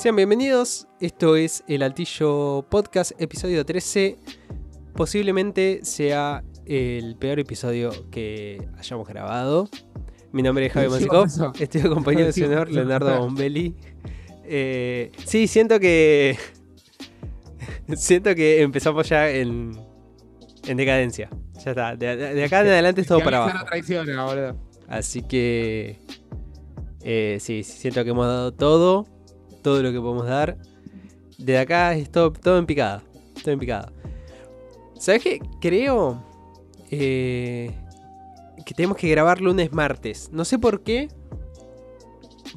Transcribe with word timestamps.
Sean 0.00 0.16
bienvenidos, 0.16 0.86
esto 1.00 1.36
es 1.36 1.62
el 1.68 1.82
Altillo 1.82 2.64
Podcast, 2.70 3.12
episodio 3.20 3.64
13. 3.66 4.16
Posiblemente 4.94 5.80
sea 5.82 6.42
el 6.64 7.16
peor 7.16 7.38
episodio 7.38 7.90
que 8.10 8.66
hayamos 8.78 9.06
grabado. 9.06 9.68
Mi 10.32 10.42
nombre 10.42 10.66
es 10.66 10.72
Javi 10.72 10.88
pasó. 11.08 11.52
estoy 11.58 11.80
acompañado 11.82 12.24
del 12.26 12.32
Sí, 12.34 12.40
señor. 12.42 12.70
Leonardo 12.70 13.18
Bombelli. 13.18 13.74
Eh, 14.44 15.12
sí, 15.26 15.46
siento 15.46 15.78
que. 15.78 16.36
siento 17.94 18.34
que 18.34 18.62
empezamos 18.62 19.08
ya 19.08 19.28
en, 19.30 19.72
en 20.66 20.76
decadencia. 20.76 21.28
Ya 21.64 21.70
está, 21.72 21.96
de, 21.96 22.16
de- 22.16 22.34
de 22.34 22.44
acá 22.44 22.60
en 22.62 22.68
adelante 22.68 23.02
es 23.02 23.06
todo 23.06 23.20
para 23.20 23.44
abajo. 23.44 23.66
traiciona, 23.66 24.24
boludo. 24.24 24.56
Así 24.88 25.22
que. 25.22 25.98
eh, 27.02 27.36
sí, 27.40 27.62
siento 27.64 28.02
que 28.02 28.10
hemos 28.10 28.26
dado 28.26 28.52
todo. 28.52 29.06
Todo 29.62 29.82
lo 29.82 29.92
que 29.92 30.00
podemos 30.00 30.26
dar. 30.26 30.56
De 31.38 31.58
acá 31.58 31.94
es 31.94 32.10
todo, 32.10 32.32
en 32.58 32.66
picada. 32.66 33.02
Todo 33.42 33.52
en 33.52 33.58
picada. 33.58 33.92
¿Sabes 34.98 35.22
qué? 35.22 35.40
Creo. 35.60 36.22
eh, 36.90 37.70
que 38.66 38.74
tenemos 38.74 38.96
que 38.98 39.08
grabar 39.08 39.40
lunes 39.40 39.72
martes. 39.72 40.28
No 40.32 40.44
sé 40.44 40.58
por 40.58 40.82
qué. 40.82 41.08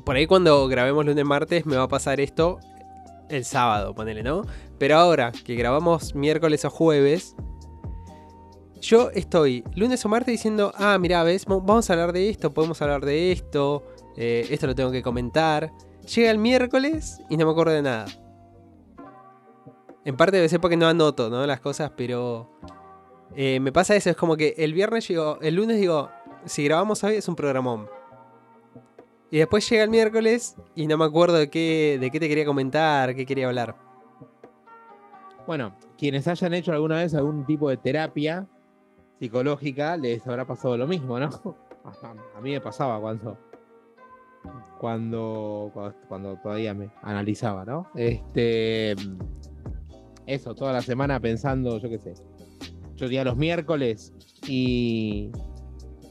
Por 0.05 0.15
ahí 0.15 0.27
cuando 0.27 0.67
grabemos 0.67 1.05
lunes 1.05 1.23
martes 1.25 1.65
me 1.65 1.75
va 1.77 1.83
a 1.83 1.87
pasar 1.87 2.19
esto 2.19 2.59
el 3.29 3.45
sábado, 3.45 3.95
ponele, 3.95 4.21
¿no? 4.21 4.41
Pero 4.77 4.97
ahora 4.97 5.31
que 5.31 5.55
grabamos 5.55 6.13
miércoles 6.13 6.65
o 6.65 6.69
jueves, 6.69 7.35
yo 8.81 9.11
estoy 9.11 9.63
lunes 9.75 10.03
o 10.05 10.09
martes 10.09 10.33
diciendo, 10.33 10.73
ah, 10.75 10.97
mira, 10.99 11.23
ves, 11.23 11.47
Mo- 11.47 11.61
vamos 11.61 11.89
a 11.89 11.93
hablar 11.93 12.11
de 12.11 12.29
esto, 12.29 12.53
podemos 12.53 12.81
hablar 12.81 13.05
de 13.05 13.31
esto, 13.31 13.83
eh, 14.17 14.45
esto 14.49 14.67
lo 14.67 14.75
tengo 14.75 14.91
que 14.91 15.01
comentar. 15.01 15.71
Llega 16.05 16.31
el 16.31 16.37
miércoles 16.37 17.21
y 17.29 17.37
no 17.37 17.45
me 17.45 17.51
acuerdo 17.51 17.73
de 17.73 17.81
nada. 17.81 18.05
En 20.05 20.17
parte 20.17 20.35
debe 20.35 20.49
ser 20.49 20.59
porque 20.59 20.75
no 20.75 20.87
anoto, 20.87 21.29
¿no? 21.29 21.45
Las 21.47 21.61
cosas, 21.61 21.91
pero 21.95 22.49
eh, 23.35 23.59
me 23.61 23.71
pasa 23.71 23.95
eso, 23.95 24.09
es 24.09 24.17
como 24.17 24.35
que 24.35 24.53
el 24.57 24.73
viernes 24.73 25.07
digo, 25.07 25.39
el 25.41 25.55
lunes 25.55 25.79
digo, 25.79 26.09
si 26.45 26.65
grabamos 26.65 27.03
hoy 27.03 27.15
es 27.15 27.27
un 27.27 27.35
programón. 27.35 27.87
Y 29.31 29.37
después 29.37 29.67
llega 29.69 29.83
el 29.83 29.89
miércoles 29.89 30.55
y 30.75 30.87
no 30.87 30.97
me 30.97 31.05
acuerdo 31.05 31.37
de 31.37 31.49
qué, 31.49 31.97
de 31.99 32.11
qué 32.11 32.19
te 32.19 32.27
quería 32.27 32.45
comentar, 32.45 33.15
qué 33.15 33.25
quería 33.25 33.47
hablar. 33.47 33.75
Bueno, 35.47 35.75
quienes 35.97 36.27
hayan 36.27 36.53
hecho 36.53 36.73
alguna 36.73 36.97
vez 36.97 37.13
algún 37.15 37.45
tipo 37.45 37.69
de 37.69 37.77
terapia 37.77 38.47
psicológica, 39.19 39.97
les 39.97 40.25
habrá 40.27 40.45
pasado 40.45 40.77
lo 40.77 40.85
mismo, 40.85 41.17
¿no? 41.17 41.29
A, 41.85 42.11
a 42.37 42.41
mí 42.41 42.51
me 42.51 42.61
pasaba 42.61 42.99
cuando, 42.99 43.37
cuando, 44.83 45.71
cuando, 46.09 46.35
todavía 46.43 46.73
me 46.73 46.89
analizaba, 47.03 47.63
¿no? 47.63 47.87
Este, 47.95 48.91
eso, 50.25 50.53
toda 50.55 50.73
la 50.73 50.81
semana 50.81 51.21
pensando, 51.21 51.79
yo 51.79 51.87
qué 51.89 51.99
sé. 51.99 52.15
Yo 52.97 53.07
día 53.07 53.23
los 53.23 53.37
miércoles 53.37 54.11
y, 54.45 55.31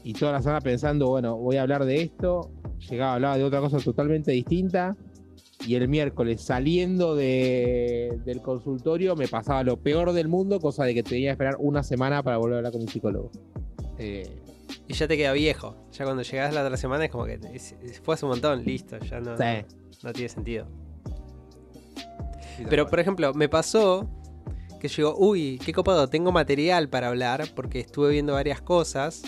y 0.03 0.13
toda 0.13 0.31
la 0.31 0.41
semana 0.41 0.59
pensando, 0.59 1.07
bueno, 1.07 1.37
voy 1.37 1.57
a 1.57 1.61
hablar 1.61 1.85
de 1.85 2.01
esto. 2.01 2.49
Llegaba, 2.89 3.13
hablaba 3.13 3.37
de 3.37 3.43
otra 3.43 3.59
cosa 3.59 3.77
totalmente 3.77 4.31
distinta. 4.31 4.97
Y 5.67 5.75
el 5.75 5.87
miércoles 5.87 6.41
saliendo 6.41 7.15
de- 7.15 8.19
del 8.25 8.41
consultorio 8.41 9.15
me 9.15 9.27
pasaba 9.27 9.61
lo 9.63 9.77
peor 9.77 10.13
del 10.13 10.29
mundo, 10.29 10.59
cosa 10.59 10.83
de 10.83 10.95
que 10.95 11.03
tenía 11.03 11.27
que 11.27 11.33
esperar 11.33 11.57
una 11.59 11.83
semana 11.83 12.23
para 12.23 12.37
volver 12.37 12.55
a 12.55 12.57
hablar 12.57 12.71
con 12.71 12.81
un 12.81 12.87
psicólogo. 12.87 13.29
Eh, 13.99 14.39
Y 14.87 14.93
ya 14.93 15.07
te 15.07 15.15
queda 15.17 15.31
viejo. 15.31 15.75
Ya 15.93 16.03
cuando 16.05 16.23
llegás 16.23 16.53
la 16.53 16.63
otra 16.63 16.75
semana 16.77 17.05
es 17.05 17.11
como 17.11 17.25
que 17.25 17.39
es- 17.53 17.75
es- 17.81 17.99
fue 18.01 18.15
hace 18.15 18.25
un 18.25 18.31
montón, 18.31 18.63
listo, 18.65 18.97
ya 18.99 19.19
no, 19.21 19.37
Sí. 19.37 19.65
no 20.03 20.11
tiene 20.13 20.29
sentido. 20.29 20.67
Pero 22.69 22.87
por 22.87 22.99
ejemplo, 22.99 23.33
me 23.33 23.49
pasó 23.49 24.07
que 24.79 24.87
llegó, 24.89 25.15
uy, 25.17 25.59
qué 25.65 25.71
copado, 25.73 26.07
tengo 26.09 26.31
material 26.31 26.89
para 26.89 27.07
hablar 27.07 27.47
porque 27.55 27.79
estuve 27.79 28.11
viendo 28.11 28.33
varias 28.33 28.61
cosas 28.61 29.23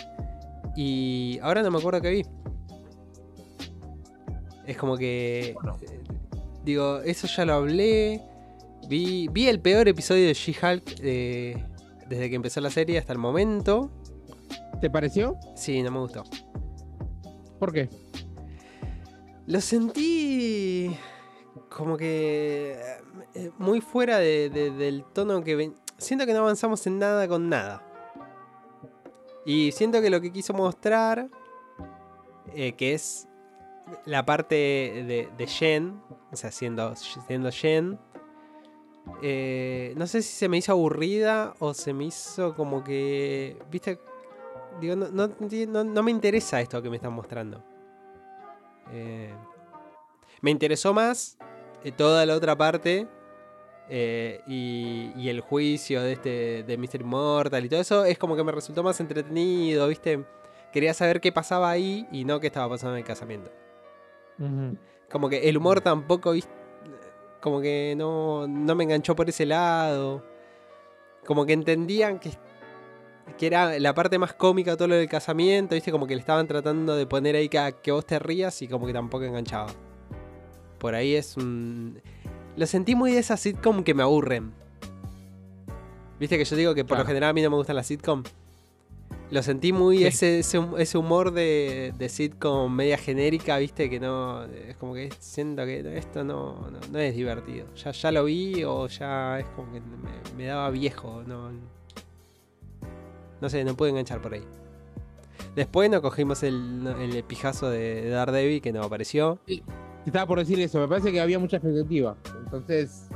y 0.75 1.39
ahora 1.41 1.63
no 1.63 1.71
me 1.71 1.77
acuerdo 1.79 2.01
qué 2.01 2.09
vi. 2.09 2.21
Es 4.67 4.77
como 4.77 4.97
que, 4.97 5.53
Bueno. 5.55 5.77
eh, 5.81 5.99
digo, 6.63 6.99
eso 7.01 7.27
ya 7.27 7.45
lo 7.45 7.53
hablé. 7.53 8.21
Vi, 8.89 9.27
vi 9.31 9.47
el 9.47 9.59
peor 9.59 9.87
episodio 9.87 10.27
de 10.27 10.33
She-Hulk 10.33 10.99
eh, 11.01 11.63
desde 12.07 12.29
que 12.29 12.35
empezó 12.35 12.61
la 12.61 12.69
serie 12.69 12.97
hasta 12.97 13.13
el 13.13 13.19
momento. 13.19 13.89
¿Te 14.85 14.91
pareció? 14.91 15.35
Sí, 15.55 15.81
no 15.81 15.89
me 15.89 15.97
gustó. 15.97 16.23
¿Por 17.57 17.73
qué? 17.73 17.89
Lo 19.47 19.59
sentí 19.59 20.95
como 21.75 21.97
que 21.97 22.79
eh, 23.33 23.49
muy 23.57 23.81
fuera 23.81 24.19
de- 24.19 24.51
de- 24.51 24.69
del 24.69 25.03
tono 25.11 25.43
que 25.43 25.55
ven- 25.55 25.73
siento 25.97 26.27
que 26.27 26.33
no 26.33 26.41
avanzamos 26.41 26.85
en 26.85 26.99
nada 26.99 27.27
con 27.27 27.49
nada. 27.49 27.81
Y 29.43 29.71
siento 29.71 30.03
que 30.03 30.11
lo 30.11 30.21
que 30.21 30.31
quiso 30.31 30.53
mostrar, 30.53 31.29
eh, 32.53 32.73
que 32.73 32.93
es 32.93 33.27
la 34.05 34.23
parte 34.23 34.53
de, 34.53 35.29
de 35.35 35.47
Jen, 35.47 35.99
o 36.31 36.35
sea, 36.35 36.51
siendo, 36.51 36.95
siendo 36.95 37.49
Jen, 37.51 37.97
eh, 39.23 39.95
no 39.97 40.05
sé 40.05 40.21
si 40.21 40.31
se 40.35 40.47
me 40.47 40.57
hizo 40.57 40.73
aburrida 40.73 41.55
o 41.57 41.73
se 41.73 41.91
me 41.91 42.05
hizo 42.05 42.53
como 42.55 42.83
que, 42.83 43.57
viste, 43.71 43.99
digo, 44.81 44.95
no, 44.95 45.07
no, 45.09 45.29
no- 45.67 45.83
no 45.83 46.03
me 46.03 46.11
interesa 46.11 46.61
esto 46.61 46.81
que 46.81 46.89
me 46.89 46.97
están 46.97 47.13
mostrando. 47.13 47.63
Eh, 48.91 49.33
me 50.41 50.51
interesó 50.51 50.93
más 50.93 51.37
eh, 51.83 51.91
toda 51.91 52.25
la 52.25 52.35
otra 52.35 52.55
parte 52.55 53.07
eh, 53.89 54.41
y, 54.47 55.11
y 55.15 55.29
el 55.29 55.41
juicio 55.41 56.01
de 56.03 56.13
este 56.13 56.63
de 56.63 56.77
Mr. 56.77 57.01
Immortal 57.01 57.65
y 57.65 57.69
todo 57.69 57.79
eso 57.81 58.05
es 58.05 58.17
como 58.17 58.35
que 58.35 58.43
me 58.43 58.51
resultó 58.51 58.83
más 58.83 58.99
entretenido, 58.99 59.87
¿viste? 59.87 60.23
Quería 60.71 60.93
saber 60.93 61.21
qué 61.21 61.31
pasaba 61.31 61.69
ahí 61.69 62.07
y 62.11 62.25
no 62.25 62.39
qué 62.39 62.47
estaba 62.47 62.69
pasando 62.69 62.95
en 62.95 62.99
el 62.99 63.05
casamiento. 63.07 63.49
Como 65.09 65.29
que 65.29 65.47
el 65.49 65.57
humor 65.57 65.81
tampoco, 65.81 66.31
¿viste? 66.33 66.51
Como 67.41 67.61
que 67.61 67.93
no, 67.97 68.47
no 68.47 68.75
me 68.75 68.83
enganchó 68.83 69.15
por 69.15 69.29
ese 69.29 69.45
lado. 69.45 70.23
Como 71.25 71.45
que 71.45 71.53
entendían 71.53 72.19
que, 72.19 72.31
que 73.37 73.47
era 73.47 73.77
la 73.79 73.93
parte 73.93 74.17
más 74.17 74.33
cómica 74.33 74.75
todo 74.77 74.87
lo 74.87 74.95
del 74.95 75.09
casamiento, 75.09 75.75
¿viste? 75.75 75.91
Como 75.91 76.07
que 76.07 76.15
le 76.15 76.19
estaban 76.21 76.47
tratando 76.47 76.95
de 76.95 77.05
poner 77.05 77.35
ahí 77.35 77.49
que, 77.49 77.75
que 77.83 77.91
vos 77.91 78.05
te 78.05 78.17
rías 78.19 78.61
y 78.61 78.67
como 78.67 78.85
que 78.87 78.93
tampoco 78.93 79.23
enganchaba. 79.25 79.67
Por 80.79 80.95
ahí 80.95 81.15
es 81.15 81.35
un... 81.37 81.99
Lo 82.55 82.65
sentí 82.67 82.95
muy 82.95 83.11
de 83.11 83.19
esa 83.19 83.35
sitcom 83.37 83.83
que 83.83 83.93
me 83.93 84.03
aburren. 84.03 84.53
Viste 86.19 86.37
que 86.37 86.45
yo 86.45 86.55
digo 86.55 86.73
que 86.73 86.85
por 86.85 86.97
lo 86.97 87.05
general 87.05 87.31
a 87.31 87.33
mí 87.33 87.41
no 87.41 87.49
me 87.49 87.57
gustan 87.57 87.75
las 87.75 87.87
sitcom. 87.87 88.23
Lo 89.31 89.41
sentí 89.43 89.73
muy 89.73 89.97
Sí. 89.97 90.05
ese, 90.05 90.39
ese, 90.39 90.59
hum- 90.59 90.77
ese 90.77 90.97
humor 90.97 91.31
de, 91.31 91.93
de 91.97 92.09
sitcom 92.09 92.73
media 92.73 92.97
genérica, 92.97 93.57
viste, 93.57 93.89
que 93.89 93.99
no. 93.99 94.43
Es 94.45 94.77
como 94.77 94.93
que 94.93 95.09
siento 95.19 95.65
que 95.65 95.97
esto 95.97 96.23
no, 96.23 96.69
no, 96.71 96.79
no 96.91 96.99
es 96.99 97.15
divertido. 97.15 97.65
Ya, 97.75 97.91
ya 97.91 98.11
lo 98.11 98.23
vi 98.25 98.63
o 98.63 98.87
ya 98.87 99.39
es 99.39 99.45
como 99.55 99.73
que 99.73 99.81
me, 99.81 100.37
me 100.37 100.45
daba 100.45 100.69
viejo, 100.69 101.23
no. 101.25 101.49
No 103.41 103.49
sé, 103.49 103.63
no 103.63 103.75
pude 103.75 103.89
enganchar 103.89 104.21
por 104.21 104.33
ahí. 104.33 104.43
Después 105.55 105.89
nos 105.89 106.01
cogimos 106.01 106.43
el, 106.43 106.85
el 106.99 107.23
pijazo 107.23 107.69
de 107.69 108.01
de 108.03 108.09
Daredevil 108.09 108.61
que 108.61 108.71
no 108.73 108.83
apareció. 108.83 109.39
Estaba 110.05 110.25
por 110.27 110.39
decir 110.39 110.59
eso, 110.59 110.79
me 110.79 110.87
parece 110.87 111.11
que 111.11 111.19
había 111.21 111.39
mucha 111.39 111.57
expectativa. 111.57 112.15
Entonces, 112.43 113.07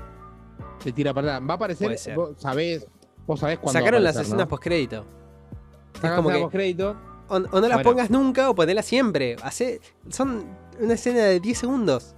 se 0.79 0.91
tira 0.91 1.13
para 1.13 1.35
atrás. 1.37 1.49
Va 1.49 1.53
a 1.53 1.55
aparecer, 1.55 2.15
vos 2.15 2.33
sabés, 2.37 2.87
vos 3.27 3.39
sabés 3.39 3.59
cuándo 3.59 3.79
Sacaron 3.79 3.97
va 3.99 4.09
a 4.09 4.13
las 4.13 4.15
escenas 4.17 4.39
¿no? 4.39 4.47
postcrédito. 4.47 5.05
Es 5.93 6.01
Sacaron 6.01 6.15
como 6.17 6.29
escenas 6.29 6.37
que 6.37 6.43
postcrédito. 6.43 6.95
o, 7.29 7.35
o 7.35 7.39
no 7.39 7.67
las 7.67 7.73
Bueno. 7.77 7.83
pongas 7.83 8.09
nunca 8.09 8.49
o 8.49 8.55
ponela 8.55 8.81
siempre. 8.81 9.35
Hacé- 9.43 9.81
son 10.09 10.45
una 10.79 10.93
escena 10.93 11.19
de 11.25 11.39
10 11.39 11.57
segundos. 11.57 12.15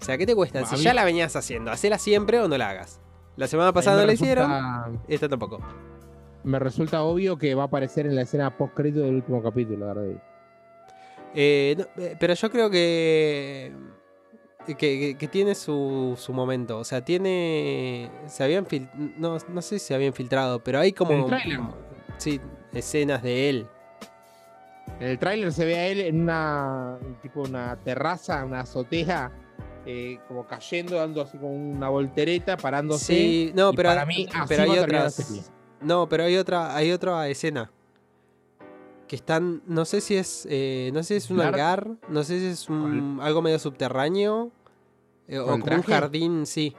O 0.00 0.04
sea, 0.04 0.16
¿qué 0.16 0.26
te 0.26 0.34
cuesta? 0.34 0.64
Si 0.66 0.76
mí- 0.76 0.82
ya 0.82 0.94
la 0.94 1.04
venías 1.04 1.36
haciendo, 1.36 1.70
hacela 1.70 1.98
siempre 1.98 2.40
o 2.40 2.48
no 2.48 2.56
la 2.58 2.70
hagas. 2.70 3.00
La 3.36 3.46
semana 3.46 3.72
pasada 3.72 4.00
no 4.00 4.06
la 4.06 4.12
hicieron, 4.14 4.50
esta 5.08 5.28
tampoco. 5.28 5.60
Me 6.44 6.58
resulta 6.58 7.02
obvio 7.02 7.36
que 7.36 7.54
va 7.54 7.64
a 7.64 7.66
aparecer 7.66 8.06
en 8.06 8.14
la 8.16 8.22
escena 8.22 8.56
postcrédito 8.56 9.00
del 9.00 9.16
último 9.16 9.42
capítulo, 9.42 9.86
Daredevil. 9.86 10.20
Eh, 11.34 11.76
no, 11.78 12.02
eh, 12.02 12.16
pero 12.18 12.34
yo 12.34 12.50
creo 12.50 12.70
que, 12.70 13.72
que, 14.66 14.74
que- 14.76 15.16
que 15.18 15.28
tiene 15.28 15.54
su, 15.54 16.14
su 16.18 16.32
momento. 16.32 16.78
O 16.78 16.84
sea, 16.84 17.04
tiene. 17.04 18.10
Se 18.26 18.42
habían 18.42 18.66
fil- 18.66 18.90
no, 19.16 19.36
no 19.48 19.62
sé 19.62 19.78
si 19.78 19.86
se 19.86 19.94
habían 19.94 20.12
filtrado, 20.12 20.58
pero 20.64 20.78
hay 20.80 20.92
como. 20.92 21.12
Sí, 22.16 22.40
escenas 22.72 23.22
de 23.22 23.48
él. 23.50 23.66
En 24.98 25.06
el 25.08 25.18
tráiler 25.18 25.52
se 25.52 25.64
ve 25.64 25.78
a 25.78 25.86
él 25.86 26.00
en 26.00 26.20
una 26.22 26.98
tipo 27.22 27.42
una 27.42 27.76
terraza, 27.76 28.44
una 28.44 28.60
azotea, 28.60 29.30
eh, 29.86 30.18
como 30.26 30.46
cayendo, 30.46 30.96
dando 30.96 31.22
así 31.22 31.38
como 31.38 31.52
una 31.54 31.88
voltereta, 31.88 32.56
parándose. 32.56 33.04
Sí, 33.14 33.52
no, 33.54 33.72
pero, 33.72 33.90
para 33.90 34.04
mí, 34.04 34.26
pero 34.48 34.62
hay 34.64 34.68
otras. 34.84 35.52
No, 35.80 36.08
pero 36.08 36.24
hay 36.24 36.36
otra, 36.36 36.74
hay 36.76 36.92
otra 36.92 37.28
escena. 37.28 37.70
Que 39.08 39.16
están. 39.16 39.62
No 39.66 39.84
sé 39.84 40.00
si 40.00 40.16
es. 40.16 40.46
eh, 40.50 40.90
no 40.92 41.02
sé 41.02 41.08
si 41.20 41.24
es 41.26 41.30
un 41.30 41.36
Claro. 41.38 41.54
hangar. 41.56 41.88
No 42.08 42.22
sé 42.22 42.38
si 42.38 42.46
es 42.46 42.68
un, 42.68 43.18
algo 43.22 43.42
medio 43.42 43.58
subterráneo. 43.58 44.50
Eh, 45.26 45.38
o 45.38 45.46
¿Con 45.46 45.60
como 45.60 45.76
un 45.76 45.82
jardín, 45.82 46.46
sí. 46.46 46.74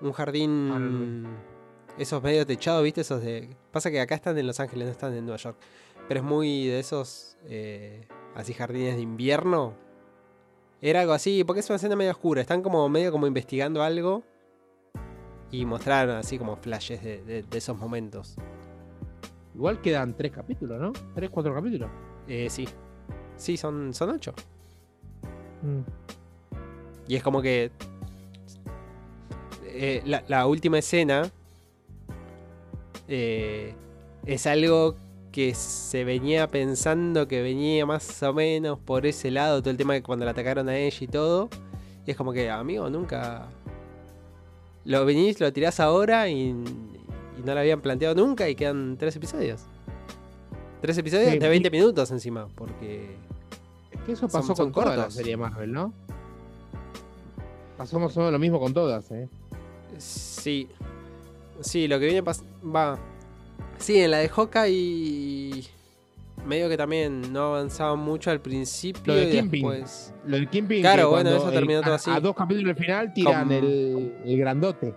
Un 0.00 0.12
jardín. 0.12 1.26
Ah, 1.26 1.92
Esos 1.98 2.22
medio 2.22 2.44
techados, 2.46 2.82
¿viste? 2.82 3.02
Esos 3.02 3.22
de. 3.22 3.56
Pasa 3.70 3.90
que 3.90 4.00
acá 4.00 4.14
están 4.14 4.36
en 4.38 4.46
Los 4.46 4.58
Ángeles, 4.60 4.86
no 4.86 4.92
están 4.92 5.14
en 5.14 5.24
Nueva 5.24 5.38
York. 5.38 5.56
Pero 6.08 6.20
es 6.20 6.26
muy 6.26 6.66
de 6.66 6.80
esos. 6.80 7.36
eh, 7.44 8.06
así 8.34 8.52
jardines 8.52 8.96
de 8.96 9.02
invierno. 9.02 9.74
Era 10.82 11.00
algo 11.00 11.12
así, 11.14 11.42
porque 11.44 11.60
es 11.60 11.68
una 11.70 11.76
escena 11.76 11.96
medio 11.96 12.10
oscura. 12.10 12.40
Están 12.42 12.60
como 12.62 12.86
medio 12.88 13.10
como 13.12 13.26
investigando 13.26 13.82
algo. 13.82 14.24
Y 15.50 15.64
mostraron 15.64 16.16
así 16.16 16.38
como 16.38 16.56
flashes 16.56 17.02
de, 17.02 17.22
de- 17.22 17.42
de 17.42 17.58
esos 17.58 17.76
momentos. 17.78 18.36
Igual 19.54 19.80
quedan 19.80 20.14
tres 20.14 20.32
capítulos, 20.32 20.80
¿no? 20.80 20.92
Tres, 21.14 21.30
cuatro 21.30 21.54
capítulos. 21.54 21.88
Eh, 22.28 22.48
sí. 22.50 22.68
Sí, 23.36 23.56
son, 23.56 23.94
son 23.94 24.10
ocho. 24.10 24.34
Mm. 25.62 25.80
Y 27.08 27.16
es 27.16 27.22
como 27.22 27.40
que. 27.40 27.70
eh, 29.64 30.02
la, 30.04 30.24
la 30.28 30.46
última 30.46 30.78
escena. 30.78 31.30
eh, 33.08 33.74
es 34.24 34.46
algo 34.46 34.96
que 35.30 35.54
se 35.54 36.02
venía 36.04 36.48
pensando 36.48 37.28
que 37.28 37.42
venía 37.42 37.86
más 37.86 38.22
o 38.22 38.32
menos 38.32 38.78
por 38.78 39.06
ese 39.06 39.30
lado. 39.30 39.60
Todo 39.60 39.70
el 39.70 39.76
tema 39.76 39.94
de 39.94 40.02
cuando 40.02 40.24
la 40.24 40.32
atacaron 40.32 40.68
a 40.68 40.76
ella 40.76 40.98
y 41.00 41.06
todo. 41.06 41.48
Y 42.04 42.10
es 42.10 42.16
como 42.16 42.32
que, 42.32 42.50
amigo, 42.50 42.88
nunca. 42.90 43.46
Lo 44.86 45.04
venís, 45.04 45.38
lo 45.40 45.52
tirás 45.52 45.80
ahora 45.80 46.28
y, 46.28 46.48
y 46.50 47.42
no 47.44 47.52
lo 47.54 47.60
habían 47.60 47.80
planteado 47.82 48.14
nunca 48.14 48.48
y 48.48 48.54
quedan 48.54 48.96
tres 48.98 49.14
episodios. 49.16 49.62
Tres 50.80 50.96
episodios 50.98 51.32
Sí, 51.32 51.38
de 51.38 51.46
y- 51.46 51.50
20 51.50 51.70
minutos 51.70 52.10
encima, 52.10 52.46
porque. 52.54 53.16
Es 53.90 54.00
que 54.02 54.12
eso 54.12 54.28
Son- 54.28 54.40
pasó 54.40 54.54
son 54.54 54.70
con 54.70 54.84
toda 54.84 54.96
la 54.96 55.10
serie 55.10 55.36
Marvel, 55.36 55.72
¿no? 55.72 55.92
Menos 57.92 58.16
lo 58.16 58.38
mismo 58.38 58.58
con 58.60 58.72
todas, 58.72 59.10
¿eh? 59.10 59.28
Sí. 59.98 60.68
Sí, 61.60 61.88
lo 61.88 61.98
que 61.98 62.06
viene 62.06 62.20
va. 62.22 62.98
Sí, 63.78 63.98
en 63.98 64.10
la 64.10 64.18
de 64.18 64.28
Hawkeye 64.28 65.64
medio 66.46 66.68
que 66.68 66.76
también 66.76 67.32
no 67.32 67.54
avanzaba 67.54 67.94
mucho 67.96 68.30
al 68.30 68.40
principio 68.40 69.02
Lo 69.12 69.14
de 69.14 69.24
y 69.28 69.30
Kingpin. 69.32 69.62
después. 69.68 70.14
Lo 70.24 70.36
del 70.36 70.48
Kingpin. 70.48 70.80
Claro, 70.80 71.10
bueno, 71.10 71.30
eso 71.30 71.50
terminó 71.50 71.78
el- 71.80 71.84
todo 71.84 71.94
así. 71.94 72.10
A 72.10 72.20
dos 72.20 72.34
capítulos 72.34 72.74
del 72.74 72.84
final 72.84 73.12
tiran 73.12 73.44
Con- 73.48 73.52
el, 73.52 74.16
el 74.24 74.38
grandote. 74.38 74.94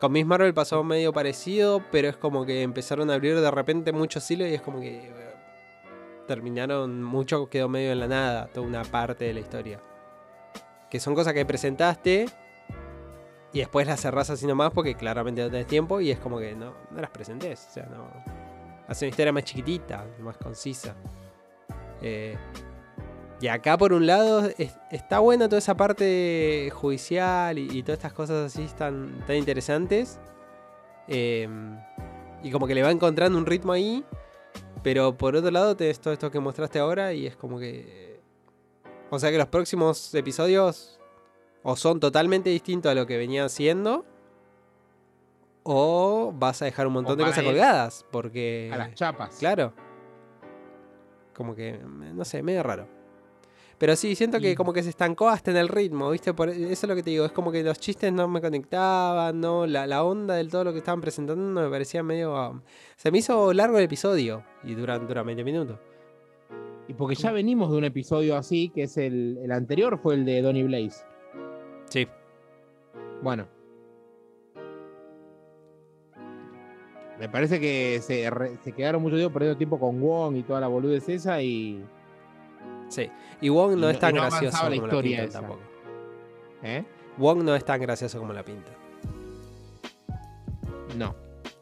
Con 0.00 0.12
Miss 0.12 0.26
Marvel 0.26 0.52
pasó 0.52 0.82
medio 0.82 1.12
parecido, 1.12 1.82
pero 1.92 2.08
es 2.08 2.16
como 2.16 2.44
que 2.44 2.62
empezaron 2.62 3.10
a 3.10 3.14
abrir 3.14 3.40
de 3.40 3.50
repente 3.50 3.92
muchos 3.92 4.28
hilos 4.30 4.48
y 4.48 4.54
es 4.54 4.60
como 4.60 4.80
que 4.80 5.06
eh, 5.06 5.12
terminaron, 6.26 7.02
mucho 7.02 7.48
quedó 7.48 7.68
medio 7.68 7.92
en 7.92 8.00
la 8.00 8.08
nada, 8.08 8.46
toda 8.48 8.66
una 8.66 8.82
parte 8.82 9.24
de 9.26 9.34
la 9.34 9.40
historia. 9.40 9.80
Que 10.90 10.98
son 11.00 11.14
cosas 11.14 11.32
que 11.34 11.46
presentaste 11.46 12.26
y 13.52 13.58
después 13.60 13.86
las 13.86 14.00
cerrás 14.00 14.28
así 14.30 14.46
nomás 14.46 14.72
porque 14.72 14.94
claramente 14.94 15.42
no 15.42 15.50
tenés 15.50 15.66
tiempo 15.66 16.00
y 16.00 16.10
es 16.10 16.18
como 16.18 16.38
que 16.38 16.54
no, 16.54 16.74
no 16.90 17.00
las 17.00 17.10
presentes. 17.10 17.66
O 17.70 17.72
sea, 17.74 17.86
no. 17.86 18.08
Hace 18.88 19.06
una 19.06 19.10
historia 19.10 19.32
más 19.32 19.44
chiquitita, 19.44 20.06
más 20.20 20.36
concisa. 20.36 20.94
Eh, 22.00 22.36
y 23.40 23.48
acá 23.48 23.76
por 23.78 23.92
un 23.92 24.06
lado 24.06 24.48
es- 24.58 24.78
está 24.90 25.18
buena 25.18 25.48
toda 25.48 25.58
esa 25.58 25.76
parte 25.76 26.70
judicial 26.72 27.58
y, 27.58 27.82
todas 27.82 27.98
estas 27.98 28.12
cosas 28.12 28.54
así 28.54 28.66
tan, 28.76 29.24
tan 29.26 29.36
interesantes. 29.36 30.20
Eh, 31.08 31.48
y 32.42 32.50
como 32.50 32.66
que 32.66 32.74
le 32.74 32.82
va 32.82 32.90
encontrando 32.90 33.38
un 33.38 33.46
ritmo 33.46 33.72
ahí. 33.72 34.04
Pero 34.82 35.16
por 35.16 35.36
otro 35.36 35.50
lado 35.50 35.76
tenés 35.76 36.00
todo 36.00 36.12
esto 36.12 36.30
que 36.30 36.40
mostraste 36.40 36.78
ahora 36.78 37.12
y 37.12 37.26
es 37.26 37.36
como 37.36 37.58
que... 37.58 38.20
O 39.10 39.18
sea 39.18 39.30
que 39.30 39.38
los 39.38 39.46
próximos 39.48 40.14
episodios 40.14 40.98
o 41.62 41.76
son 41.76 42.00
totalmente 42.00 42.50
distintos 42.50 42.90
a 42.90 42.94
lo 42.94 43.06
que 43.06 43.16
venía 43.16 43.44
haciendo. 43.44 44.04
O 45.64 46.32
vas 46.34 46.60
a 46.62 46.64
dejar 46.64 46.86
un 46.86 46.94
montón 46.94 47.14
O 47.14 47.16
de 47.16 47.24
cosas 47.24 47.44
colgadas. 47.44 48.06
Porque... 48.10 48.70
A 48.72 48.76
las 48.78 48.94
chapas. 48.94 49.36
Claro. 49.38 49.72
Como 51.34 51.54
que, 51.54 51.78
no 51.78 52.24
sé, 52.24 52.42
medio 52.42 52.62
raro. 52.62 52.88
Pero 53.78 53.96
sí, 53.96 54.14
siento 54.14 54.38
que 54.38 54.52
Y- 54.52 54.54
como 54.54 54.72
que 54.72 54.82
se 54.82 54.90
estancó 54.90 55.28
hasta 55.28 55.50
en 55.50 55.56
el 55.56 55.68
ritmo, 55.68 56.10
¿viste? 56.10 56.32
Por, 56.34 56.48
eso 56.50 56.70
es 56.70 56.82
lo 56.84 56.94
que 56.94 57.02
te 57.02 57.10
digo, 57.10 57.24
es 57.24 57.32
como 57.32 57.50
que 57.50 57.64
los 57.64 57.80
chistes 57.80 58.12
no 58.12 58.28
me 58.28 58.40
conectaban, 58.40 59.40
¿no? 59.40 59.66
La, 59.66 59.86
la 59.88 60.04
onda 60.04 60.34
del 60.34 60.50
todo 60.50 60.62
lo 60.64 60.72
que 60.72 60.78
estaban 60.78 61.00
presentando 61.00 61.60
me 61.60 61.68
parecía 61.68 62.02
medio... 62.02 62.32
um, 62.50 62.62
se 62.96 63.10
me 63.10 63.18
hizo 63.18 63.52
largo 63.52 63.78
el 63.78 63.84
episodio 63.84 64.44
y 64.62 64.74
duran, 64.74 65.06
duran 65.08 65.26
20 65.26 65.42
minutos. 65.42 65.78
Y 66.86 66.94
porque 66.94 67.14
ya 67.16 67.32
venimos 67.32 67.70
de 67.72 67.78
un 67.78 67.84
episodio 67.84 68.36
así, 68.36 68.68
que 68.68 68.84
es 68.84 68.96
el, 68.98 69.38
el 69.42 69.50
anterior, 69.52 69.98
fue 69.98 70.14
el 70.14 70.24
de 70.24 70.42
Donny 70.42 70.62
Blaze. 70.64 71.04
Sí. 71.88 72.06
Bueno. 73.22 73.48
Me 77.18 77.28
parece 77.28 77.60
que 77.60 78.00
se, 78.02 78.28
re- 78.30 78.56
se 78.64 78.72
quedaron 78.72 79.00
mucho 79.02 79.16
tiempo 79.16 79.32
perdiendo 79.34 79.56
tiempo 79.58 79.78
con 79.78 80.00
Wong 80.00 80.36
y 80.36 80.42
toda 80.42 80.60
la 80.60 80.68
boludez 80.68 81.08
esa 81.08 81.40
y. 81.42 81.84
Sí. 82.88 83.10
Y 83.40 83.48
Wong 83.48 83.76
Y 83.76 83.80
no, 83.80 83.88
es 83.90 83.98
tan 83.98 84.14
no 84.14 84.22
gracioso 84.22 84.68
la 84.68 84.76
como 84.76 84.86
la 84.86 85.00
esa. 85.24 85.40
tampoco. 85.40 85.60
¿Eh? 86.62 86.84
Wong 87.18 87.42
no 87.44 87.54
es 87.54 87.64
tan 87.64 87.80
gracioso 87.80 88.18
como 88.18 88.32
la 88.32 88.42
pinta. 88.44 88.72
No. 90.96 91.14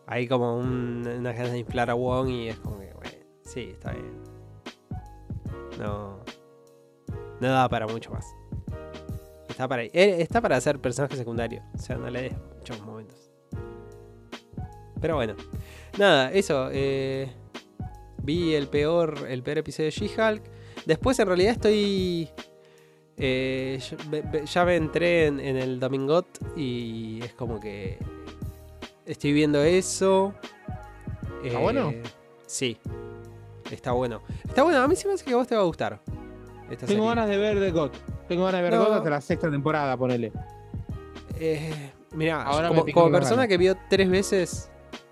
Hay 0.06 0.26
como 0.26 0.56
un, 0.56 1.06
unas 1.06 1.36
ganas 1.36 1.52
de 1.52 1.58
inflar 1.58 1.90
a 1.90 1.94
Wong 1.94 2.28
y 2.28 2.48
es 2.48 2.58
como 2.58 2.78
que, 2.80 2.92
bueno, 2.94 3.10
sí, 3.44 3.70
está 3.72 3.92
bien. 3.92 4.22
No. 5.78 6.18
No 7.40 7.48
da 7.48 7.68
para 7.68 7.86
mucho 7.86 8.10
más. 8.10 8.26
Está 9.48 9.68
para, 9.68 9.84
eh, 9.84 9.90
está 10.20 10.40
para 10.40 10.60
ser 10.60 10.78
personaje 10.80 11.16
secundario. 11.16 11.62
O 11.74 11.78
sea, 11.78 11.96
no 11.96 12.10
le 12.10 12.22
des 12.22 12.32
muchos 12.56 12.80
momentos. 12.82 13.29
Pero 15.00 15.16
bueno. 15.16 15.34
Nada, 15.98 16.30
eso. 16.32 16.68
eh, 16.72 17.28
vi 18.22 18.54
el 18.54 18.68
peor, 18.68 19.26
el 19.28 19.42
peor 19.42 19.58
episodio 19.58 19.86
de 19.86 19.90
She-Hulk. 19.92 20.42
Después 20.86 21.18
en 21.18 21.26
realidad 21.26 21.52
estoy... 21.52 22.28
eh, 23.16 23.78
ya, 24.46 24.64
me- 24.64 24.76
entré 24.76 25.26
en, 25.26 25.40
en 25.40 25.56
el 25.56 25.78
Domingot 25.80 26.26
y 26.56 27.20
es 27.22 27.32
como 27.34 27.58
que 27.60 27.98
estoy 29.06 29.32
viendo 29.32 29.62
eso. 29.62 30.34
¿Está 31.44 31.58
bueno? 31.58 31.92
Sí. 32.46 32.76
Está 33.70 33.92
bueno. 33.92 34.22
Está 34.46 34.62
bueno, 34.62 34.78
a 34.82 34.88
mí 34.88 34.96
sí 34.96 35.06
me 35.06 35.14
hace 35.14 35.24
que 35.24 35.32
a 35.32 35.36
vos 35.36 35.46
te 35.46 35.54
va 35.54 35.62
a 35.62 35.64
gustar. 35.64 36.00
Esta 36.70 36.86
Tengo 36.86 37.02
serie. 37.02 37.08
ganas 37.08 37.28
de 37.28 37.36
ver 37.36 37.58
The 37.60 37.70
God. 37.70 37.90
Tengo 38.28 38.44
ganas 38.44 38.58
de 38.58 38.62
ver 38.70 38.74
No. 38.78 38.84
God 38.86 38.96
hasta 38.98 39.10
la 39.10 39.20
sexta 39.20 39.50
temporada, 39.50 39.96
ponele. 39.96 40.32
Eh, 41.38 41.72
mira, 42.12 42.42
Ahora 42.42 42.68
como, 42.68 42.84
como 42.92 43.10
persona 43.10 43.36
ganas. 43.36 43.48
que 43.48 43.56
vio 43.58 43.76
tres 43.88 44.08
veces, 44.10 44.69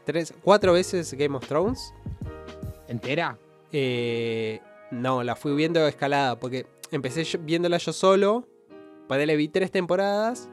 tres, 0.09 0.33
cuatro 0.43 0.73
veces 0.73 1.13
Game 1.13 1.37
of 1.37 1.47
Thrones, 1.47 1.93
¿Entera? 2.89 3.37
eh, 3.73 4.61
no, 4.91 5.23
la 5.23 5.37
fui 5.37 5.55
viendo 5.55 5.87
escalada, 5.87 6.41
porque 6.41 6.65
empecé 6.91 7.23
yo- 7.25 7.39
viéndola 7.43 7.77
yo 7.77 7.93
solo, 7.93 8.49
para 9.07 9.27
le 9.27 9.37
vi 9.37 9.49
tres 9.49 9.71
temporadas, 9.71 10.49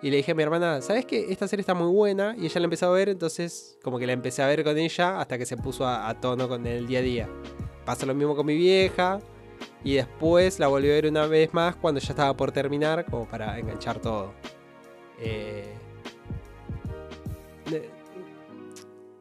y 0.00 0.10
le 0.10 0.18
dije 0.18 0.30
a 0.30 0.34
mi 0.36 0.44
hermana, 0.44 0.80
¿sabes 0.80 1.04
qué? 1.06 1.26
Esta 1.32 1.48
serie 1.48 1.62
está 1.62 1.74
muy 1.74 1.90
buena, 1.92 2.36
y 2.38 2.46
ella 2.46 2.60
la 2.60 2.64
empezó 2.66 2.86
a 2.86 2.90
ver, 2.90 3.08
entonces 3.08 3.76
como 3.82 3.98
que 3.98 4.06
la 4.06 4.12
empecé 4.12 4.42
a 4.42 4.46
ver 4.46 4.62
con 4.62 4.78
ella 4.78 5.20
hasta 5.20 5.36
que 5.38 5.46
se 5.46 5.56
puso 5.56 5.84
a, 5.86 6.08
a 6.08 6.20
tono 6.20 6.48
con 6.48 6.64
el 6.66 6.86
día 6.86 7.00
a 7.00 7.02
día. 7.02 7.28
Pasa 7.84 8.06
lo 8.06 8.14
mismo 8.14 8.36
con 8.36 8.46
mi 8.46 8.54
vieja, 8.56 9.18
y 9.82 9.94
después 9.94 10.60
la 10.60 10.68
volví 10.68 10.88
a 10.88 10.92
ver 10.92 11.06
una 11.06 11.26
vez 11.26 11.52
más 11.52 11.74
cuando 11.74 12.00
ya 12.00 12.10
estaba 12.10 12.36
por 12.36 12.52
terminar, 12.52 13.04
como 13.06 13.26
para 13.26 13.58
enganchar 13.58 13.98
todo. 13.98 14.32
Eh, 15.18 15.64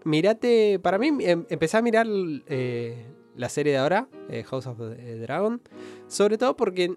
mirate, 0.05 0.79
para 0.79 0.97
mí 0.97 1.07
em- 1.21 1.45
empecé 1.49 1.77
a 1.77 1.81
mirar 1.81 2.07
eh, 2.47 3.05
la 3.35 3.49
serie 3.49 3.73
de 3.73 3.79
ahora, 3.79 4.07
eh, 4.29 4.43
House 4.43 4.67
of 4.67 4.77
the 4.77 5.17
Dragon, 5.19 5.61
sobre 6.07 6.37
todo 6.37 6.55
porque 6.55 6.95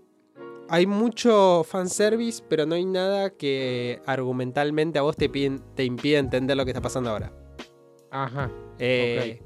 hay 0.68 0.86
mucho 0.86 1.64
fanservice, 1.64 2.42
pero 2.48 2.66
no 2.66 2.74
hay 2.74 2.84
nada 2.84 3.30
que 3.30 4.00
argumentalmente 4.06 4.98
a 4.98 5.02
vos 5.02 5.16
te, 5.16 5.30
piden- 5.30 5.62
te 5.74 5.84
impida 5.84 6.18
entender 6.18 6.56
lo 6.56 6.64
que 6.64 6.72
está 6.72 6.80
pasando 6.82 7.10
ahora. 7.10 7.32
Ajá. 8.10 8.50
Eh, 8.78 9.40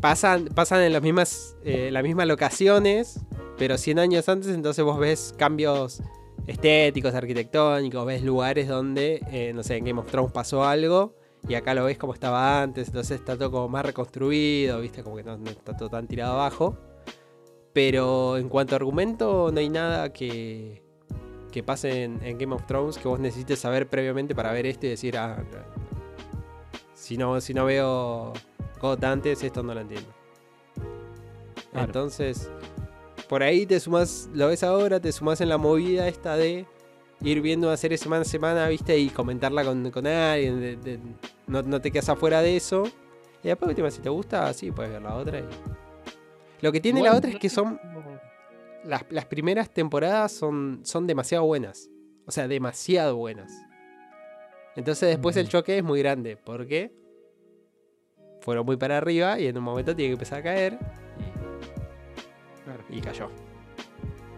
pasan, 0.00 0.46
pasan 0.54 0.82
en 0.82 0.92
las 0.92 1.02
mismas, 1.02 1.56
eh, 1.64 1.90
las 1.90 2.02
mismas 2.02 2.26
locaciones, 2.26 3.20
pero 3.58 3.78
100 3.78 3.98
años 3.98 4.28
antes, 4.28 4.50
entonces 4.50 4.84
vos 4.84 4.98
ves 4.98 5.34
cambios 5.38 6.02
estéticos, 6.46 7.14
arquitectónicos, 7.14 8.06
ves 8.06 8.22
lugares 8.22 8.68
donde, 8.68 9.20
eh, 9.32 9.52
no 9.54 9.62
sé, 9.62 9.76
en 9.78 9.84
Game 9.84 9.98
of 10.00 10.06
Thrones 10.10 10.30
pasó 10.32 10.64
algo 10.64 11.14
y 11.48 11.54
acá 11.54 11.74
lo 11.74 11.84
ves 11.84 11.98
como 11.98 12.12
estaba 12.12 12.60
antes, 12.62 12.88
entonces 12.88 13.20
está 13.20 13.36
todo 13.36 13.50
como 13.50 13.68
más 13.68 13.84
reconstruido, 13.84 14.80
viste, 14.80 15.02
como 15.02 15.16
que 15.16 15.22
no, 15.22 15.36
no 15.36 15.50
está 15.50 15.76
todo 15.76 15.88
tan 15.88 16.06
tirado 16.08 16.34
abajo. 16.34 16.76
Pero 17.72 18.36
en 18.36 18.48
cuanto 18.48 18.74
a 18.74 18.76
argumento, 18.76 19.50
no 19.52 19.60
hay 19.60 19.68
nada 19.68 20.12
que, 20.12 20.82
que 21.52 21.62
pase 21.62 22.04
en, 22.04 22.22
en 22.22 22.38
Game 22.38 22.54
of 22.54 22.66
Thrones 22.66 22.98
que 22.98 23.06
vos 23.06 23.20
necesites 23.20 23.58
saber 23.58 23.88
previamente 23.88 24.34
para 24.34 24.52
ver 24.52 24.66
esto 24.66 24.86
y 24.86 24.90
decir, 24.90 25.16
ah, 25.18 25.44
si 26.94 27.16
no, 27.16 27.40
si 27.40 27.54
no 27.54 27.66
veo 27.66 28.32
God 28.80 29.04
antes, 29.04 29.42
esto 29.42 29.62
no 29.62 29.74
lo 29.74 29.80
entiendo. 29.80 30.08
Claro. 31.70 31.86
Entonces, 31.86 32.50
por 33.28 33.42
ahí 33.42 33.66
te 33.66 33.78
sumas, 33.78 34.30
lo 34.32 34.48
ves 34.48 34.62
ahora, 34.62 34.98
te 35.00 35.12
sumas 35.12 35.40
en 35.40 35.48
la 35.48 35.58
movida 35.58 36.08
esta 36.08 36.36
de 36.36 36.66
ir 37.22 37.40
viendo 37.40 37.68
una 37.68 37.76
serie 37.76 37.98
semana 37.98 38.22
a 38.22 38.24
semana, 38.24 38.68
¿viste? 38.68 38.96
Y 38.98 39.08
comentarla 39.08 39.64
con, 39.64 39.90
con 39.90 40.06
alguien. 40.06 40.60
de- 40.60 40.76
de- 40.76 41.00
no, 41.46 41.62
no 41.62 41.80
te 41.80 41.90
quedas 41.90 42.08
afuera 42.08 42.42
de 42.42 42.56
eso. 42.56 42.84
Y 43.42 43.48
después, 43.48 43.68
última, 43.68 43.90
si 43.90 44.00
te 44.00 44.08
gusta, 44.08 44.52
sí, 44.52 44.70
puedes 44.70 44.92
ver 44.92 45.02
la 45.02 45.14
otra. 45.14 45.38
y- 45.40 45.44
Lo 46.60 46.72
que 46.72 46.80
tiene 46.80 47.02
la 47.02 47.14
otra 47.16 47.30
es 47.30 47.36
que 47.38 47.48
son. 47.48 47.80
Las, 48.84 49.04
las 49.10 49.24
primeras 49.26 49.68
temporadas 49.70 50.30
son, 50.32 50.80
son 50.84 51.06
demasiado 51.06 51.44
buenas. 51.44 51.90
O 52.26 52.30
sea, 52.30 52.46
demasiado 52.48 53.16
buenas. 53.16 53.52
Entonces 54.76 55.08
después 55.08 55.36
el 55.36 55.44
Ujú. 55.44 55.52
choque 55.52 55.78
es 55.78 55.84
muy 55.84 56.00
grande. 56.00 56.36
porque 56.36 56.92
Fueron 58.42 58.64
muy 58.66 58.76
para 58.76 58.98
arriba 58.98 59.40
y 59.40 59.46
en 59.48 59.58
un 59.58 59.64
momento 59.64 59.96
tiene 59.96 60.10
que 60.10 60.12
empezar 60.14 60.38
a 60.38 60.42
caer. 60.42 60.78
Claro. 62.64 62.84
Y, 62.90 62.98
y 62.98 63.00
cayó. 63.00 63.28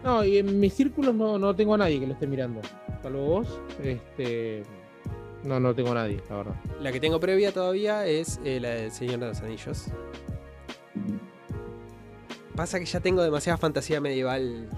No, 0.03 0.23
y 0.23 0.37
en 0.37 0.59
mis 0.59 0.73
círculos 0.73 1.13
no, 1.13 1.37
no 1.37 1.55
tengo 1.55 1.73
a 1.73 1.77
nadie 1.77 1.99
que 1.99 2.07
lo 2.07 2.13
esté 2.13 2.27
mirando. 2.27 2.61
Salvo 3.01 3.25
vos, 3.25 3.59
este. 3.83 4.63
No, 5.43 5.59
no 5.59 5.73
tengo 5.73 5.91
a 5.91 5.95
nadie, 5.95 6.21
la 6.29 6.37
verdad. 6.37 6.55
La 6.81 6.91
que 6.91 6.99
tengo 6.99 7.19
previa 7.19 7.53
todavía 7.53 8.05
es 8.05 8.39
eh, 8.43 8.59
la 8.59 8.69
del 8.69 8.91
Señor 8.91 9.19
de 9.19 9.27
los 9.27 9.41
Anillos. 9.41 9.85
Pasa 12.55 12.79
que 12.79 12.85
ya 12.85 12.99
tengo 12.99 13.23
demasiada 13.23 13.57
fantasía 13.57 14.01
medieval. 14.01 14.69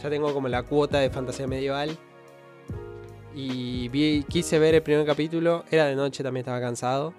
Ya 0.00 0.10
tengo 0.10 0.32
como 0.32 0.48
la 0.48 0.62
cuota 0.62 0.98
de 0.98 1.10
fantasía 1.10 1.46
medieval. 1.46 1.96
Y 3.34 3.88
vi, 3.88 4.24
quise 4.28 4.58
ver 4.60 4.76
el 4.76 4.82
primer 4.82 5.04
capítulo. 5.04 5.64
Era 5.70 5.86
de 5.86 5.96
noche, 5.96 6.22
también 6.22 6.42
estaba 6.42 6.60
cansado. 6.60 7.12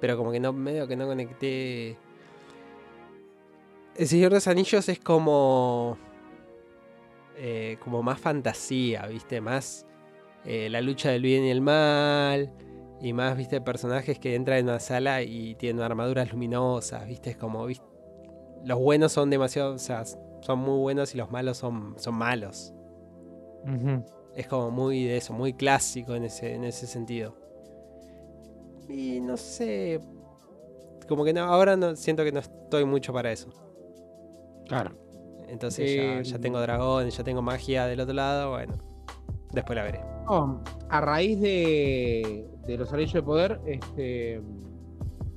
Pero 0.00 0.16
como 0.16 0.30
que 0.30 0.38
no, 0.38 0.52
medio 0.52 0.86
que 0.86 0.94
no 0.94 1.06
conecté. 1.06 1.96
El 3.96 4.06
Señor 4.06 4.30
de 4.30 4.36
los 4.36 4.46
Anillos 4.46 4.88
es 4.88 5.00
como. 5.00 5.98
Eh, 7.36 7.76
como 7.82 8.02
más 8.02 8.18
fantasía, 8.18 9.06
¿viste? 9.06 9.40
Más 9.40 9.86
eh, 10.44 10.68
la 10.70 10.80
lucha 10.80 11.10
del 11.10 11.22
bien 11.22 11.44
y 11.44 11.50
el 11.50 11.60
mal. 11.60 12.52
Y 13.00 13.12
más, 13.12 13.36
viste, 13.36 13.60
personajes 13.60 14.18
que 14.18 14.34
entran 14.34 14.58
en 14.58 14.64
una 14.66 14.80
sala 14.80 15.22
y 15.22 15.54
tienen 15.56 15.82
armaduras 15.82 16.32
luminosas, 16.32 17.06
viste, 17.06 17.30
es 17.30 17.36
como, 17.36 17.66
viste, 17.66 17.84
los 18.64 18.78
buenos 18.78 19.12
son 19.12 19.28
demasiado, 19.28 19.74
o 19.74 19.78
sea, 19.78 20.04
son 20.40 20.58
muy 20.60 20.78
buenos 20.78 21.14
y 21.14 21.18
los 21.18 21.30
malos 21.30 21.58
son, 21.58 21.94
son 21.98 22.14
malos. 22.14 22.72
Es 24.34 24.46
como 24.46 24.70
muy 24.70 25.04
de 25.04 25.16
eso, 25.16 25.32
muy 25.34 25.52
clásico 25.52 26.14
en 26.14 26.24
ese, 26.24 26.54
en 26.54 26.64
ese 26.64 26.86
sentido. 26.86 27.34
Y 28.88 29.20
no 29.20 29.36
sé, 29.36 30.00
como 31.08 31.24
que 31.24 31.32
no, 31.32 31.42
ahora 31.42 31.76
no, 31.76 31.96
siento 31.96 32.24
que 32.24 32.32
no 32.32 32.40
estoy 32.40 32.84
mucho 32.84 33.12
para 33.12 33.32
eso. 33.32 33.50
Claro. 34.68 34.96
Entonces 35.48 35.94
ya, 35.94 36.18
Eh, 36.20 36.24
ya 36.24 36.38
tengo 36.38 36.60
dragones, 36.60 37.16
ya 37.16 37.24
tengo 37.24 37.42
magia 37.42 37.86
del 37.86 38.00
otro 38.00 38.14
lado, 38.14 38.50
bueno, 38.50 38.74
después 39.52 39.76
la 39.76 39.82
veré. 39.84 40.00
No, 40.28 40.60
a 40.88 41.00
raíz 41.00 41.40
de, 41.40 42.46
de 42.66 42.76
los 42.76 42.92
anillos 42.92 43.12
de 43.14 43.22
poder, 43.22 43.60
este, 43.66 44.40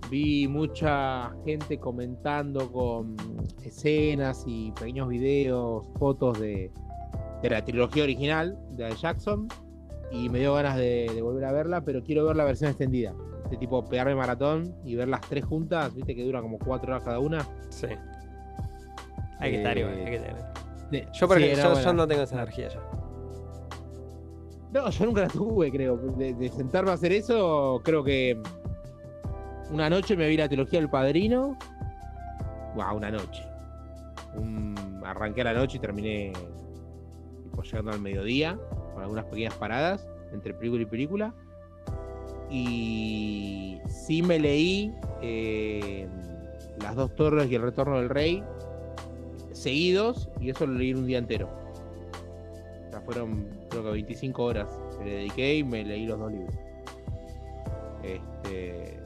vi 0.10 0.48
mucha 0.48 1.32
gente 1.46 1.78
comentando 1.78 2.72
con 2.72 3.16
escenas 3.64 4.44
y 4.48 4.72
pequeños 4.72 5.10
videos, 5.10 5.86
fotos 6.00 6.40
de, 6.40 6.72
de 7.44 7.50
la 7.50 7.64
trilogía 7.64 8.04
original 8.04 8.58
de 8.72 8.90
Jackson 8.96 9.48
y 10.12 10.28
me 10.30 10.40
dio 10.40 10.56
ganas 10.56 10.76
de, 10.76 11.12
de 11.14 11.22
volver 11.22 11.46
a 11.46 11.52
verla, 11.52 11.82
pero 11.82 12.04
quiero 12.04 12.26
ver 12.26 12.36
la 12.36 12.46
versión 12.46 12.72
extendida. 12.72 13.14
De 13.52 13.58
tipo 13.58 13.84
pegarme 13.86 14.16
maratón 14.16 14.76
y 14.84 14.96
ver 14.96 15.08
las 15.08 15.22
tres 15.22 15.46
juntas, 15.46 15.94
viste 15.94 16.16
que 16.16 16.24
dura 16.24 16.42
como 16.42 16.58
cuatro 16.60 16.92
horas 16.92 17.04
cada 17.04 17.20
una. 17.20 17.48
Sí. 17.70 17.88
Hay 19.40 19.52
que 19.52 19.58
estar 19.58 19.78
igual, 19.78 19.94
Eh, 19.98 20.04
hay 20.06 20.12
que 20.12 20.16
estar. 20.18 20.54
De- 20.92 21.08
Yo, 21.14 21.28
por 21.28 21.38
sí, 21.38 21.52
yo, 21.56 21.94
no 21.94 22.08
tengo 22.08 22.24
esa 22.24 22.36
energía 22.36 22.70
ya. 22.70 22.80
No, 24.72 24.90
yo 24.90 25.06
nunca 25.06 25.22
la 25.22 25.28
tuve, 25.28 25.72
creo. 25.72 25.98
De, 25.98 26.34
de 26.34 26.50
sentarme 26.50 26.92
a 26.92 26.94
hacer 26.94 27.12
eso, 27.12 27.82
creo 27.84 28.04
que 28.04 28.40
una 29.72 29.90
noche 29.90 30.16
me 30.16 30.28
vi 30.28 30.38
la 30.38 30.48
trilogía 30.48 30.80
del 30.80 30.90
Padrino. 30.90 31.58
Wow, 32.76 32.98
una 32.98 33.12
noche. 33.12 33.44
Un- 34.36 35.02
arranqué 35.06 35.42
a 35.42 35.46
la 35.46 35.54
noche 35.54 35.78
y 35.78 35.80
terminé 35.80 36.34
tipo, 37.44 37.64
llegando 37.64 37.92
al 37.92 38.00
mediodía, 38.02 38.60
con 38.94 39.02
algunas 39.04 39.26
pequeñas 39.26 39.54
paradas 39.56 40.08
entre 40.34 40.54
película 40.54 40.84
y 40.84 40.86
película. 40.86 41.34
Y 42.52 43.80
sí 43.88 44.22
me 44.24 44.40
leí 44.40 44.92
eh, 45.22 46.08
Las 46.82 46.96
dos 46.96 47.14
torres 47.16 47.50
y 47.50 47.56
el 47.56 47.62
retorno 47.62 47.98
del 47.98 48.10
rey 48.10 48.44
seguidos, 49.62 50.30
y 50.40 50.50
eso 50.50 50.66
lo 50.66 50.74
leí 50.74 50.94
un 50.94 51.06
día 51.06 51.18
entero. 51.18 51.50
O 52.88 52.92
sea, 52.92 53.02
fueron 53.02 53.48
creo 53.70 53.84
que 53.84 53.92
25 53.92 54.44
horas 54.44 54.80
que 54.98 55.06
le 55.06 55.12
dediqué 55.12 55.56
y 55.58 55.64
me 55.64 55.84
leí 55.84 56.06
los 56.06 56.20
dos 56.20 56.32
libros. 56.32 56.56
Este, 58.04 59.00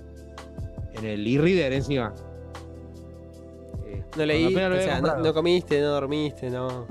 en 0.93 1.05
el 1.05 1.27
e-reader 1.27 1.74
encima. 1.74 2.13
Eh, 3.86 4.03
No 4.17 4.25
leí, 4.25 4.55
o 4.55 4.81
sea, 4.81 5.01
no, 5.01 5.33
comiste, 5.33 5.81
no 5.81 5.88
dormiste, 5.89 6.50
no. 6.50 6.88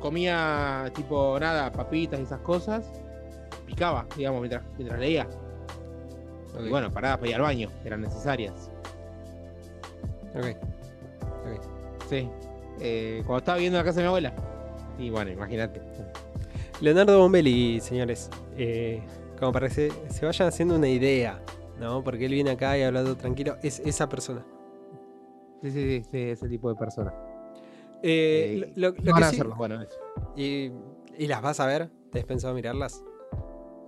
comía 0.00 0.92
tipo 0.94 1.38
nada, 1.40 1.72
papitas 1.72 2.20
y 2.20 2.24
esas 2.24 2.40
cosas. 2.40 2.92
Picaba, 3.66 4.06
digamos, 4.16 4.40
mientras, 4.42 4.62
mientras 4.76 5.00
leía. 5.00 5.26
Y 6.62 6.68
bueno, 6.68 6.90
paradas 6.92 7.18
para 7.18 7.30
ir 7.30 7.36
al 7.36 7.42
baño, 7.42 7.68
eran 7.84 8.02
necesarias. 8.02 8.70
Ok. 10.34 10.56
Sí. 12.08 12.28
Eh, 12.80 13.22
cuando 13.26 13.38
estaba 13.38 13.58
viendo 13.58 13.78
la 13.78 13.84
casa 13.84 13.98
de 13.98 14.02
mi 14.04 14.08
abuela. 14.08 14.34
Y 14.98 15.10
bueno, 15.10 15.30
imagínate. 15.30 15.80
Leonardo 16.80 17.18
Bombelli, 17.18 17.80
señores. 17.80 18.30
eh, 18.56 19.02
como 19.38 19.52
para 19.52 19.68
que 19.68 19.74
se, 19.74 19.90
se 20.10 20.24
vayan 20.26 20.48
haciendo 20.48 20.76
una 20.76 20.88
idea, 20.88 21.40
¿no? 21.80 22.02
Porque 22.04 22.26
él 22.26 22.32
viene 22.32 22.50
acá 22.52 22.78
y 22.78 22.82
ha 22.82 22.88
hablado 22.88 23.16
tranquilo. 23.16 23.56
Es 23.62 23.80
esa 23.80 24.08
persona. 24.08 24.44
Sí, 25.62 25.70
sí, 25.70 25.80
sí, 26.02 26.08
sí, 26.10 26.18
ese 26.30 26.48
tipo 26.48 26.68
de 26.68 26.76
persona. 26.76 27.12
Eh, 28.02 28.62
Eh, 28.66 28.72
lo, 28.76 28.90
lo- 28.90 28.94
lo 28.96 28.98
No 28.98 29.04
que 29.04 29.10
van 29.12 29.22
a 29.24 29.28
hacerlo, 29.28 29.54
bueno, 29.56 29.80
eso. 29.82 29.98
y, 30.36 30.70
¿Y 31.18 31.26
las 31.26 31.40
vas 31.42 31.58
a 31.60 31.66
ver? 31.66 31.88
¿Te 32.12 32.18
has 32.20 32.24
pensado 32.26 32.54
mirarlas? 32.54 33.02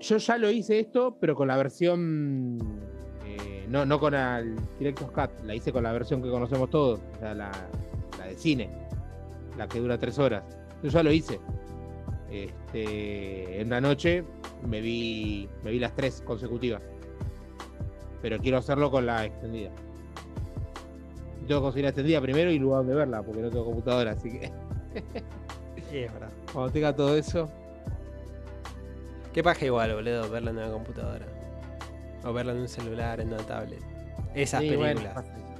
Yo 0.01 0.17
ya 0.19 0.39
lo 0.39 0.51
hice 0.51 0.79
esto, 0.81 1.17
pero 1.21 1.35
con 1.35 1.49
la 1.49 1.57
versión. 1.57 2.59
eh, 3.27 3.67
no, 3.69 3.85
no 3.87 3.99
con 4.01 4.15
el 4.15 4.57
Director's 4.79 5.11
Cut, 5.13 5.45
la 5.45 5.55
hice 5.55 5.73
con 5.73 5.83
la 5.83 5.93
versión 5.93 6.23
que 6.23 6.31
conocemos 6.31 6.71
todos, 6.71 7.01
o 7.17 7.19
sea, 7.19 7.35
la, 7.35 7.51
la 8.27 8.33
de 8.33 8.39
cine, 8.39 8.69
la 9.57 9.69
que 9.69 9.79
dura 9.81 9.99
tres 9.99 10.19
horas. 10.19 10.43
Yo 10.83 10.91
ya 10.91 11.03
lo 11.03 11.13
hice. 11.13 11.41
Este, 12.31 13.61
en 13.61 13.69
una 13.69 13.81
noche 13.81 14.25
me 14.67 14.81
vi, 14.81 15.49
me 15.63 15.71
vi 15.71 15.79
las 15.79 15.95
tres 15.95 16.23
consecutivas. 16.27 16.83
Pero 18.21 18.39
quiero 18.39 18.59
hacerlo 18.59 18.91
con 18.91 19.07
la 19.07 19.25
extendida. 19.25 19.71
Tengo 21.47 21.61
que 21.61 21.65
conseguir 21.65 21.85
la 21.85 21.91
extendida 21.91 22.21
primero 22.21 22.51
y 22.51 22.59
luego 22.59 22.83
de 22.83 22.95
verla, 22.95 23.23
porque 23.23 23.41
no 23.41 23.51
tengo 23.51 23.65
computadora, 23.67 24.11
así 24.13 24.31
que 24.31 24.51
Sí, 25.91 25.99
es 25.99 26.13
verdad. 26.13 26.31
cuando 26.53 26.73
tenga 26.73 26.95
todo 26.97 27.17
eso. 27.17 27.49
Qué 29.33 29.43
paja 29.45 29.65
igual, 29.67 29.95
boludo, 29.95 30.29
verla 30.29 30.51
en 30.51 30.57
una 30.59 30.71
computadora. 30.71 31.27
O 32.25 32.33
verla 32.33 32.53
en 32.53 32.59
un 32.59 32.69
celular, 32.69 33.21
en 33.21 33.29
una 33.29 33.37
tablet. 33.47 33.81
Esas 34.35 34.63
Sí, 34.63 34.75
bueno, 34.75 35.01
películas. 35.01 35.25
lo, 35.27 35.56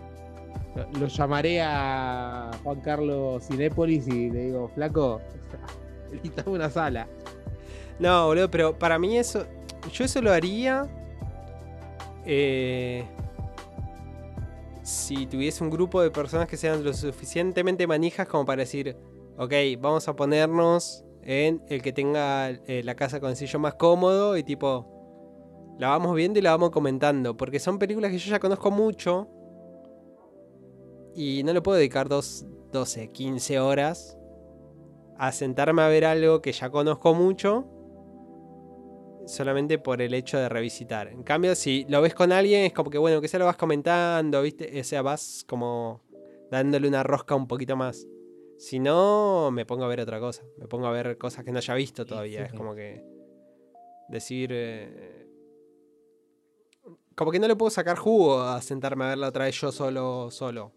lo 0.99 1.07
llamaré 1.07 1.63
a 1.63 2.51
Juan 2.63 2.81
Carlos 2.81 3.47
Cinépolis 3.47 4.07
y 4.09 4.31
le 4.31 4.47
digo, 4.47 4.69
flaco, 4.75 5.21
necesitamos 6.11 6.55
una 6.55 6.71
sala. 6.71 7.09
No, 7.99 8.27
boludo, 8.27 8.51
pero 8.51 8.79
para 8.79 8.99
mí 8.99 9.17
eso. 9.17 9.47
Yo 9.93 10.05
eso 10.05 10.21
lo 10.21 10.33
haría. 10.33 10.87
eh, 12.25 13.05
si 14.83 15.27
tuviese 15.27 15.65
un 15.65 15.71
grupo 15.71 16.01
de 16.01 16.11
personas 16.11 16.47
que 16.47 16.57
sean 16.57 16.85
lo 16.85 16.93
suficientemente 16.95 17.87
manijas 17.89 18.29
como 18.29 18.47
para 18.47 18.63
decir, 18.63 18.97
ok, 19.37 19.53
vamos 19.81 20.07
a 20.07 20.15
ponernos 20.15 21.05
en 21.23 21.61
el 21.69 21.83
que 21.83 21.93
tenga 21.93 22.51
eh, 22.51 22.83
la 22.85 22.95
casa 22.95 23.19
con 23.19 23.33
el 23.33 23.59
más 23.59 23.75
cómodo 23.75 24.37
y 24.37 24.45
tipo, 24.45 24.87
la 25.79 25.89
vamos 25.89 26.15
viendo 26.15 26.39
y 26.39 26.43
la 26.43 26.53
vamos 26.53 26.71
comentando, 26.71 27.37
porque 27.37 27.59
son 27.59 27.81
películas 27.81 28.13
que 28.13 28.19
yo 28.19 28.31
ya 28.31 28.39
conozco 28.39 28.71
mucho 28.71 29.29
y 31.17 31.43
no 31.43 31.53
le 31.53 31.63
puedo 31.63 31.79
dedicar 31.79 32.09
dos, 32.09 32.47
12, 32.73 33.11
15 33.11 33.59
horas 33.59 34.19
a 35.19 35.33
sentarme 35.33 35.83
a 35.83 35.89
ver 35.89 36.05
algo 36.05 36.43
que 36.43 36.53
ya 36.53 36.69
conozco 36.71 37.15
mucho 37.15 37.67
solamente 39.27 39.79
por 39.79 40.03
el 40.03 40.15
hecho 40.15 40.39
de 40.39 40.49
revisitar. 40.49 41.09
En 41.09 41.23
cambio, 41.23 41.55
si 41.55 41.85
lo 41.89 42.01
ves 42.01 42.15
con 42.15 42.33
alguien, 42.33 42.67
es 42.67 42.73
como 42.73 42.91
que 42.91 42.99
bueno, 42.99 43.21
que 43.21 43.29
se 43.29 43.39
lo 43.39 43.47
vas 43.47 43.57
comentando, 43.57 44.43
¿viste? 44.43 44.79
O 44.79 44.85
sea, 44.85 45.03
vas 45.03 45.45
como 45.49 46.03
dándole 46.51 46.87
una 46.87 47.03
rosca 47.03 47.35
un 47.35 47.49
poquito 47.49 47.77
más. 47.77 48.07
Si 48.59 48.79
no, 48.79 49.51
me 49.51 49.67
pongo 49.67 49.85
a 49.85 49.89
ver 49.89 50.01
otra 50.01 50.21
cosa. 50.21 50.45
Me 50.59 50.69
pongo 50.69 50.87
a 50.87 50.93
ver 50.93 51.19
cosas 51.19 51.45
que 51.45 51.51
no 51.51 51.59
haya 51.59 51.75
visto 51.75 52.07
todavía. 52.07 52.41
sí, 52.41 52.47
es 52.47 52.53
como 52.53 52.75
que 52.75 53.03
decir... 54.09 54.51
eh, 54.53 55.27
como 57.15 57.31
que 57.31 57.39
no 57.39 57.49
le 57.49 57.57
puedo 57.57 57.71
sacar 57.71 57.97
jugo 57.97 58.43
a 58.43 58.61
sentarme 58.61 59.07
a 59.07 59.09
verla 59.09 59.29
otra 59.29 59.47
vez 59.47 59.59
yo 59.59 59.73
solo, 59.73 60.31
solo. 60.31 60.73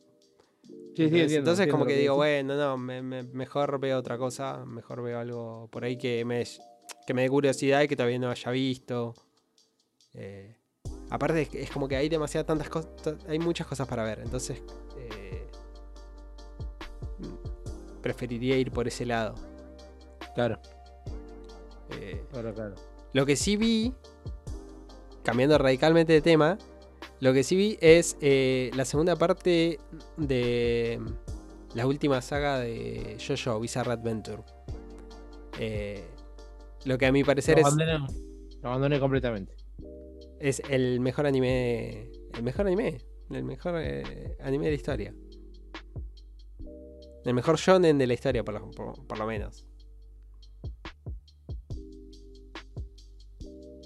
Sí, 0.96 0.96
sí, 0.96 1.04
¿Entendés? 1.04 1.22
entiendo, 1.22 1.38
Entonces 1.40 1.60
entiendo 1.64 1.72
como 1.72 1.86
que 1.86 1.94
que 1.94 2.00
digo, 2.00 2.16
bueno, 2.16 2.56
no, 2.58 2.78
me- 2.78 3.02
me- 3.02 3.24
mejor 3.24 3.80
veo 3.80 3.98
otra 3.98 4.18
cosa, 4.18 4.66
mejor 4.66 5.02
veo 5.02 5.20
algo 5.20 5.68
por 5.72 5.84
ahí 5.86 5.98
que 5.98 6.26
me, 6.26 6.44
que 7.08 7.14
me 7.14 7.22
dé 7.22 7.30
curiosidad 7.30 7.82
y 7.84 7.88
que 7.88 7.96
todavía 7.96 8.20
no 8.20 8.30
haya 8.30 8.52
visto. 8.52 9.14
Eh, 10.14 10.56
aparte 11.10 11.48
es, 11.54 11.72
como 11.72 11.88
que 11.88 11.96
hay 11.96 12.10
demasiadas 12.10 12.48
tantas 12.48 12.70
cosas, 12.70 12.90
hay 13.28 13.40
muchas 13.40 13.66
cosas 13.68 13.88
para 13.88 14.04
ver, 14.04 14.20
entonces 14.20 14.62
eh, 14.98 15.48
preferiría 18.02 18.58
ir 18.58 18.72
por 18.72 18.88
ese 18.88 19.06
lado. 19.06 19.36
Claro, 20.36 20.60
Eh, 21.92 22.24
claro, 22.32 22.54
claro. 22.54 22.76
Lo 23.14 23.26
que 23.26 23.36
sí 23.36 23.58
vi, 23.58 23.94
cambiando 25.24 25.58
radicalmente 25.58 26.14
de 26.14 26.22
tema, 26.22 26.58
lo 27.22 27.34
que 27.34 27.44
sí 27.44 27.56
vi 27.56 27.78
es 27.82 28.18
eh, 28.22 28.72
la 28.76 28.86
segunda 28.86 29.16
parte 29.16 29.80
de 30.18 31.00
la 31.76 31.86
última 31.88 32.22
saga 32.22 32.60
de 32.60 33.18
JoJo 33.20 33.60
Bizarre 33.60 33.92
Adventure. 33.94 34.44
Eh, 35.60 36.04
lo 36.86 36.98
que 36.98 37.06
a 37.06 37.12
mi 37.12 37.24
parecer 37.24 37.56
Lo 37.56 37.62
es, 37.62 37.68
abandoné, 37.68 37.98
lo 38.62 38.70
abandoné 38.70 39.00
completamente. 39.00 39.54
es 40.40 40.62
el 40.70 41.00
mejor 41.02 41.26
anime. 41.26 42.10
El 42.34 42.44
mejor 42.44 42.68
anime. 42.68 42.98
El 43.30 43.44
mejor 43.44 43.76
eh, 43.78 44.38
anime 44.40 44.66
de 44.66 44.72
la 44.72 44.76
historia. 44.76 45.14
El 47.26 47.34
mejor 47.34 47.58
shonen 47.58 47.98
de 47.98 48.08
la 48.08 48.14
historia, 48.14 48.44
por 48.44 48.54
lo, 48.56 48.72
por- 48.72 49.06
por 49.06 49.18
lo 49.18 49.28
menos. 49.28 49.68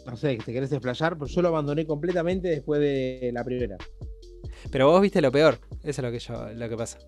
No 0.06 0.18
sé, 0.18 0.38
¿te 0.44 0.52
querés 0.54 0.72
explayar? 0.72 1.18
Pues 1.18 1.32
yo 1.32 1.42
lo 1.42 1.48
abandoné 1.50 1.86
completamente 1.88 2.50
después 2.50 2.80
de 2.82 3.32
la 3.34 3.44
primera. 3.44 3.78
Pero 4.72 4.90
vos 4.90 5.02
viste 5.02 5.22
lo 5.22 5.32
peor. 5.32 5.60
Eso 5.84 6.02
es 6.02 6.04
lo 6.06 6.12
que 6.12 6.20
yo, 6.20 6.50
lo 6.54 6.70
que 6.70 6.78
pasa. 6.78 7.00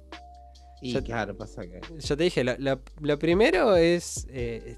Y 0.81 0.93
Yo- 0.93 1.03
claro, 1.03 1.35
pasa 1.37 1.61
que. 1.63 1.81
Yo 1.99 2.17
te 2.17 2.23
dije, 2.23 2.43
lo, 2.43 2.55
lo- 2.57 2.81
lo 3.01 3.19
primero 3.19 3.75
es. 3.75 4.27
eh, 4.29 4.77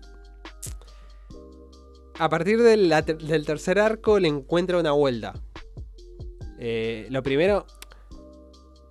a 2.19 2.29
partir 2.29 2.61
de 2.61 2.77
la 2.77 3.03
ter- 3.03 3.17
del 3.19 3.45
tercer 3.45 3.79
arco 3.79 4.19
le 4.19 4.27
encuentra 4.27 4.79
una 4.79 4.91
vuelta. 4.91 5.33
Eh, 6.59 7.07
lo 7.11 7.21
primero. 7.23 7.65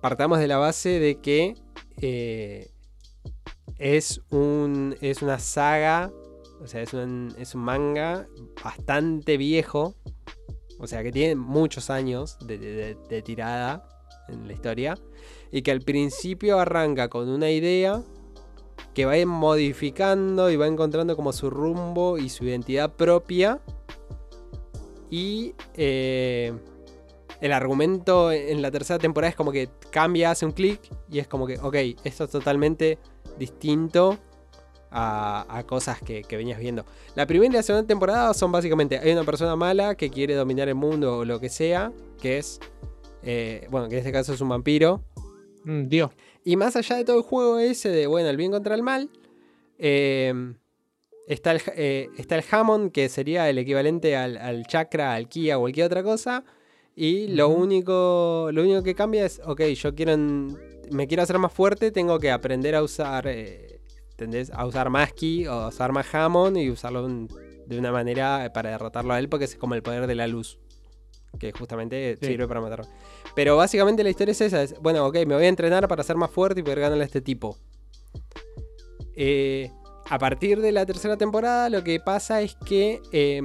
Partamos 0.01 0.39
de 0.39 0.47
la 0.47 0.57
base 0.57 0.99
de 0.99 1.19
que. 1.19 1.55
eh, 2.01 2.69
es 3.77 4.21
un. 4.29 4.95
Es 5.01 5.21
una 5.21 5.39
saga. 5.39 6.11
O 6.61 6.67
sea, 6.67 6.81
es 6.81 6.93
un, 6.93 7.33
es 7.37 7.55
un 7.55 7.61
manga 7.61 8.27
bastante 8.63 9.37
viejo. 9.37 9.95
O 10.79 10.87
sea, 10.87 11.01
que 11.03 11.11
tiene 11.11 11.35
muchos 11.35 11.89
años 11.89 12.37
de- 12.45 12.95
de- 13.09 13.21
tirada 13.23 13.87
en 14.27 14.47
la 14.47 14.53
historia 14.53 14.97
y 15.51 15.61
que 15.61 15.71
al 15.71 15.81
principio 15.81 16.59
arranca 16.59 17.07
con 17.09 17.29
una 17.29 17.49
idea 17.49 18.03
que 18.93 19.05
va 19.05 19.13
modificando 19.25 20.49
y 20.51 20.55
va 20.55 20.67
encontrando 20.67 21.15
como 21.15 21.33
su 21.33 21.49
rumbo 21.49 22.17
y 22.17 22.29
su 22.29 22.45
identidad 22.45 22.93
propia. 22.93 23.59
Y 25.09 25.53
eh, 25.75 26.53
el 27.41 27.53
argumento 27.53 28.31
en 28.31 28.61
la 28.61 28.69
tercera 28.71 28.99
temporada 28.99 29.29
es 29.29 29.35
como 29.35 29.51
que 29.51 29.69
cambia, 29.91 30.31
hace 30.31 30.45
un 30.45 30.51
clic 30.51 30.79
y 31.09 31.19
es 31.19 31.27
como 31.27 31.47
que, 31.47 31.57
ok, 31.59 31.75
esto 32.03 32.25
es 32.25 32.29
totalmente 32.29 32.99
distinto 33.39 34.17
a, 34.91 35.45
a 35.49 35.63
cosas 35.65 36.01
que, 36.01 36.23
que 36.23 36.37
venías 36.37 36.59
viendo. 36.59 36.85
La 37.15 37.25
primera 37.25 37.53
y 37.53 37.55
la 37.57 37.63
segunda 37.63 37.87
temporada 37.87 38.33
son 38.33 38.51
básicamente, 38.51 38.97
hay 38.97 39.11
una 39.11 39.23
persona 39.23 39.55
mala 39.55 39.95
que 39.95 40.09
quiere 40.09 40.35
dominar 40.35 40.67
el 40.69 40.75
mundo 40.75 41.19
o 41.19 41.25
lo 41.25 41.39
que 41.39 41.49
sea, 41.49 41.91
que 42.21 42.37
es, 42.37 42.59
eh, 43.23 43.67
bueno, 43.69 43.87
que 43.89 43.95
en 43.95 43.99
este 43.99 44.11
caso 44.11 44.33
es 44.33 44.41
un 44.41 44.49
vampiro. 44.49 45.01
Mm, 45.63 45.87
Dios. 45.87 46.11
Y 46.43 46.55
más 46.55 46.75
allá 46.75 46.95
de 46.95 47.03
todo 47.03 47.17
el 47.17 47.23
juego 47.23 47.59
ese 47.59 47.89
de, 47.89 48.07
bueno, 48.07 48.29
el 48.29 48.37
bien 48.37 48.51
contra 48.51 48.75
el 48.75 48.83
mal, 48.83 49.09
eh, 49.77 50.33
está, 51.27 51.51
el, 51.51 51.61
eh, 51.75 52.09
está 52.17 52.35
el 52.35 52.43
Hammond, 52.49 52.91
que 52.91 53.09
sería 53.09 53.49
el 53.49 53.57
equivalente 53.57 54.15
al, 54.15 54.37
al 54.37 54.65
chakra, 54.65 55.13
al 55.13 55.27
Kia 55.27 55.57
o 55.57 55.61
cualquier 55.61 55.87
otra 55.87 56.03
cosa. 56.03 56.43
Y 56.95 57.27
lo, 57.27 57.49
único, 57.49 58.49
lo 58.51 58.63
único 58.63 58.81
que 58.81 58.95
cambia 58.95 59.23
es, 59.23 59.39
ok, 59.45 59.61
yo 59.75 59.93
quiero, 59.93 60.17
me 60.17 61.07
quiero 61.07 61.21
hacer 61.21 61.37
más 61.37 61.53
fuerte, 61.53 61.91
tengo 61.91 62.17
que 62.17 62.31
aprender 62.31 62.73
a 62.73 62.81
usar, 62.81 63.27
eh, 63.27 63.76
¿entendés? 64.17 64.49
A 64.51 64.65
usar 64.65 64.89
más 64.89 65.13
Ki 65.13 65.45
o 65.47 65.51
a 65.53 65.67
usar 65.67 65.91
más 65.91 66.13
Hammond 66.13 66.57
y 66.57 66.71
usarlo 66.71 67.05
un- 67.05 67.27
de 67.67 67.77
una 67.77 67.91
manera 67.91 68.49
para 68.53 68.71
derrotarlo 68.71 69.13
a 69.13 69.19
él, 69.19 69.29
porque 69.29 69.45
es 69.45 69.55
como 69.55 69.75
el 69.75 69.83
poder 69.83 70.07
de 70.07 70.15
la 70.15 70.25
luz. 70.27 70.57
Que 71.39 71.51
justamente 71.51 72.17
Sí. 72.19 72.25
sirve 72.27 72.47
para 72.47 72.61
matarlo. 72.61 72.87
Pero 73.35 73.55
básicamente 73.57 74.03
la 74.03 74.09
historia 74.09 74.31
es 74.31 74.41
esa. 74.41 74.63
Es, 74.63 74.79
bueno, 74.81 75.05
ok, 75.05 75.15
me 75.27 75.35
voy 75.35 75.45
a 75.45 75.49
entrenar 75.49 75.87
para 75.87 76.01
ser 76.01 76.15
más 76.15 76.31
fuerte 76.31 76.61
y 76.61 76.63
poder 76.63 76.79
ganarle 76.79 77.03
a 77.03 77.05
este 77.05 77.21
tipo. 77.21 77.57
Eh, 79.15 79.71
a 80.09 80.17
partir 80.17 80.61
de 80.61 80.71
la 80.71 80.85
tercera 80.85 81.17
temporada 81.17 81.69
lo 81.69 81.83
que 81.83 81.99
pasa 81.99 82.41
es 82.41 82.55
que 82.65 83.01
eh, 83.11 83.41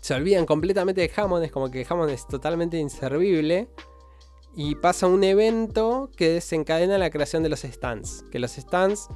se 0.00 0.14
olvidan 0.14 0.46
completamente 0.46 1.00
de 1.00 1.10
Hammond. 1.14 1.44
Es 1.44 1.52
como 1.52 1.70
que 1.70 1.86
Hammond 1.88 2.10
es 2.10 2.26
totalmente 2.26 2.78
inservible. 2.78 3.68
Y 4.56 4.74
pasa 4.76 5.06
un 5.06 5.22
evento 5.22 6.10
que 6.16 6.30
desencadena 6.30 6.98
la 6.98 7.10
creación 7.10 7.42
de 7.44 7.50
los 7.50 7.60
stands. 7.60 8.24
Que 8.32 8.38
los 8.40 8.52
stands, 8.52 9.08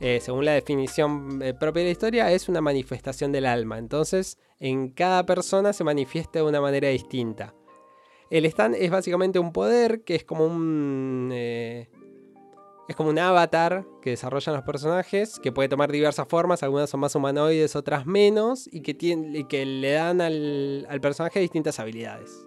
eh, 0.00 0.20
según 0.20 0.44
la 0.44 0.52
definición 0.52 1.40
eh, 1.42 1.54
propia 1.54 1.82
de 1.82 1.88
la 1.88 1.92
historia, 1.92 2.32
es 2.32 2.48
una 2.48 2.60
manifestación 2.60 3.32
del 3.32 3.46
alma. 3.46 3.78
Entonces, 3.78 4.38
en 4.60 4.90
cada 4.90 5.24
persona 5.24 5.72
se 5.72 5.84
manifiesta 5.84 6.38
de 6.38 6.44
una 6.44 6.60
manera 6.60 6.88
distinta. 6.88 7.54
El 8.30 8.44
stand 8.46 8.74
es 8.74 8.90
básicamente 8.90 9.38
un 9.38 9.52
poder 9.52 10.02
que 10.02 10.16
es 10.16 10.24
como 10.24 10.46
un. 10.46 11.30
eh, 11.32 11.88
es 12.88 12.94
como 12.94 13.10
un 13.10 13.18
avatar 13.18 13.84
que 14.00 14.10
desarrollan 14.10 14.54
los 14.54 14.64
personajes, 14.64 15.40
que 15.40 15.50
puede 15.50 15.68
tomar 15.68 15.90
diversas 15.90 16.28
formas, 16.28 16.62
algunas 16.62 16.88
son 16.88 17.00
más 17.00 17.16
humanoides, 17.16 17.74
otras 17.74 18.06
menos, 18.06 18.68
y 18.70 18.82
que, 18.82 18.94
tiene, 18.94 19.38
y 19.38 19.44
que 19.44 19.66
le 19.66 19.90
dan 19.92 20.20
al, 20.20 20.86
al 20.88 21.00
personaje 21.00 21.40
distintas 21.40 21.80
habilidades. 21.80 22.46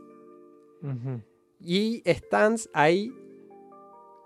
Y 1.60 2.02
stands 2.06 2.70
hay 2.74 3.12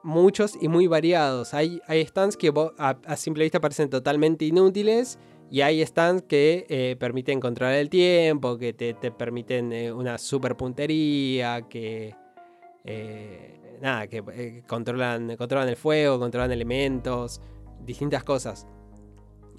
muchos 0.04 0.58
y 0.62 0.68
muy 0.68 0.88
variados. 0.88 1.54
Hay, 1.54 1.82
hay 1.88 2.06
stands 2.06 2.38
que 2.38 2.52
a, 2.78 3.16
simple 3.16 3.44
vista 3.44 3.60
parecen 3.60 3.90
totalmente 3.90 4.46
inútiles. 4.46 5.18
Y 5.52 5.62
hay 5.62 5.86
stands 5.86 6.24
que 6.24 6.66
eh, 6.68 6.96
permiten 7.00 7.40
controlar 7.40 7.76
el 7.76 7.90
tiempo, 7.90 8.58
que 8.58 8.74
te, 8.74 8.96
te 8.96 9.12
permiten 9.12 9.72
eh, 9.72 9.92
una 9.92 10.18
super 10.18 10.56
puntería, 10.58 11.68
que. 11.70 12.16
eh, 12.86 13.78
nada, 13.82 14.08
que 14.08 14.64
controlan, 14.66 15.36
controlan 15.36 15.70
el 15.70 15.76
fuego, 15.76 16.18
controlan 16.18 16.52
elementos, 16.52 17.40
distintas 17.86 18.24
cosas. 18.24 18.66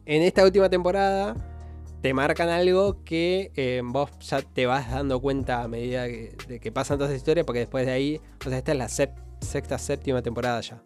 En 0.07 0.23
esta 0.23 0.43
última 0.45 0.69
temporada 0.69 1.37
te 2.01 2.13
marcan 2.13 2.49
algo 2.49 3.05
que 3.05 3.81
vos 3.85 4.11
ya 4.21 4.43
te 4.43 4.67
vas 4.67 4.91
dando 4.91 5.21
cuenta 5.21 5.63
a 5.63 5.69
medida 5.69 6.07
que, 6.07 6.59
que 6.61 6.73
pasan 6.73 6.99
todas 6.99 7.13
las 7.13 7.19
historias, 7.19 7.47
porque 7.47 7.61
después 7.61 7.87
de 7.87 7.93
ahí, 7.93 8.21
o 8.45 8.49
sea, 8.49 8.59
esta 8.59 8.73
es 8.73 8.79
la 8.79 8.87
sep- 8.89 9.24
sexta, 9.45 9.79
séptima 9.79 10.23
temporada 10.23 10.61
ya. 10.61 10.83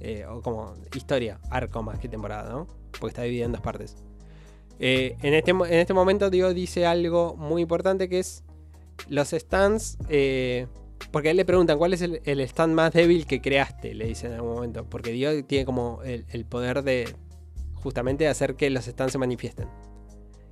Eh, 0.00 0.24
o 0.26 0.42
como 0.42 0.74
historia, 0.94 1.38
arco 1.50 1.82
más 1.82 1.98
que 1.98 2.08
temporada, 2.08 2.50
¿no? 2.50 2.66
Porque 2.90 3.08
está 3.08 3.22
dividida 3.22 3.46
en 3.46 3.52
dos 3.52 3.60
partes. 3.60 3.96
Eh, 4.78 5.16
en, 5.22 5.34
este, 5.34 5.52
en 5.52 5.74
este 5.74 5.94
momento, 5.94 6.28
Dios 6.28 6.54
dice 6.54 6.86
algo 6.86 7.36
muy 7.36 7.62
importante 7.62 8.08
que 8.08 8.18
es 8.18 8.42
los 9.08 9.30
stands. 9.30 9.98
eh, 10.08 10.66
porque 11.10 11.28
a 11.28 11.30
él 11.32 11.36
le 11.36 11.44
preguntan 11.44 11.78
cuál 11.78 11.92
es 11.94 12.02
el, 12.02 12.20
el 12.24 12.40
stand 12.40 12.74
más 12.74 12.92
débil 12.92 13.26
que 13.26 13.40
creaste, 13.40 13.94
le 13.94 14.06
dicen 14.06 14.30
en 14.32 14.36
algún 14.36 14.54
momento. 14.54 14.86
Porque 14.88 15.10
Dios 15.10 15.44
tiene 15.46 15.64
como 15.64 16.00
el, 16.04 16.24
el 16.30 16.44
poder 16.44 16.82
de 16.82 17.14
justamente 17.74 18.28
hacer 18.28 18.54
que 18.54 18.70
los 18.70 18.84
stands 18.84 19.12
se 19.12 19.18
manifiesten. 19.18 19.68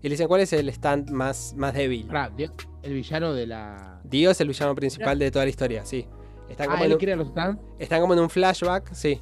Y 0.03 0.09
le 0.09 0.15
dicen 0.15 0.29
cuál 0.29 0.41
es 0.41 0.53
el 0.53 0.69
stand 0.71 1.11
más, 1.11 1.55
más 1.57 1.75
débil. 1.75 2.07
Pará, 2.07 2.31
Dios, 2.31 2.53
el 2.83 2.95
villano 2.95 3.33
de 3.35 3.47
la. 3.47 4.01
Dios 4.05 4.33
es 4.33 4.41
el 4.41 4.49
villano 4.49 4.75
principal 4.75 5.19
de 5.19 5.31
toda 5.31 5.45
la 5.45 5.51
historia, 5.51 5.85
sí. 5.85 6.07
Está 6.51 6.65
como, 6.67 6.77
Ah, 6.77 6.87
en 6.87 6.93
un, 6.93 7.19
los 7.19 7.29
stands. 7.29 7.63
está 7.79 8.01
como 8.01 8.13
en 8.15 8.21
un 8.21 8.29
flashback, 8.31 8.93
sí. 8.93 9.21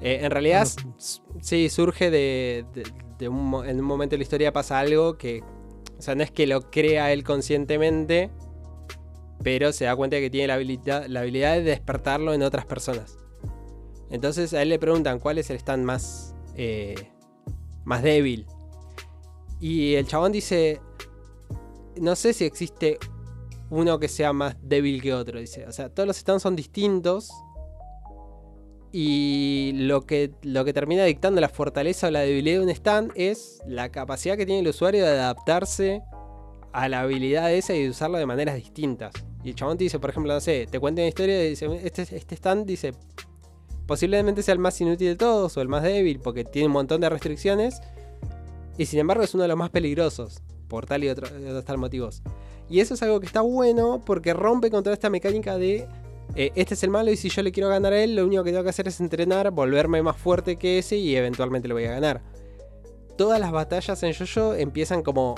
Eh, 0.00 0.20
en 0.22 0.30
realidad, 0.30 0.66
Ah, 0.66 0.82
sí, 1.40 1.68
surge 1.68 2.10
de, 2.10 2.64
de- 2.72 2.84
de 3.18 3.28
un, 3.28 3.64
en 3.66 3.78
un 3.80 3.84
momento 3.84 4.12
de 4.14 4.18
la 4.18 4.22
historia 4.22 4.52
pasa 4.52 4.78
algo 4.80 5.16
que, 5.18 5.42
o 5.98 6.02
sea, 6.02 6.14
no 6.14 6.22
es 6.22 6.30
que 6.30 6.46
lo 6.46 6.70
crea 6.70 7.12
él 7.12 7.22
conscientemente, 7.24 8.30
pero 9.42 9.72
se 9.72 9.84
da 9.84 9.94
cuenta 9.96 10.16
de 10.16 10.22
que 10.22 10.30
tiene 10.30 10.46
la 10.48 10.54
habilidad, 10.54 11.06
la 11.06 11.20
habilidad 11.20 11.54
de 11.54 11.62
despertarlo 11.62 12.32
en 12.32 12.42
otras 12.42 12.64
personas. 12.64 13.18
Entonces 14.10 14.52
a 14.54 14.62
él 14.62 14.68
le 14.68 14.78
preguntan 14.78 15.18
cuál 15.18 15.38
es 15.38 15.50
el 15.50 15.56
stand 15.56 15.84
más, 15.84 16.34
eh, 16.56 16.94
más 17.84 18.02
débil. 18.02 18.46
Y 19.60 19.94
el 19.94 20.06
chabón 20.06 20.32
dice, 20.32 20.80
no 22.00 22.14
sé 22.16 22.32
si 22.32 22.44
existe 22.44 22.98
uno 23.72 23.98
que 23.98 24.08
sea 24.08 24.34
más 24.34 24.54
débil 24.60 25.00
que 25.00 25.14
otro, 25.14 25.40
dice. 25.40 25.66
O 25.66 25.72
sea, 25.72 25.88
todos 25.88 26.06
los 26.06 26.18
stands 26.18 26.42
son 26.42 26.54
distintos. 26.54 27.30
Y 28.92 29.72
lo 29.76 30.02
que, 30.02 30.32
lo 30.42 30.66
que 30.66 30.74
termina 30.74 31.04
dictando 31.04 31.40
la 31.40 31.48
fortaleza 31.48 32.08
o 32.08 32.10
la 32.10 32.20
debilidad 32.20 32.58
de 32.58 32.64
un 32.64 32.68
stand 32.68 33.12
es 33.14 33.62
la 33.66 33.88
capacidad 33.88 34.36
que 34.36 34.44
tiene 34.44 34.60
el 34.60 34.68
usuario 34.68 35.02
de 35.06 35.12
adaptarse 35.12 36.02
a 36.74 36.90
la 36.90 37.00
habilidad 37.00 37.50
esa 37.50 37.74
y 37.74 37.88
de 37.88 37.92
de 37.94 38.26
maneras 38.26 38.56
distintas. 38.56 39.14
Y 39.42 39.48
el 39.48 39.54
chabón 39.54 39.78
dice, 39.78 39.98
por 39.98 40.10
ejemplo, 40.10 40.34
no 40.34 40.40
sé, 40.40 40.68
te 40.70 40.78
cuenta 40.78 41.00
una 41.00 41.08
historia 41.08 41.42
y 41.42 41.48
dice, 41.48 41.66
este, 41.82 42.02
este 42.02 42.34
stand 42.34 42.66
dice, 42.66 42.92
posiblemente 43.86 44.42
sea 44.42 44.52
el 44.52 44.58
más 44.58 44.78
inútil 44.82 45.08
de 45.08 45.16
todos 45.16 45.56
o 45.56 45.62
el 45.62 45.68
más 45.68 45.82
débil 45.82 46.20
porque 46.20 46.44
tiene 46.44 46.66
un 46.66 46.74
montón 46.74 47.00
de 47.00 47.08
restricciones. 47.08 47.80
Y 48.76 48.84
sin 48.84 48.98
embargo 48.98 49.24
es 49.24 49.32
uno 49.32 49.44
de 49.44 49.48
los 49.48 49.56
más 49.56 49.70
peligrosos 49.70 50.42
por 50.68 50.84
tal 50.84 51.04
y 51.04 51.08
otro, 51.08 51.26
otros 51.26 51.64
tal 51.64 51.78
motivos. 51.78 52.22
Y 52.72 52.80
eso 52.80 52.94
es 52.94 53.02
algo 53.02 53.20
que 53.20 53.26
está 53.26 53.42
bueno 53.42 54.00
porque 54.04 54.32
rompe 54.32 54.70
con 54.70 54.82
toda 54.82 54.94
esta 54.94 55.10
mecánica 55.10 55.58
de 55.58 55.86
eh, 56.34 56.50
este 56.54 56.72
es 56.72 56.82
el 56.82 56.88
malo 56.88 57.10
y 57.10 57.16
si 57.18 57.28
yo 57.28 57.42
le 57.42 57.52
quiero 57.52 57.68
ganar 57.68 57.92
a 57.92 58.02
él, 58.02 58.16
lo 58.16 58.24
único 58.24 58.42
que 58.42 58.50
tengo 58.50 58.64
que 58.64 58.70
hacer 58.70 58.88
es 58.88 58.98
entrenar, 58.98 59.50
volverme 59.50 60.02
más 60.02 60.16
fuerte 60.16 60.56
que 60.56 60.78
ese 60.78 60.96
y 60.96 61.14
eventualmente 61.14 61.68
le 61.68 61.74
voy 61.74 61.84
a 61.84 61.90
ganar. 61.90 62.22
Todas 63.18 63.38
las 63.38 63.52
batallas 63.52 64.02
en 64.02 64.14
Jojo 64.14 64.54
empiezan 64.54 65.02
como 65.02 65.34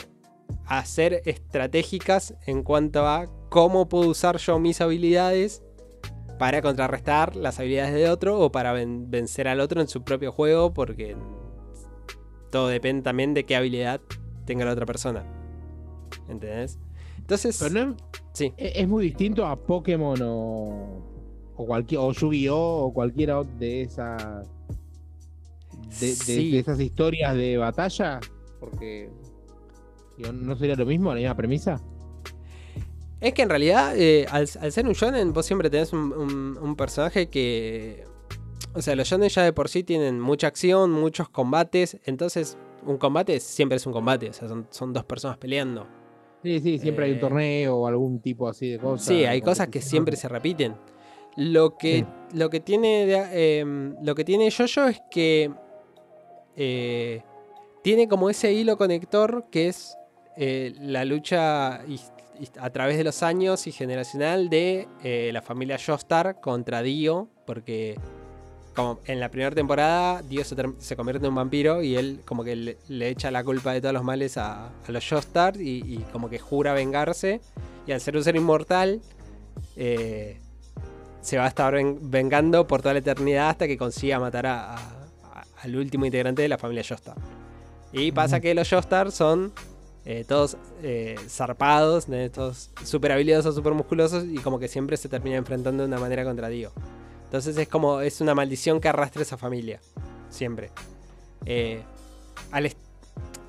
a 0.64 0.84
ser 0.86 1.22
estratégicas 1.24 2.34
en 2.46 2.62
cuanto 2.62 3.04
a 3.06 3.26
cómo 3.48 3.88
puedo 3.88 4.08
usar 4.08 4.36
yo 4.36 4.60
mis 4.60 4.80
habilidades 4.80 5.60
para 6.38 6.62
contrarrestar 6.62 7.34
las 7.34 7.58
habilidades 7.58 7.94
de 7.94 8.08
otro 8.08 8.38
o 8.38 8.52
para 8.52 8.72
ven- 8.72 9.10
vencer 9.10 9.48
al 9.48 9.58
otro 9.58 9.80
en 9.80 9.88
su 9.88 10.04
propio 10.04 10.30
juego 10.30 10.72
porque 10.72 11.16
todo 12.50 12.68
depende 12.68 13.02
también 13.02 13.34
de 13.34 13.44
qué 13.44 13.56
habilidad 13.56 14.00
tenga 14.44 14.64
la 14.64 14.72
otra 14.72 14.86
persona. 14.86 15.24
¿Entendés? 16.28 16.78
Entonces, 17.24 17.58
Pero 17.58 17.86
no 17.86 17.90
es, 17.92 17.96
sí. 18.34 18.52
es- 18.56 18.72
es 18.76 18.88
muy 18.88 19.04
distinto 19.06 19.46
a 19.46 19.56
Pokémon 19.56 20.18
o, 20.22 21.02
o 21.56 21.66
cualquier 21.66 22.00
o 22.02 22.12
Yu-Gi-Oh! 22.12 22.84
o 22.86 22.92
cualquiera 22.92 23.42
de 23.42 23.82
esas 23.82 24.46
de, 26.00 26.06
de- 26.08 26.14
Sí. 26.14 26.50
de 26.52 26.58
esas 26.58 26.78
historias 26.80 27.34
de 27.34 27.56
batalla. 27.56 28.20
Porque 28.60 29.10
no 30.32 30.56
sería 30.56 30.76
lo 30.76 30.86
mismo, 30.86 31.10
la 31.10 31.16
misma 31.20 31.34
premisa. 31.36 31.80
Es 33.20 33.32
que 33.32 33.42
en 33.42 33.48
realidad, 33.48 33.94
eh, 33.96 34.26
al, 34.30 34.46
al 34.60 34.72
ser 34.72 34.86
un 34.86 34.92
shonen, 34.92 35.32
vos 35.32 35.46
siempre 35.46 35.70
tenés 35.70 35.92
un, 35.94 36.12
un- 36.12 36.58
un 36.60 36.76
personaje 36.76 37.28
que. 37.28 38.04
O 38.74 38.82
sea, 38.82 38.94
los 38.96 39.08
shonen 39.08 39.28
ya 39.30 39.42
de 39.44 39.52
por 39.52 39.68
sí 39.68 39.82
tienen 39.84 40.20
mucha 40.20 40.46
acción, 40.48 40.90
muchos 40.90 41.28
combates. 41.30 41.98
Entonces, 42.04 42.58
un 42.84 42.98
combate 42.98 43.40
siempre 43.40 43.76
es 43.76 43.86
un 43.86 43.92
combate. 43.94 44.28
O 44.28 44.32
sea, 44.32 44.48
son, 44.48 44.66
son 44.70 44.92
dos 44.92 45.04
personas 45.04 45.38
peleando. 45.38 45.86
Sí, 46.44 46.60
sí, 46.60 46.78
siempre 46.78 47.06
hay 47.06 47.10
Eh, 47.12 47.14
un 47.14 47.20
torneo 47.20 47.76
o 47.78 47.86
algún 47.88 48.20
tipo 48.20 48.46
así 48.46 48.68
de 48.72 48.78
cosas. 48.78 49.06
Sí, 49.08 49.24
hay 49.24 49.40
cosas 49.40 49.68
que 49.68 49.80
siempre 49.80 50.14
se 50.16 50.28
repiten. 50.28 50.74
Lo 51.36 51.76
que, 51.76 52.04
lo 52.34 52.48
que 52.50 52.60
tiene 52.60 53.06
de- 53.06 53.58
em, 53.60 53.96
lo 54.04 54.14
que 54.14 54.24
tiene 54.24 54.50
Jojo 54.52 54.86
es 54.88 55.00
que 55.10 55.50
eh, 56.56 57.22
tiene 57.82 58.06
como 58.06 58.30
ese 58.30 58.52
hilo 58.52 58.76
conector 58.76 59.46
que 59.50 59.68
es 59.68 59.96
eh, 60.36 60.72
la 60.80 61.04
lucha 61.04 61.80
a 62.58 62.70
través 62.70 62.96
de 62.96 63.04
los 63.04 63.22
años 63.22 63.66
y 63.66 63.72
generacional 63.72 64.48
de 64.48 64.86
eh, 65.02 65.30
la 65.32 65.42
familia 65.42 65.78
Joestar 65.84 66.40
contra 66.40 66.82
Dio, 66.82 67.28
porque 67.46 67.98
como 68.74 69.00
en 69.06 69.20
la 69.20 69.28
primera 69.30 69.54
temporada 69.54 70.22
Dio 70.22 70.44
se, 70.44 70.56
se 70.78 70.96
convierte 70.96 71.24
en 71.26 71.30
un 71.30 71.36
vampiro 71.36 71.82
y 71.82 71.96
él 71.96 72.20
como 72.24 72.42
que 72.44 72.56
le, 72.56 72.76
le 72.88 73.08
echa 73.08 73.30
la 73.30 73.44
culpa 73.44 73.72
de 73.72 73.80
todos 73.80 73.94
los 73.94 74.02
males 74.04 74.36
a, 74.36 74.66
a 74.66 74.92
los 74.92 75.08
Joestar 75.08 75.56
y, 75.60 75.78
y 75.86 76.04
como 76.12 76.28
que 76.28 76.38
jura 76.38 76.72
vengarse 76.74 77.40
y 77.86 77.92
al 77.92 78.00
ser 78.00 78.16
un 78.16 78.24
ser 78.24 78.36
inmortal 78.36 79.00
eh, 79.76 80.38
se 81.20 81.38
va 81.38 81.44
a 81.44 81.48
estar 81.48 81.72
ven- 81.74 81.98
vengando 82.10 82.66
por 82.66 82.82
toda 82.82 82.94
la 82.94 83.00
eternidad 83.00 83.50
hasta 83.50 83.66
que 83.66 83.76
consiga 83.78 84.18
matar 84.18 84.46
a- 84.46 84.76
al 85.62 85.76
último 85.76 86.04
integrante 86.04 86.42
de 86.42 86.48
la 86.48 86.58
familia 86.58 86.82
Joestar. 86.86 87.16
Y 87.92 88.12
pasa 88.12 88.40
que 88.40 88.54
los 88.54 88.68
Joestar 88.68 89.12
son 89.12 89.52
eh, 90.04 90.24
todos 90.28 90.56
eh, 90.82 91.14
zarpados, 91.28 92.06
todos 92.32 92.70
súper 92.84 93.12
habilidosos, 93.12 93.54
súper 93.54 93.72
musculosos 93.72 94.24
y 94.24 94.36
como 94.38 94.58
que 94.58 94.68
siempre 94.68 94.96
se 94.98 95.08
termina 95.08 95.36
enfrentando 95.36 95.84
de 95.84 95.88
una 95.88 95.98
manera 95.98 96.24
contra 96.24 96.48
Dio. 96.48 96.72
Entonces 97.34 97.56
es 97.58 97.66
como, 97.66 98.00
es 98.00 98.20
una 98.20 98.32
maldición 98.32 98.80
que 98.80 98.86
arrastra 98.88 99.22
esa 99.22 99.36
familia, 99.36 99.80
siempre. 100.30 100.70
Eh, 101.44 101.82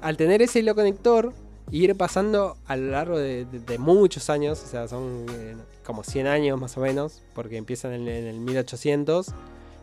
al, 0.01 0.17
tener 0.17 0.41
ese 0.41 0.57
hilo 0.57 0.73
conector, 0.73 1.31
ir 1.69 1.95
pasando 1.95 2.57
a 2.65 2.77
lo 2.77 2.89
largo 2.89 3.19
de 3.19 3.45
muchos 3.77 4.31
años, 4.31 4.59
o 4.63 4.67
sea, 4.67 4.87
son 4.87 5.27
eh, 5.29 5.55
como 5.85 6.03
100 6.03 6.25
años 6.25 6.59
más 6.59 6.75
o 6.77 6.81
menos, 6.81 7.21
porque 7.35 7.57
empiezan 7.57 7.93
en, 7.93 8.07
en 8.07 8.25
el 8.25 8.39
1800 8.39 9.27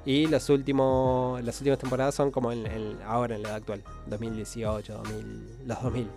y 0.04 0.26
los 0.26 0.48
últimos, 0.50 1.40
las 1.44 1.60
últimas 1.60 1.78
temporadas 1.78 2.16
son 2.16 2.32
como 2.32 2.50
en, 2.50 2.66
en- 2.66 2.98
ahora 3.06 3.36
en 3.36 3.44
la 3.44 3.50
edad 3.50 3.58
actual, 3.58 3.84
2018, 4.08 4.94
2000, 4.94 5.48
los 5.68 5.80
2000. 5.80 6.08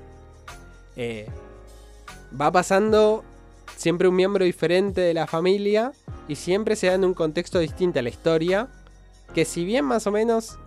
Eh, 0.96 1.28
va 2.42 2.52
pasando 2.52 3.24
siempre 3.76 4.08
un 4.08 4.16
miembro 4.16 4.46
diferente 4.46 5.02
de 5.02 5.14
la 5.14 5.28
familia 5.28 5.92
y 6.28 6.36
siempre 6.36 6.76
se 6.76 6.88
da 6.88 6.94
en 6.94 7.06
un 7.06 7.14
contexto 7.14 7.60
distinto 7.60 8.00
a 8.00 8.02
la 8.02 8.10
historia, 8.10 8.68
que 9.34 9.46
si 9.46 9.66
bien 9.66 9.86
más 9.86 10.08
o 10.08 10.12
menos 10.12 10.58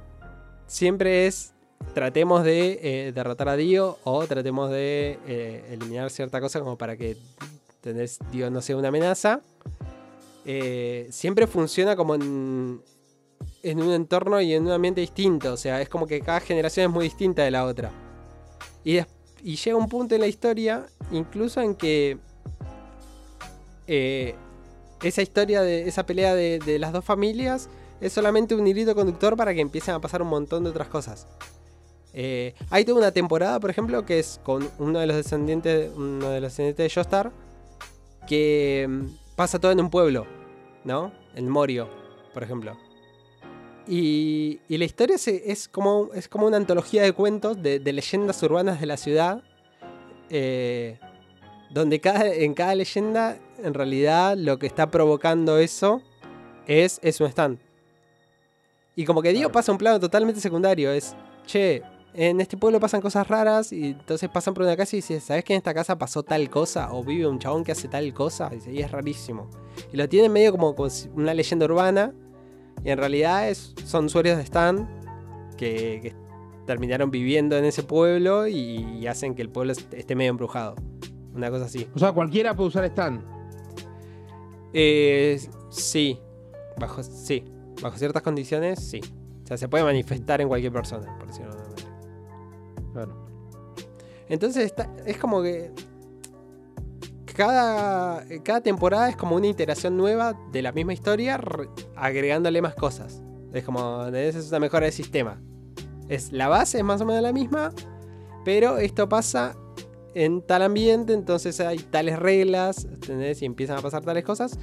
siempre 0.67 1.27
es 1.27 1.55
tratemos 1.95 2.45
de 2.45 2.79
eh, 2.83 3.13
derrotar 3.13 3.49
a 3.49 3.57
Dio 3.57 3.99
o 4.05 4.27
tratemos 4.27 4.71
de 4.71 5.19
eh, 5.27 5.65
eliminar 5.71 6.11
cierta 6.11 6.41
cosa 6.41 6.61
como 6.61 6.77
para 6.77 6.97
que. 6.97 7.17
Dio 8.31 8.51
no 8.51 8.61
sea 8.61 8.77
una 8.77 8.89
amenaza. 8.89 9.41
eh, 10.45 11.07
siempre 11.11 11.47
funciona 11.47 11.97
como 11.97 12.17
en, 12.17 12.83
un 13.63 13.93
entorno 13.93 14.41
y 14.43 14.53
en 14.53 14.67
un 14.67 14.73
ambiente 14.73 15.01
distinto. 15.01 15.55
O 15.55 15.57
sea, 15.57 15.81
es 15.81 15.89
como 15.89 16.07
que 16.07 16.21
cada 16.21 16.41
generación 16.41 16.87
es 16.87 16.93
muy 16.93 17.05
distinta 17.05 17.43
de 17.43 17.51
la 17.51 17.65
otra. 17.65 17.91
Y 18.85 19.01
llega 19.57 19.77
un 19.77 19.89
punto 19.89 20.17
en 20.17 20.21
la 20.21 20.27
historia, 20.27 20.87
incluso 21.13 21.63
en 21.63 21.77
que 21.77 22.19
eh, 23.89 24.35
esa 25.03 25.23
historia 25.23 25.63
de 25.63 25.89
esa 25.89 26.07
pelea 26.07 26.35
de, 26.35 26.79
las 26.79 26.93
dos 26.93 27.05
familias 27.05 27.69
es 28.01 28.13
solamente 28.13 28.55
un 28.55 28.67
hilito 28.67 28.95
conductor 28.95 29.37
para 29.37 29.55
que 29.55 29.61
empiecen 29.61 29.95
a 29.95 30.01
pasar 30.01 30.23
un 30.23 30.29
montón 30.29 30.63
de 30.63 30.71
otras 30.71 30.89
cosas. 30.89 31.27
Eh, 32.13 32.55
hay 32.71 32.85
toda 32.85 32.99
una 32.99 33.13
temporada, 33.13 33.59
por 33.59 33.71
ejemplo, 33.71 34.05
que 34.05 34.19
es 34.19 34.41
con 34.45 34.69
uno 34.79 34.99
de 34.99 35.07
los 35.07 35.17
descendientes, 35.17 35.91
uno 35.97 36.29
de 36.31 36.41
los 36.41 36.53
descendientes 36.53 36.85
de 36.85 36.95
Joestar, 36.95 37.33
que 38.27 38.87
mm, 38.89 39.37
pasa 39.37 39.59
todo 39.59 39.73
en 39.73 39.81
un 39.81 39.91
pueblo, 39.91 40.27
¿no? 40.85 41.13
En 41.35 41.49
Morio, 41.49 41.89
por 42.35 42.43
ejemplo. 42.43 42.77
Y, 43.87 44.61
la 44.69 44.85
historia 44.85 45.17
es, 45.17 45.69
como, 45.69 46.11
es 46.13 46.29
como 46.29 46.47
una 46.47 46.59
antología 46.59 47.03
de 47.03 47.13
cuentos, 47.13 47.63
de, 47.63 47.79
de 47.79 47.93
leyendas 47.95 48.43
urbanas 48.43 48.81
de 48.81 48.87
la 48.87 48.99
ciudad, 48.99 49.43
eh, 50.29 50.99
donde 51.71 52.01
cada, 52.01 52.27
en 52.27 52.53
cada 52.55 52.75
leyenda, 52.75 53.39
en 53.63 53.75
realidad, 53.75 54.37
lo 54.37 54.59
que 54.59 54.67
está 54.67 54.91
provocando 54.91 55.59
eso 55.59 56.03
es, 56.67 56.99
es 57.03 57.21
un 57.21 57.27
stand. 57.29 57.59
Y 58.97 59.05
como 59.05 59.23
que 59.23 59.33
Dio 59.33 59.51
pasa 59.53 59.71
a 59.71 59.75
un 59.75 59.79
plano 59.79 60.01
totalmente 60.01 60.41
secundario, 60.41 60.91
es, 60.91 61.15
che, 61.47 61.83
en 62.15 62.41
este 62.41 62.57
pueblo 62.57 62.81
pasan 62.81 63.01
cosas 63.01 63.29
raras 63.29 63.73
y 63.73 63.91
entonces 63.91 64.29
pasan 64.29 64.55
por 64.55 64.65
una 64.65 64.77
casa 64.77 64.97
y 64.97 64.99
dices, 64.99 65.23
¿sabes 65.23 65.45
que 65.45 65.53
en 65.53 65.59
esta 65.59 65.73
casa 65.75 65.97
pasó 65.99 66.23
tal 66.23 66.51
cosa? 66.51 66.93
O 66.93 67.05
vive 67.05 67.27
un 67.27 67.39
chabón 67.39 67.63
que 67.63 67.73
hace 67.73 67.87
tal 67.87 68.13
cosa. 68.13 68.49
Y, 68.51 68.57
dice, 68.57 68.73
y 68.73 68.81
es 68.81 68.91
rarísimo. 68.91 69.49
Y 69.93 69.97
lo 69.97 70.09
tienen 70.09 70.33
medio 70.33 70.51
como, 70.53 70.75
una 71.15 71.35
leyenda 71.35 71.67
urbana. 71.67 72.13
Y 72.83 72.91
en 72.91 72.99
realidad 72.99 73.49
es, 73.49 73.75
son 73.85 74.07
usuarios 74.07 74.37
de 74.37 74.43
Stan 74.43 74.89
que, 75.57 76.01
que 76.03 76.15
terminaron 76.67 77.11
viviendo 77.11 77.57
en 77.57 77.65
ese 77.65 77.83
pueblo 77.83 78.49
y, 78.49 78.85
y 79.01 79.07
hacen 79.07 79.35
que 79.35 79.43
el 79.43 79.51
pueblo 79.51 79.73
est- 79.73 79.93
esté 79.95 80.17
medio 80.17 80.31
embrujado. 80.31 80.75
Una 81.35 81.51
cosa 81.51 81.67
así. 81.67 81.89
O 81.95 81.99
sea, 82.01 82.11
cualquiera 82.13 82.55
puede 82.57 82.69
usar 82.69 82.85
stand. 82.87 83.23
Eh, 84.73 85.41
sí. 85.71 86.19
Bajo, 86.79 87.03
sí. 87.03 87.45
Bajo 87.83 87.97
ciertas 87.99 88.23
condiciones, 88.23 88.81
sí. 88.81 89.01
O 89.45 89.47
sea, 89.47 89.57
se 89.57 89.69
puede 89.69 89.85
manifestar 89.85 90.41
en 90.41 90.49
cualquier 90.49 90.73
persona, 90.73 91.17
por 91.19 91.29
decirlo 91.29 91.55
de 91.55 91.63
manera. 91.63 91.89
Claro. 92.93 93.27
Entonces 94.29 94.65
está- 94.67 94.91
es 95.07 95.17
como 95.17 95.43
que 95.43 95.73
cada, 97.35 98.25
cada 98.43 98.61
temporada 98.61 99.09
es 99.09 99.17
como 99.17 99.37
una 99.37 99.47
iteración 99.47 99.97
nueva 99.97 100.39
de 100.53 100.63
la 100.63 100.73
misma 100.73 100.93
historia, 100.93 101.37
re- 101.37 101.69
agregándole 101.97 102.61
más 102.61 102.75
cosas. 102.75 103.23
Es 103.53 103.65
como, 103.65 104.05
es 104.07 104.49
una 104.49 104.59
mejora 104.61 104.85
del 104.85 104.93
sistema. 104.93 105.41
Es, 106.09 106.33
la 106.33 106.49
base 106.49 106.79
es 106.79 106.85
más 106.85 107.01
o 107.01 107.07
menos 107.07 107.23
la 107.23 107.33
misma, 107.33 107.73
pero 108.45 108.79
esto 108.79 109.09
pasa 109.09 109.57
en 110.19 110.43
tal 110.43 110.63
ambiente, 110.63 111.13
entonces 111.13 111.61
hay 111.61 111.79
tales 111.79 112.19
reglas, 112.19 112.85
¿entendés? 112.87 113.41
Y 113.41 113.45
empiezan 113.45 113.79
a 113.79 113.83
pasar 113.83 114.05
tales 114.05 114.25
cosas. 114.25 114.59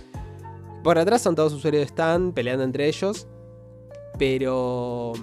Por 0.84 0.98
atrás 0.98 1.22
son 1.22 1.34
todos 1.34 1.54
usuarios 1.54 1.82
de 1.82 1.86
Stan 1.86 2.34
peleando 2.34 2.64
entre 2.66 2.88
ellos, 2.90 3.26
pero 4.20 5.14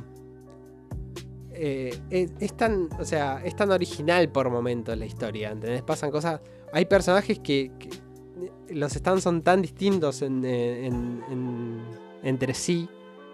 eh, 1.53 1.99
es, 2.11 2.57
tan, 2.57 2.89
o 2.99 3.05
sea, 3.05 3.43
es 3.45 3.55
tan 3.55 3.71
original 3.71 4.31
por 4.31 4.49
momentos 4.49 4.97
la 4.97 5.05
historia, 5.05 5.51
¿entendés? 5.51 5.83
Pasan 5.83 6.11
cosas, 6.11 6.41
hay 6.73 6.87
personajes 6.87 7.39
que, 7.39 7.71
los 8.71 8.93
stands 8.93 9.23
son 9.23 9.43
tan 9.43 9.61
distintos 9.61 10.23
en- 10.23 11.83
entre 12.23 12.55
sí, 12.55 12.89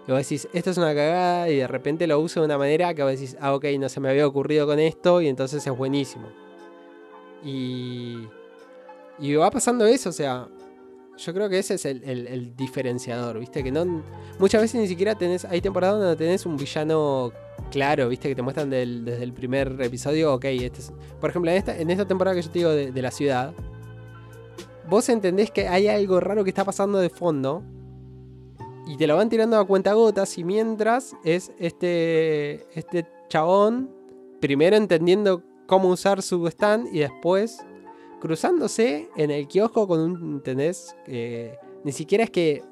que 0.05 0.11
vos 0.11 0.21
decís, 0.21 0.49
esto 0.51 0.71
es 0.71 0.77
una 0.77 0.93
cagada 0.93 1.49
y 1.49 1.55
de 1.55 1.67
repente 1.67 2.07
lo 2.07 2.19
uso 2.19 2.41
de 2.41 2.47
una 2.47 2.57
manera 2.57 2.93
que 2.93 3.03
vos 3.03 3.11
decís, 3.11 3.37
ah, 3.39 3.55
ok, 3.55 3.65
no 3.79 3.87
se 3.87 4.01
me 4.01 4.09
había 4.09 4.27
ocurrido 4.27 4.67
con 4.67 4.79
esto 4.79 5.21
y 5.21 5.27
entonces 5.27 5.65
es 5.65 5.77
buenísimo. 5.77 6.27
Y, 7.43 8.27
y 9.19 9.35
va 9.35 9.49
pasando 9.51 9.85
eso, 9.85 10.09
o 10.09 10.13
sea, 10.13 10.47
Yo 11.17 11.33
creo 11.33 11.49
que 11.49 11.59
ese 11.59 11.75
es 11.75 11.85
el, 11.85 12.55
diferenciador, 12.55 13.39
¿viste? 13.39 13.63
Que 13.63 13.71
no. 13.71 14.03
Muchas 14.39 14.61
veces 14.61 14.79
ni 14.79 14.87
siquiera 14.87 15.15
tenés. 15.15 15.43
Hay 15.45 15.61
temporadas 15.61 15.99
donde 15.99 16.15
tenés 16.15 16.45
un 16.45 16.55
villano 16.55 17.31
claro, 17.71 18.07
¿viste? 18.07 18.29
Que 18.29 18.35
te 18.35 18.41
muestran 18.41 18.69
desde 18.69 19.21
el 19.21 19.33
primer 19.33 19.81
episodio, 19.81 20.33
ok, 20.33 20.45
este 20.45 20.79
es. 20.79 20.93
Por 21.19 21.29
ejemplo, 21.29 21.51
en 21.51 21.57
esta, 21.57 21.77
en 21.77 21.89
esta 21.89 22.07
temporada 22.07 22.35
que 22.35 22.41
yo 22.41 22.49
te 22.49 22.59
digo 22.59 22.71
de, 22.71 22.91
de 22.91 23.01
la 23.01 23.11
ciudad, 23.11 23.53
vos 24.89 25.09
entendés 25.09 25.51
que 25.51 25.67
hay 25.67 25.87
algo 25.87 26.19
raro 26.19 26.43
que 26.43 26.49
está 26.49 26.63
pasando 26.63 26.99
de 26.99 27.09
fondo. 27.09 27.63
Y 28.87 28.97
te 28.97 29.05
lo 29.05 29.17
van 29.17 29.29
tirando 29.29 29.59
a 29.59 29.67
cuentagotas. 29.67 30.37
Y 30.37 30.43
mientras 30.45 31.15
es 31.23 31.51
este. 31.59 32.65
Este 32.77 33.05
chabón. 33.27 33.91
Primero 34.39 34.77
entendiendo 34.77 35.43
cómo 35.69 35.89
usar 35.89 36.21
su 36.21 36.45
stand. 36.47 36.93
Y 36.93 36.99
después 36.99 37.63
cruzándose 38.19 39.09
en 39.15 39.31
el 39.31 39.47
kiosco 39.47 39.87
con 39.87 39.99
un, 39.99 40.33
¿entendés? 40.33 40.95
Eh, 41.05 41.55
ni 41.83 41.93
siquiera 41.93 42.25
es 42.25 42.31
que 42.31 42.63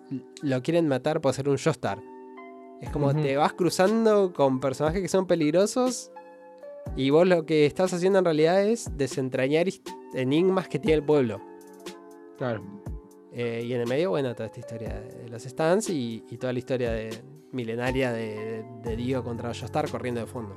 lo 0.41 0.61
quieren 0.61 0.87
matar 0.87 1.21
por 1.21 1.33
ser 1.33 1.47
un 1.47 1.57
Joestar. 1.57 2.01
Es 2.81 2.89
como 2.89 3.13
te 3.15 3.37
vas 3.37 3.53
cruzando 3.53 4.33
con 4.33 4.59
personajes 4.59 5.01
que 5.01 5.07
son 5.07 5.25
peligrosos 5.25 6.11
y 6.95 7.09
vos 7.09 7.27
lo 7.27 7.45
que 7.45 7.65
estás 7.65 7.91
haciendo 7.93 8.19
en 8.19 8.25
realidad 8.25 8.63
es 8.63 8.95
desentrañar 8.97 9.67
enigmas 10.13 10.67
que 10.67 10.77
tiene 10.77 10.95
el 10.95 11.03
pueblo. 11.03 11.41
Claro. 12.37 12.63
Eh, 13.31 13.63
y 13.65 13.73
en 13.73 13.81
el 13.81 13.87
medio, 13.87 14.11
bueno, 14.11 14.33
toda 14.33 14.47
esta 14.47 14.59
historia 14.59 15.01
de 15.01 15.27
los 15.29 15.43
stands 15.43 15.89
y, 15.89 16.23
y 16.29 16.37
toda 16.37 16.53
la 16.53 16.59
historia 16.59 16.91
de, 16.91 17.09
milenaria 17.51 18.11
de, 18.11 18.63
de 18.83 18.95
Dio 18.95 19.23
contra 19.23 19.53
Joestar 19.53 19.89
corriendo 19.89 20.21
de 20.21 20.27
fondo. 20.27 20.55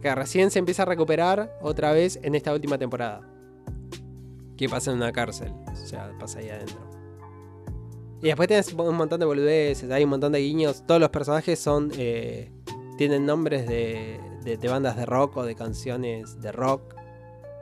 Que 0.00 0.14
recién 0.14 0.50
se 0.50 0.58
empieza 0.58 0.82
a 0.82 0.86
recuperar 0.86 1.58
otra 1.60 1.92
vez 1.92 2.18
en 2.22 2.34
esta 2.34 2.52
última 2.52 2.78
temporada. 2.78 3.28
Que 4.56 4.68
pasa 4.68 4.90
en 4.90 4.98
una 4.98 5.12
cárcel. 5.12 5.52
O 5.72 5.76
sea, 5.76 6.12
pasa 6.18 6.38
ahí 6.40 6.48
adentro. 6.50 6.78
Y 8.20 8.26
después 8.26 8.48
tienes 8.48 8.72
un 8.72 8.96
montón 8.96 9.20
de 9.20 9.26
boludeces, 9.26 9.90
hay 9.90 10.02
un 10.04 10.10
montón 10.10 10.32
de 10.32 10.40
guiños. 10.40 10.84
Todos 10.86 11.00
los 11.00 11.10
personajes 11.10 11.58
son. 11.58 11.90
eh, 11.96 12.50
tienen 12.96 13.24
nombres 13.26 13.68
de, 13.68 14.18
de- 14.42 14.68
bandas 14.68 14.96
de 14.96 15.06
rock 15.06 15.36
o 15.36 15.44
de 15.44 15.54
canciones 15.54 16.40
de 16.40 16.50
rock. 16.50 16.94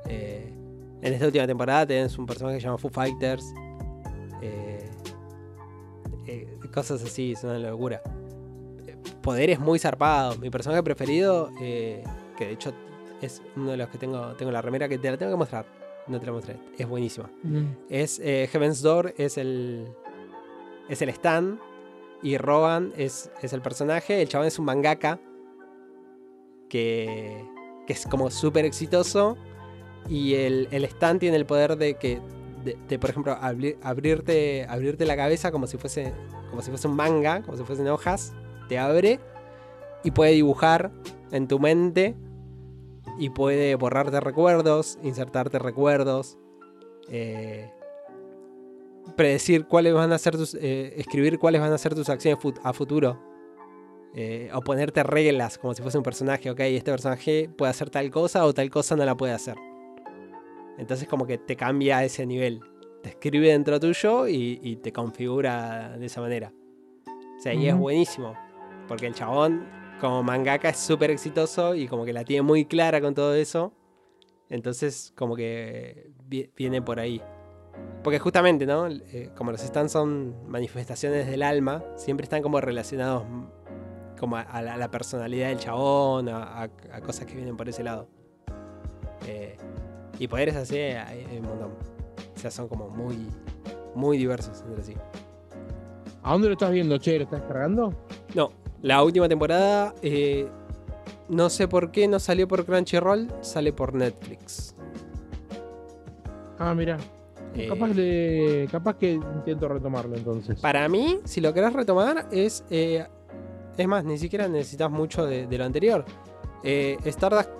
Eh, 0.08 0.50
en 1.02 1.12
esta 1.12 1.26
última 1.26 1.46
temporada 1.46 1.86
tenés 1.86 2.16
un 2.16 2.24
personaje 2.24 2.56
que 2.56 2.60
se 2.62 2.66
llama 2.66 2.78
Foo 2.78 2.90
Fighters. 2.90 3.52
Eh, 4.40 4.88
cosas 6.72 7.02
así, 7.02 7.32
es 7.32 7.44
una 7.44 7.58
locura. 7.58 8.02
Poderes 9.22 9.58
muy 9.58 9.78
zarpados. 9.78 10.38
Mi 10.38 10.50
personaje 10.50 10.82
preferido, 10.82 11.50
que 12.36 12.46
de 12.46 12.52
hecho 12.52 12.72
es 13.20 13.42
uno 13.56 13.70
de 13.72 13.76
los 13.78 13.88
que 13.88 13.98
tengo, 13.98 14.34
tengo 14.34 14.52
la 14.52 14.60
remera 14.62 14.88
que 14.88 14.98
te 14.98 15.10
la 15.10 15.16
tengo 15.16 15.32
que 15.32 15.38
mostrar. 15.38 15.66
No 16.06 16.20
te 16.20 16.26
la 16.26 16.32
mostré. 16.32 16.56
Es 16.78 16.86
buenísima. 16.88 17.28
Es 17.88 18.20
eh, 18.22 18.48
Heaven's 18.52 18.80
Door, 18.82 19.14
es 19.16 19.36
el. 19.38 19.86
Es 20.88 21.02
el 21.02 21.08
stand. 21.08 21.58
Y 22.22 22.38
Roban 22.38 22.92
es, 22.96 23.30
es 23.42 23.52
el 23.52 23.60
personaje. 23.60 24.22
El 24.22 24.28
chabón 24.28 24.46
es 24.46 24.58
un 24.58 24.66
mangaka. 24.66 25.18
Que. 26.68 27.44
que 27.86 27.92
es 27.92 28.06
como 28.06 28.30
súper 28.30 28.64
exitoso. 28.64 29.36
Y 30.08 30.34
el, 30.34 30.68
el 30.70 30.84
stand 30.84 31.20
tiene 31.20 31.36
el 31.36 31.46
poder 31.46 31.76
de 31.76 31.94
que. 31.94 32.20
De, 32.64 32.76
de, 32.88 32.98
por 32.98 33.10
ejemplo, 33.10 33.36
abri- 33.40 33.76
abrirte, 33.82 34.66
abrirte 34.68 35.06
la 35.06 35.16
cabeza 35.16 35.50
como 35.50 35.66
si 35.66 35.76
fuese. 35.76 36.12
Como 36.50 36.62
si 36.62 36.70
fuese 36.70 36.86
un 36.88 36.94
manga, 36.94 37.42
como 37.42 37.56
si 37.56 37.64
fuesen 37.64 37.88
hojas. 37.88 38.32
Te 38.68 38.78
abre. 38.78 39.18
Y 40.04 40.12
puede 40.12 40.32
dibujar 40.32 40.90
en 41.32 41.48
tu 41.48 41.58
mente. 41.58 42.14
Y 43.18 43.30
puede 43.30 43.74
borrarte 43.76 44.20
recuerdos, 44.20 44.98
insertarte 45.02 45.58
recuerdos. 45.58 46.38
eh, 47.08 47.70
predecir 49.16 49.66
cuáles 49.66 49.94
van 49.94 50.12
a 50.12 50.18
ser 50.18 50.36
tus. 50.36 50.54
eh, 50.54 50.94
escribir 50.96 51.38
cuáles 51.38 51.60
van 51.60 51.72
a 51.72 51.78
ser 51.78 51.94
tus 51.94 52.08
acciones 52.08 52.42
fut- 52.42 52.60
a 52.62 52.72
futuro. 52.72 53.22
Eh, 54.14 54.50
o 54.54 54.60
ponerte 54.62 55.02
reglas 55.02 55.58
como 55.58 55.74
si 55.74 55.82
fuese 55.82 55.98
un 55.98 56.04
personaje. 56.04 56.50
Ok, 56.50 56.60
este 56.60 56.90
personaje 56.90 57.48
puede 57.56 57.70
hacer 57.70 57.90
tal 57.90 58.10
cosa 58.10 58.44
o 58.46 58.52
tal 58.54 58.70
cosa 58.70 58.96
no 58.96 59.04
la 59.04 59.14
puede 59.16 59.32
hacer. 59.34 59.54
Entonces, 60.78 61.06
como 61.06 61.26
que 61.26 61.38
te 61.38 61.54
cambia 61.56 62.02
ese 62.04 62.26
nivel. 62.26 62.60
Te 63.02 63.10
escribe 63.10 63.48
dentro 63.48 63.78
tuyo 63.78 64.26
y, 64.26 64.58
y 64.62 64.76
te 64.76 64.92
configura 64.92 65.96
de 65.98 66.06
esa 66.06 66.20
manera. 66.20 66.52
O 67.36 67.40
sea, 67.40 67.52
y 67.54 67.68
es 67.68 67.76
buenísimo. 67.76 68.34
Porque 68.88 69.06
el 69.06 69.14
chabón, 69.14 69.66
como 70.00 70.22
mangaka, 70.22 70.68
es 70.70 70.76
súper 70.78 71.10
exitoso 71.10 71.74
y 71.74 71.88
como 71.88 72.04
que 72.04 72.12
la 72.12 72.24
tiene 72.24 72.42
muy 72.42 72.64
clara 72.66 73.00
con 73.00 73.14
todo 73.14 73.34
eso. 73.34 73.72
Entonces, 74.48 75.12
como 75.16 75.34
que 75.36 76.10
vi- 76.24 76.50
viene 76.56 76.80
por 76.82 77.00
ahí. 77.00 77.20
Porque 78.02 78.18
justamente, 78.18 78.64
¿no? 78.66 78.86
Eh, 78.88 79.30
como 79.36 79.50
los 79.52 79.60
stands 79.60 79.92
son 79.92 80.48
manifestaciones 80.48 81.26
del 81.26 81.42
alma, 81.42 81.82
siempre 81.96 82.24
están 82.24 82.42
como 82.42 82.60
relacionados 82.60 83.24
como 84.18 84.36
a, 84.36 84.40
a 84.42 84.62
la, 84.62 84.74
a 84.74 84.76
la 84.78 84.90
personalidad 84.90 85.48
del 85.48 85.58
chabón, 85.58 86.28
a, 86.28 86.62
a- 86.62 86.70
a 86.92 87.00
cosas 87.02 87.26
que 87.26 87.34
vienen 87.34 87.56
por 87.56 87.68
ese 87.68 87.82
lado. 87.82 88.08
Eh, 89.26 89.56
y 90.18 90.28
poderes 90.28 90.56
así 90.56 90.76
hay, 90.78 91.24
hay 91.28 91.38
un 91.38 91.46
montón. 91.46 91.72
O 92.34 92.38
sea, 92.38 92.50
son 92.50 92.68
como 92.68 92.88
muy, 92.88 93.26
muy 93.94 94.16
diversos 94.16 94.62
entre 94.66 94.82
sí. 94.84 94.94
¿A 96.22 96.32
dónde 96.32 96.48
lo 96.48 96.52
estás 96.54 96.70
viendo, 96.70 96.96
che? 96.98 97.18
¿Lo 97.18 97.24
estás 97.24 97.42
cargando? 97.42 97.92
No, 98.34 98.50
la 98.82 99.02
última 99.02 99.28
temporada, 99.28 99.94
eh, 100.02 100.48
no 101.28 101.50
sé 101.50 101.68
por 101.68 101.90
qué 101.90 102.06
no 102.08 102.18
salió 102.20 102.46
por 102.48 102.64
Crunchyroll, 102.64 103.28
sale 103.40 103.72
por 103.72 103.94
Netflix. 103.94 104.74
Ah, 106.58 106.74
mira. 106.74 106.96
Eh, 107.54 107.68
Capaz, 107.68 107.88
le, 107.88 108.68
capaz 108.70 108.96
que 108.98 109.12
intento 109.12 109.68
retomarlo 109.68 110.14
entonces. 110.16 110.60
Para 110.60 110.88
mí, 110.88 111.20
si 111.24 111.40
lo 111.40 111.52
querés 111.54 111.72
retomar, 111.72 112.28
es. 112.30 112.64
eh, 112.70 113.06
es 113.76 113.86
más, 113.88 114.04
ni 114.04 114.18
siquiera 114.18 114.48
necesitas 114.48 114.90
mucho 114.90 115.26
de, 115.26 115.46
de 115.46 115.58
lo 115.58 115.64
anterior. 115.64 116.04
Eh, 116.62 116.96
Stardust. 117.04 117.50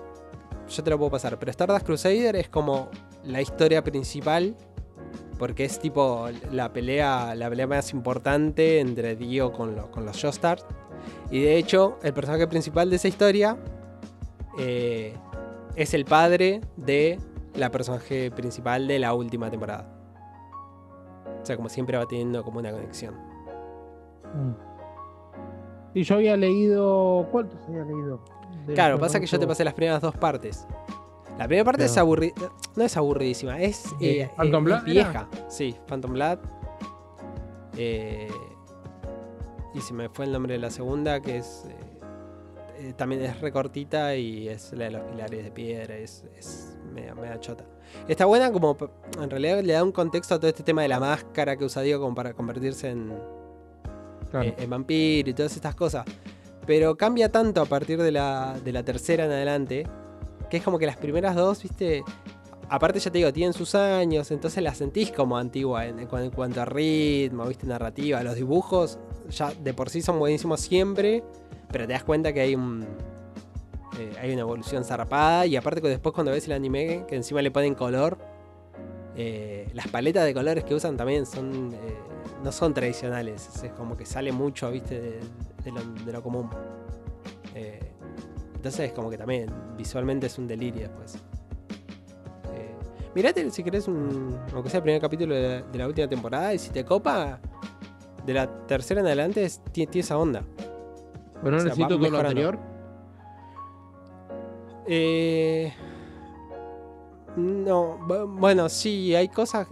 Yo 0.69 0.83
te 0.83 0.89
lo 0.89 0.97
puedo 0.97 1.11
pasar, 1.11 1.37
pero 1.39 1.49
Stardust 1.51 1.85
Crusader 1.85 2.35
es 2.35 2.49
como 2.49 2.89
la 3.23 3.41
historia 3.41 3.83
principal. 3.83 4.55
Porque 5.37 5.65
es 5.65 5.79
tipo 5.79 6.27
la 6.51 6.73
pelea, 6.73 7.35
la 7.35 7.47
pelea 7.49 7.67
más 7.67 7.93
importante 7.93 8.79
entre 8.79 9.15
Dio 9.15 9.53
con, 9.53 9.75
los 9.75 9.85
con 9.87 10.03
los 10.03 10.19
Joestars. 10.19 10.65
Y 11.31 11.41
de 11.41 11.57
hecho, 11.57 11.97
el 12.03 12.13
personaje 12.13 12.47
principal 12.47 12.89
de 12.89 12.95
esa 12.95 13.07
historia 13.07 13.57
eh, 14.57 15.13
es 15.75 15.93
el 15.93 16.05
padre 16.05 16.61
de 16.75 17.19
la 17.55 17.71
personaje 17.71 18.31
principal 18.31 18.87
de 18.87 18.99
la 18.99 19.13
última 19.13 19.49
temporada. 19.49 19.93
O 21.41 21.45
sea, 21.45 21.55
como 21.55 21.69
siempre 21.69 21.97
va 21.97 22.05
teniendo 22.05 22.43
como 22.43 22.59
una 22.59 22.71
conexión. 22.71 23.15
Mm. 24.33 24.67
Y 25.93 26.03
yo 26.03 26.15
había 26.15 26.37
leído. 26.37 27.27
¿Cuántos 27.31 27.59
había 27.67 27.83
leído? 27.83 28.19
Claro, 28.73 28.99
pasa 28.99 29.19
que 29.19 29.25
yo 29.25 29.39
te 29.39 29.47
pasé 29.47 29.63
las 29.63 29.73
primeras 29.73 30.01
dos 30.01 30.15
partes. 30.15 30.67
La 31.37 31.45
primera 31.45 31.63
parte 31.63 31.85
es 31.85 31.97
aburrida. 31.97 32.33
No 32.75 32.83
es 32.83 32.97
aburridísima, 32.97 33.59
es, 33.61 33.85
Eh, 33.99 34.21
eh, 34.21 34.31
¿Phantom 34.35 34.63
es 34.63 34.65
Blood 34.65 34.83
vieja. 34.83 35.29
Sí, 35.47 35.75
Phantom 35.87 36.13
Blood. 36.13 36.39
Eh, 37.77 38.27
y 39.73 39.81
se 39.81 39.93
me 39.93 40.09
fue 40.09 40.25
el 40.25 40.31
nombre 40.31 40.53
de 40.53 40.59
la 40.59 40.69
segunda, 40.69 41.19
que 41.21 41.37
es. 41.37 41.65
eh, 41.69 41.75
eh, 42.79 42.93
también 42.95 43.23
es 43.23 43.39
recortita 43.41 44.15
y 44.15 44.47
es 44.49 44.71
la 44.73 44.85
de 44.85 44.91
los 44.91 45.01
pilares 45.03 45.43
de 45.43 45.51
piedra. 45.51 45.95
Es, 45.97 46.23
es 46.37 46.77
media, 46.93 47.15
media 47.15 47.39
chota. 47.39 47.65
Está 48.07 48.25
buena 48.25 48.51
como. 48.51 48.77
En 49.21 49.29
realidad 49.29 49.61
le 49.61 49.73
da 49.73 49.83
un 49.83 49.91
contexto 49.91 50.35
a 50.35 50.39
todo 50.39 50.47
este 50.49 50.63
tema 50.63 50.81
de 50.83 50.87
la 50.87 50.99
máscara 50.99 51.55
que 51.57 51.65
usa 51.65 51.81
Dio 51.81 51.99
como 51.99 52.13
para 52.15 52.33
convertirse 52.33 52.89
en, 52.89 53.13
Claro. 54.29 54.45
eh, 54.49 54.55
en 54.57 54.69
vampiro 54.69 55.29
y 55.29 55.33
todas 55.33 55.55
estas 55.55 55.73
cosas. 55.75 56.05
Pero 56.65 56.97
cambia 56.97 57.31
tanto 57.31 57.61
a 57.61 57.65
partir 57.65 58.01
de 58.01 58.11
la, 58.11 58.59
de 58.63 58.71
la 58.73 58.83
tercera 58.83 59.25
en 59.25 59.31
adelante, 59.31 59.87
que 60.49 60.57
es 60.57 60.63
como 60.63 60.77
que 60.77 60.85
las 60.85 60.97
primeras 60.97 61.33
dos, 61.35 61.63
viste, 61.63 62.03
aparte 62.69 62.99
ya 62.99 63.11
te 63.11 63.17
digo, 63.19 63.31
tienen 63.33 63.53
sus 63.53 63.75
años, 63.75 64.31
entonces 64.31 64.63
las 64.63 64.77
sentís 64.77 65.11
como 65.11 65.37
antigua 65.37 65.85
en, 65.85 65.99
en 65.99 66.07
cu- 66.07 66.17
en 66.17 66.31
cuanto 66.31 66.61
a 66.61 66.65
ritmo, 66.65 67.45
viste, 67.45 67.65
narrativa. 67.67 68.21
Los 68.23 68.35
dibujos 68.35 68.99
ya 69.29 69.51
de 69.51 69.73
por 69.73 69.89
sí 69.89 70.01
son 70.01 70.19
buenísimos 70.19 70.61
siempre, 70.61 71.23
pero 71.71 71.85
te 71.87 71.93
das 71.93 72.03
cuenta 72.03 72.33
que 72.33 72.41
hay 72.41 72.55
un... 72.55 72.85
eh, 73.99 74.13
hay 74.19 74.31
una 74.31 74.41
evolución 74.41 74.83
zarpada 74.83 75.45
y 75.45 75.55
aparte 75.55 75.81
que 75.81 75.87
después 75.89 76.13
cuando 76.13 76.31
ves 76.31 76.45
el 76.47 76.53
anime 76.53 77.05
que 77.07 77.15
encima 77.15 77.41
le 77.41 77.51
ponen 77.51 77.73
color 77.75 78.17
eh, 79.15 79.67
las 79.73 79.87
paletas 79.87 80.25
de 80.25 80.33
colores 80.33 80.63
que 80.63 80.75
usan 80.75 80.95
también 80.95 81.25
son 81.25 81.73
eh, 81.73 81.97
no 82.43 82.51
son 82.51 82.73
tradicionales. 82.73 83.49
Es 83.63 83.71
como 83.71 83.97
que 83.97 84.05
sale 84.05 84.31
mucho, 84.31 84.69
viste, 84.71 84.99
de, 84.99 86.11
lo, 86.11 86.21
común. 86.21 86.49
Entonces, 88.55 88.91
como 88.91 89.09
que 89.09 89.17
también 89.17 89.51
visualmente 89.77 90.27
es 90.27 90.37
un 90.37 90.47
delirio 90.47 90.81
después. 90.83 91.17
Mirate 93.17 93.49
si 93.51 93.63
querés 93.63 93.87
un. 93.87 94.37
Aunque 94.53 94.69
sea 94.69 94.77
el 94.77 94.83
primer 94.83 95.01
capítulo 95.01 95.35
de 95.35 95.41
la, 95.41 95.61
de 95.63 95.77
la 95.77 95.87
última 95.87 96.07
temporada. 96.07 96.53
Y 96.53 96.59
si 96.59 96.69
te 96.69 96.85
copa, 96.85 97.39
de 98.25 98.33
la 98.33 98.47
tercera 98.67 99.01
en 99.01 99.07
adelante 99.07 99.43
es- 99.43 99.61
tiene, 99.71 99.91
tiene 99.91 100.03
esa 100.05 100.17
onda. 100.17 100.43
Pero 101.43 101.51
no 101.51 101.57
o 101.57 101.59
sea, 101.59 101.69
necesito 101.69 101.97
todo 101.99 102.09
lo 102.09 102.17
anterior. 102.19 102.59
Eh, 104.87 105.73
no, 107.35 107.99
bu- 107.99 108.39
bueno, 108.39 108.69
sí, 108.69 109.13
hay 109.15 109.27
cosas. 109.27 109.67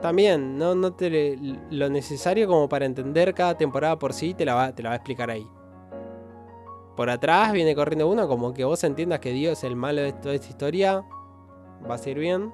también, 0.00 0.58
no, 0.58 0.74
no 0.74 0.92
te 0.92 1.36
lo 1.70 1.88
necesario 1.88 2.46
como 2.46 2.68
para 2.68 2.84
entender 2.84 3.32
cada 3.34 3.56
temporada 3.56 3.98
por 3.98 4.12
sí, 4.12 4.34
te 4.34 4.44
la 4.44 4.54
va, 4.54 4.74
te 4.74 4.82
la 4.82 4.90
va 4.90 4.94
a 4.94 4.96
explicar 4.96 5.30
ahí. 5.30 5.46
Por 6.96 7.08
atrás 7.10 7.52
viene 7.52 7.74
corriendo 7.74 8.08
uno, 8.08 8.28
como 8.28 8.52
que 8.52 8.64
vos 8.64 8.84
entiendas 8.84 9.20
que 9.20 9.30
Dios 9.32 9.58
es 9.58 9.64
el 9.64 9.76
malo 9.76 10.02
de 10.02 10.12
toda 10.12 10.34
esta 10.34 10.48
historia, 10.48 11.02
va 11.88 11.94
a 11.94 11.98
ser 11.98 12.18
bien. 12.18 12.52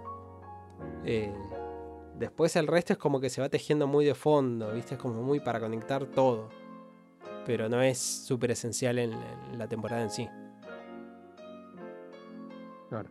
Eh, 1.05 1.33
después 2.19 2.55
el 2.57 2.67
resto 2.67 2.93
es 2.93 2.99
como 2.99 3.21
que 3.21 3.31
se 3.31 3.41
va 3.41 3.49
tejiendo 3.49 3.87
muy 3.87 4.05
de 4.05 4.15
fondo, 4.15 4.73
¿viste? 4.73 4.95
Es 4.95 5.01
como 5.01 5.23
muy 5.23 5.41
para 5.41 5.61
conectar 5.61 6.05
todo. 6.07 6.49
Pero 7.47 7.69
no 7.69 7.81
es 7.83 7.99
súper 7.99 8.51
esencial 8.53 8.99
en, 8.99 9.13
en 9.13 9.59
la 9.59 9.67
temporada 9.67 10.03
en 10.03 10.11
sí. 10.11 10.29
Claro. 12.89 13.09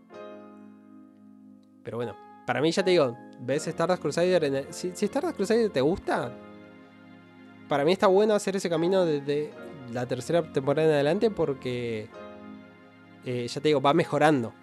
Pero 1.83 1.97
bueno, 1.97 2.15
para 2.45 2.61
mí 2.61 2.71
ya 2.71 2.83
te 2.83 2.91
digo, 2.91 3.17
ves 3.39 3.67
Stardust 3.67 4.01
Crusader 4.01 4.43
en 4.43 4.55
el- 4.55 4.73
si, 4.73 4.91
si 4.95 5.05
Stardust 5.05 5.35
Crusader 5.35 5.69
te 5.71 5.81
gusta, 5.81 6.31
para 7.67 7.85
mí 7.85 7.91
está 7.91 8.07
bueno 8.07 8.33
hacer 8.33 8.55
ese 8.55 8.69
camino 8.69 9.05
desde 9.05 9.51
la 9.93 10.05
tercera 10.05 10.43
temporada 10.53 10.87
en 10.87 10.93
adelante 10.93 11.31
porque 11.31 12.07
eh, 13.25 13.47
ya 13.47 13.61
te 13.61 13.69
digo, 13.69 13.81
va 13.81 13.93
mejorando. 13.93 14.53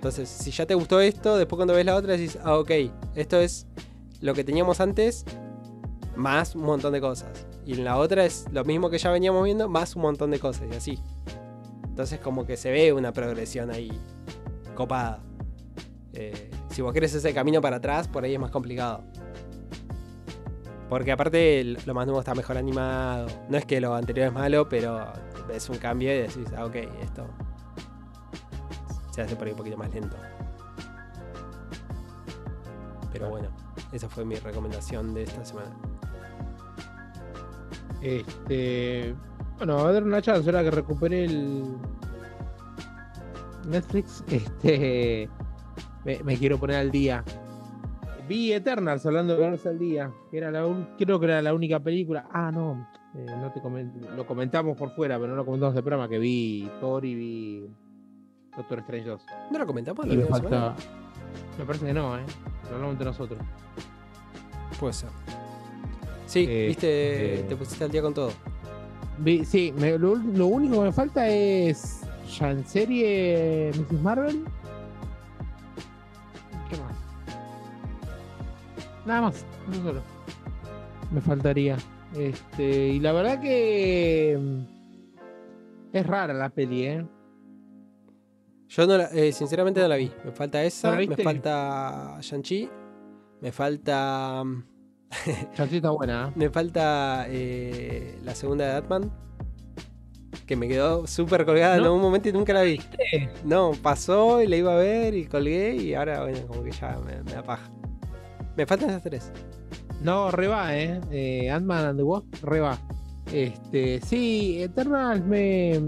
Entonces, 0.00 0.30
si 0.30 0.50
ya 0.50 0.64
te 0.64 0.72
gustó 0.72 0.98
esto, 1.02 1.36
después 1.36 1.58
cuando 1.58 1.74
ves 1.74 1.84
la 1.84 1.94
otra 1.94 2.14
decís, 2.14 2.38
ah, 2.42 2.56
ok, 2.56 2.70
esto 3.16 3.38
es 3.38 3.66
lo 4.22 4.32
que 4.32 4.44
teníamos 4.44 4.80
antes, 4.80 5.26
más 6.16 6.54
un 6.54 6.62
montón 6.62 6.94
de 6.94 7.02
cosas. 7.02 7.46
Y 7.66 7.74
en 7.74 7.84
la 7.84 7.98
otra 7.98 8.24
es 8.24 8.46
lo 8.50 8.64
mismo 8.64 8.88
que 8.88 8.96
ya 8.96 9.10
veníamos 9.10 9.44
viendo, 9.44 9.68
más 9.68 9.96
un 9.96 10.02
montón 10.02 10.30
de 10.30 10.38
cosas, 10.38 10.68
y 10.72 10.74
así. 10.74 10.98
Entonces 11.84 12.18
como 12.18 12.46
que 12.46 12.56
se 12.56 12.70
ve 12.70 12.94
una 12.94 13.12
progresión 13.12 13.70
ahí 13.70 13.92
copada. 14.74 15.22
Eh, 16.14 16.50
si 16.70 16.80
vos 16.80 16.94
querés 16.94 17.12
ese 17.12 17.34
camino 17.34 17.60
para 17.60 17.76
atrás, 17.76 18.08
por 18.08 18.24
ahí 18.24 18.32
es 18.32 18.40
más 18.40 18.50
complicado. 18.50 19.02
Porque 20.88 21.12
aparte 21.12 21.62
lo 21.84 21.92
más 21.92 22.06
nuevo 22.06 22.20
está 22.20 22.34
mejor 22.34 22.56
animado. 22.56 23.26
No 23.50 23.58
es 23.58 23.66
que 23.66 23.82
lo 23.82 23.94
anterior 23.94 24.28
es 24.28 24.32
malo, 24.32 24.66
pero 24.66 25.12
ves 25.46 25.68
un 25.68 25.76
cambio 25.76 26.10
y 26.10 26.20
decís, 26.20 26.48
ah, 26.56 26.64
ok, 26.64 26.76
esto 27.02 27.26
se 29.10 29.22
hace 29.22 29.36
por 29.36 29.46
ahí 29.46 29.52
un 29.52 29.58
poquito 29.58 29.76
más 29.76 29.92
lento. 29.92 30.16
Pero 33.12 33.28
bueno, 33.30 33.48
esa 33.92 34.08
fue 34.08 34.24
mi 34.24 34.36
recomendación 34.36 35.14
de 35.14 35.24
esta 35.24 35.44
semana. 35.44 35.70
Este. 38.00 39.14
Bueno, 39.58 39.76
va 39.76 39.88
a 39.88 39.92
dar 39.92 40.04
una 40.04 40.22
chance 40.22 40.48
ahora 40.48 40.62
que 40.62 40.70
recupere 40.70 41.24
el. 41.24 41.76
Netflix. 43.68 44.24
Este. 44.30 45.28
Me, 46.24 46.36
quiero 46.38 46.58
poner 46.58 46.76
al 46.76 46.90
día. 46.90 47.22
Vi 48.26 48.52
Eternals 48.52 49.04
hablando 49.04 49.34
de 49.34 49.42
ponerse 49.42 49.68
al 49.68 49.78
día. 49.78 50.10
Que 50.30 50.38
era 50.38 50.50
la 50.50 50.64
creo 50.96 51.18
que 51.20 51.26
era 51.26 51.42
la 51.42 51.52
única 51.52 51.80
película. 51.80 52.26
Ah, 52.32 52.50
no. 52.50 52.88
eh, 53.14 53.26
no 53.26 53.52
te 53.52 53.60
comen- 53.60 53.92
lo 54.16 54.24
comentamos 54.26 54.78
por 54.78 54.94
fuera, 54.94 55.16
pero 55.18 55.28
no 55.28 55.36
lo 55.36 55.44
comentamos 55.44 55.74
de 55.74 55.82
programa. 55.82 56.08
Que 56.08 56.18
vi 56.18 56.70
Thor 56.80 57.04
y 57.04 57.14
vi 57.14 57.70
Doctor 58.60 58.78
Strange 58.80 59.08
2. 59.08 59.22
¿No 59.50 59.58
lo 59.58 59.66
comentamos 59.66 60.06
la 60.06 60.14
Y 60.14 60.16
me 60.18 60.24
semana? 60.24 60.42
falta. 60.42 60.74
Me 61.58 61.64
parece 61.64 61.86
que 61.86 61.92
no, 61.92 62.18
¿eh? 62.18 62.22
Lo 62.68 62.74
hablamos 62.74 62.92
entre 62.92 63.06
nosotros. 63.06 63.38
Puede 64.78 64.92
ser. 64.92 65.08
Sí, 66.26 66.46
Eh, 66.48 66.66
viste, 66.68 67.40
eh. 67.40 67.42
te 67.48 67.56
pusiste 67.56 67.84
al 67.84 67.90
día 67.90 68.02
con 68.02 68.14
todo. 68.14 68.32
Vi- 69.18 69.44
sí, 69.44 69.72
me- 69.76 69.98
lo, 69.98 70.14
lo 70.16 70.46
único 70.46 70.76
que 70.78 70.80
me 70.86 70.92
falta 70.92 71.28
es 71.28 72.02
ya 72.38 72.50
en 72.50 72.64
serie 72.66 73.72
Mrs. 73.74 74.00
Marvel. 74.00 74.44
¿Qué 76.70 76.76
más? 76.76 76.96
Nada 79.06 79.20
más, 79.22 79.44
eso 79.72 79.82
solo. 79.82 80.02
Me 81.10 81.20
faltaría. 81.20 81.76
Este, 82.16 82.88
y 82.88 83.00
la 83.00 83.12
verdad 83.12 83.40
que 83.40 84.38
mm, 84.40 85.96
es 85.96 86.06
rara 86.06 86.32
la 86.32 86.48
peli, 86.48 86.84
¿eh? 86.86 87.06
Yo 88.70 88.86
no 88.86 88.96
la- 88.96 89.10
eh, 89.12 89.32
sinceramente 89.32 89.80
no 89.80 89.88
la 89.88 89.96
vi. 89.96 90.10
Me 90.24 90.30
falta 90.30 90.62
esa, 90.62 90.90
¿No 90.92 91.00
la 91.00 91.06
me 91.08 91.16
falta 91.16 92.18
Shang-Chi, 92.20 92.68
me 93.40 93.50
falta. 93.52 94.42
mm, 94.44 94.62
Chanchi 95.54 95.76
está 95.76 95.90
buena, 95.90 96.28
¿eh? 96.28 96.32
Me 96.36 96.50
falta 96.50 97.26
eh, 97.28 98.16
la 98.22 98.32
segunda 98.34 98.66
de 98.66 98.80
Batman. 98.80 99.10
Que 100.46 100.54
me 100.54 100.68
quedó 100.68 101.06
súper 101.06 101.44
colgada 101.44 101.76
en 101.76 101.82
algún 101.84 102.00
momento 102.00 102.28
y 102.28 102.32
nunca 102.32 102.52
la 102.52 102.62
vi. 102.62 102.80
No, 103.44 103.72
pasó 103.82 104.40
y 104.40 104.46
la 104.46 104.56
iba 104.56 104.72
a 104.72 104.76
ver 104.76 105.14
y 105.14 105.24
colgué 105.26 105.74
y 105.74 105.94
ahora, 105.94 106.22
bueno, 106.22 106.38
como 106.46 106.62
que 106.62 106.70
ya 106.70 106.96
me, 107.04 107.22
me 107.24 107.32
da 107.32 107.42
paja. 107.42 107.70
Me 108.56 108.66
faltan 108.66 108.90
esas 108.90 109.02
tres. 109.02 109.32
No, 110.00 110.30
reba, 110.30 110.76
¿eh? 110.76 111.00
eh 111.10 111.50
Ant-Man 111.50 111.84
and 111.86 111.98
the 111.98 112.02
Wasp, 112.04 112.26
reba. 112.42 112.78
Este, 113.32 114.00
sí, 114.00 114.62
Eternals 114.62 115.24
me, 115.24 115.80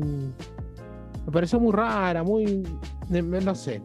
me 1.27 1.33
pareció 1.33 1.61
muy 1.61 1.73
rara, 1.73 2.23
muy. 2.23 2.63
no 3.09 3.55
sé. 3.55 3.83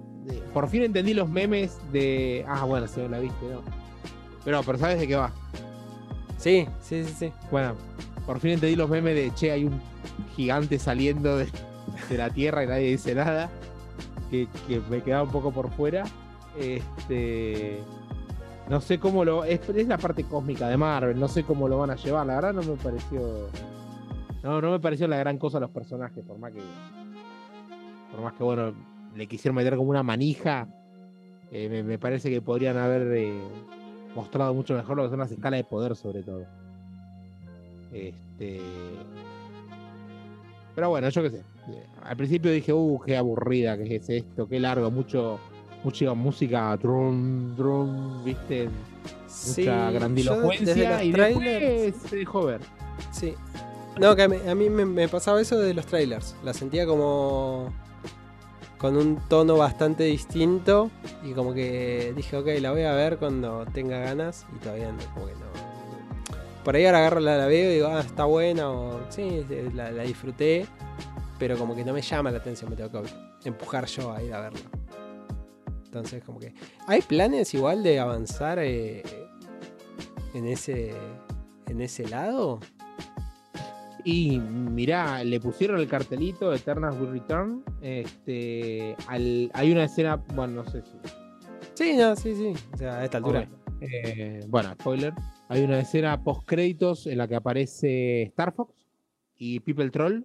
Por 0.53 0.67
fin 0.67 0.83
entendí 0.83 1.13
los 1.13 1.29
memes 1.29 1.77
de. 1.91 2.45
Ah, 2.47 2.65
bueno, 2.65 2.87
si 2.87 2.99
no 2.99 3.07
la 3.07 3.19
viste, 3.19 3.45
¿no? 3.45 3.61
Pero, 4.43 4.61
pero 4.63 4.77
¿sabes 4.77 4.99
de 4.99 5.07
qué 5.07 5.15
va? 5.15 5.31
Sí, 6.37 6.67
sí, 6.81 7.03
sí, 7.03 7.13
sí. 7.17 7.33
Bueno, 7.51 7.75
por 8.25 8.39
fin 8.39 8.51
entendí 8.51 8.75
los 8.75 8.89
memes 8.89 9.15
de 9.15 9.33
che, 9.35 9.51
hay 9.51 9.65
un 9.65 9.79
gigante 10.35 10.79
saliendo 10.79 11.37
de, 11.37 11.47
de 12.09 12.17
la 12.17 12.29
tierra 12.29 12.63
y 12.63 12.67
nadie 12.67 12.87
dice 12.91 13.15
nada. 13.15 13.49
Que, 14.29 14.47
que 14.67 14.81
me 14.89 15.01
quedaba 15.01 15.23
un 15.23 15.31
poco 15.31 15.51
por 15.51 15.71
fuera. 15.71 16.03
Este. 16.59 17.79
No 18.69 18.81
sé 18.81 18.99
cómo 18.99 19.23
lo. 19.23 19.43
Es, 19.45 19.61
es 19.69 19.87
la 19.87 19.97
parte 19.97 20.23
cósmica 20.25 20.67
de 20.67 20.75
Marvel, 20.75 21.17
no 21.19 21.27
sé 21.27 21.43
cómo 21.43 21.67
lo 21.69 21.77
van 21.77 21.91
a 21.91 21.95
llevar. 21.95 22.25
La 22.25 22.35
verdad 22.35 22.53
no 22.53 22.63
me 22.63 22.75
pareció. 22.75 23.49
No, 24.43 24.61
no 24.61 24.71
me 24.71 24.79
pareció 24.79 25.07
la 25.07 25.17
gran 25.17 25.37
cosa 25.37 25.59
los 25.59 25.71
personajes, 25.71 26.23
por 26.25 26.37
más 26.37 26.51
que. 26.51 26.61
Por 28.11 28.21
más 28.21 28.33
que 28.33 28.43
bueno, 28.43 28.73
le 29.15 29.27
quisieron 29.27 29.55
meter 29.55 29.75
como 29.75 29.89
una 29.89 30.03
manija. 30.03 30.67
eh, 31.51 31.69
me, 31.69 31.83
me 31.83 31.97
parece 31.99 32.29
que 32.29 32.41
podrían 32.41 32.77
haber 32.77 33.11
eh, 33.17 33.41
mostrado 34.15 34.53
mucho 34.53 34.73
mejor 34.75 34.97
lo 34.97 35.03
que 35.03 35.09
son 35.09 35.19
las 35.19 35.31
escalas 35.31 35.59
de 35.59 35.63
poder, 35.63 35.95
sobre 35.95 36.23
todo. 36.23 36.45
Este. 37.91 38.61
Pero 40.75 40.89
bueno, 40.89 41.09
yo 41.09 41.23
qué 41.23 41.29
sé. 41.31 41.41
Al 42.03 42.15
principio 42.15 42.51
dije, 42.51 42.71
uh, 42.71 42.99
qué 43.05 43.17
aburrida 43.17 43.77
que 43.77 43.95
es 43.95 44.09
esto, 44.09 44.47
qué 44.47 44.59
largo, 44.59 44.89
mucho, 44.91 45.39
mucha 45.83 46.13
música, 46.13 46.77
drum, 46.77 47.55
drum, 47.55 48.23
viste, 48.23 48.69
Sí, 49.27 49.61
mucha 49.61 49.91
grandilocuencia 49.91 51.03
y 51.03 51.11
trailers- 51.11 51.39
después 51.81 52.09
se 52.09 52.15
dejó 52.15 52.45
ver. 52.45 52.61
Sí. 53.11 53.33
No, 53.99 54.15
que 54.15 54.23
a 54.23 54.27
mí, 54.29 54.37
a 54.47 54.53
mí 54.55 54.69
me, 54.69 54.85
me 54.85 55.07
pasaba 55.07 55.41
eso 55.41 55.57
de 55.57 55.73
los 55.73 55.85
trailers. 55.87 56.35
La 56.43 56.53
sentía 56.53 56.85
como. 56.85 57.73
Con 58.77 58.97
un 58.97 59.17
tono 59.27 59.57
bastante 59.57 60.03
distinto. 60.03 60.89
Y 61.23 61.33
como 61.33 61.53
que 61.53 62.13
dije, 62.15 62.37
ok, 62.37 62.47
la 62.61 62.71
voy 62.71 62.83
a 62.83 62.93
ver 62.93 63.17
cuando 63.17 63.65
tenga 63.73 63.99
ganas. 63.99 64.45
Y 64.55 64.59
todavía 64.59 64.91
no, 64.91 65.13
como 65.13 65.27
que 65.27 65.33
no. 65.33 65.47
Por 66.63 66.75
ahí 66.75 66.85
ahora 66.85 66.99
agarro 66.99 67.19
la, 67.19 67.37
la 67.37 67.47
veo 67.47 67.71
y 67.71 67.75
digo, 67.75 67.87
ah, 67.87 68.01
está 68.01 68.25
buena. 68.25 68.69
O 68.69 68.99
sí, 69.09 69.45
la, 69.73 69.91
la 69.91 70.03
disfruté. 70.03 70.65
Pero 71.39 71.57
como 71.57 71.75
que 71.75 71.85
no 71.85 71.93
me 71.93 72.01
llama 72.01 72.31
la 72.31 72.37
atención, 72.39 72.69
me 72.69 72.75
tengo 72.75 73.03
que 73.03 73.49
empujar 73.49 73.85
yo 73.85 74.11
a 74.11 74.21
ir 74.23 74.33
a 74.33 74.41
verla. 74.41 74.59
Entonces, 75.85 76.23
como 76.23 76.39
que. 76.39 76.53
¿Hay 76.87 77.01
planes 77.01 77.53
igual 77.53 77.83
de 77.83 77.99
avanzar 77.99 78.59
eh, 78.59 79.03
en 80.33 80.47
ese. 80.47 80.93
en 81.67 81.81
ese 81.81 82.07
lado? 82.07 82.59
Y 84.09 84.39
mirá, 84.39 85.21
le 85.25 85.37
pusieron 85.41 85.81
el 85.81 85.87
cartelito 85.89 86.53
Eternals 86.53 86.97
Will 86.97 87.11
Return. 87.11 87.61
Este, 87.81 88.95
al- 89.07 89.51
hay 89.53 89.71
una 89.73 89.83
escena, 89.83 90.15
bueno, 90.33 90.63
no 90.63 90.71
sé 90.71 90.81
si. 90.81 90.93
Sí, 91.73 91.97
no, 91.97 92.15
sí, 92.15 92.33
sí. 92.33 92.53
O 92.73 92.77
sea, 92.77 92.99
a 92.99 93.03
esta 93.03 93.17
altura. 93.17 93.49
Eh, 93.81 94.45
bueno, 94.47 94.71
spoiler. 94.79 95.13
Hay 95.49 95.61
una 95.61 95.79
escena 95.81 96.23
post 96.23 96.43
créditos 96.47 97.05
en 97.05 97.17
la 97.17 97.27
que 97.27 97.35
aparece 97.35 98.23
Star 98.23 98.53
Fox 98.53 98.73
y 99.35 99.59
People 99.59 99.89
Troll, 99.89 100.23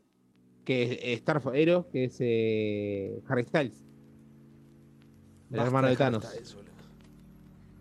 que 0.65 0.85
es 0.85 1.19
Star 1.19 1.41
Fox 1.41 1.57
Hero, 1.57 1.89
que 1.91 2.05
es 2.05 2.17
eh, 2.21 3.21
Harry 3.29 3.43
Styles. 3.45 3.83
El 5.51 5.57
Basta 5.57 5.67
hermano 5.67 5.89
de 5.89 5.97
Thanos. 5.97 6.25
Styles. 6.25 6.57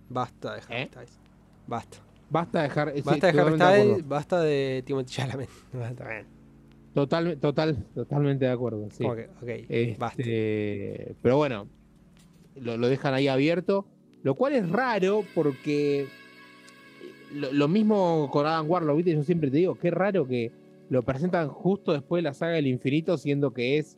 Basta 0.10 0.56
de 0.56 0.62
Harry 0.62 0.76
¿Eh? 0.82 0.88
Styles. 0.92 1.20
Basta. 1.68 1.98
Basta 2.32 2.64
de 2.64 2.70
sí, 2.96 3.02
Basta 3.04 3.32
de 3.32 3.42
Harry. 3.42 3.56
Styles, 3.56 4.08
basta 4.08 4.42
de 4.42 4.84
Timothy 4.86 5.14
Chalamet. 5.14 5.50
Total, 6.94 7.38
total, 7.38 7.86
totalmente 7.96 8.44
de 8.44 8.52
acuerdo. 8.52 8.90
Sí. 8.92 9.06
Ok, 9.06 9.20
basta. 9.98 10.22
Este, 10.22 11.16
pero 11.22 11.38
bueno, 11.38 11.68
lo, 12.56 12.76
lo 12.76 12.90
dejan 12.90 13.14
ahí 13.14 13.30
abierto. 13.30 13.86
Lo 14.24 14.36
cual 14.36 14.54
es 14.54 14.70
raro 14.70 15.24
porque 15.34 16.06
lo, 17.34 17.52
lo 17.54 17.68
mismo 17.70 18.30
con 18.30 18.46
Adam 18.46 18.70
Warlock, 18.70 18.98
¿viste? 18.98 19.14
Yo 19.14 19.24
siempre 19.24 19.50
te 19.50 19.58
digo, 19.58 19.76
qué 19.76 19.90
raro 19.90 20.28
que 20.28 20.52
lo 20.90 21.02
presentan 21.04 21.48
justo 21.48 21.94
después 21.94 22.22
de 22.22 22.30
la 22.30 22.34
saga 22.34 22.54
del 22.54 22.68
infinito, 22.68 23.18
siendo 23.18 23.54
que 23.54 23.78
es, 23.78 23.98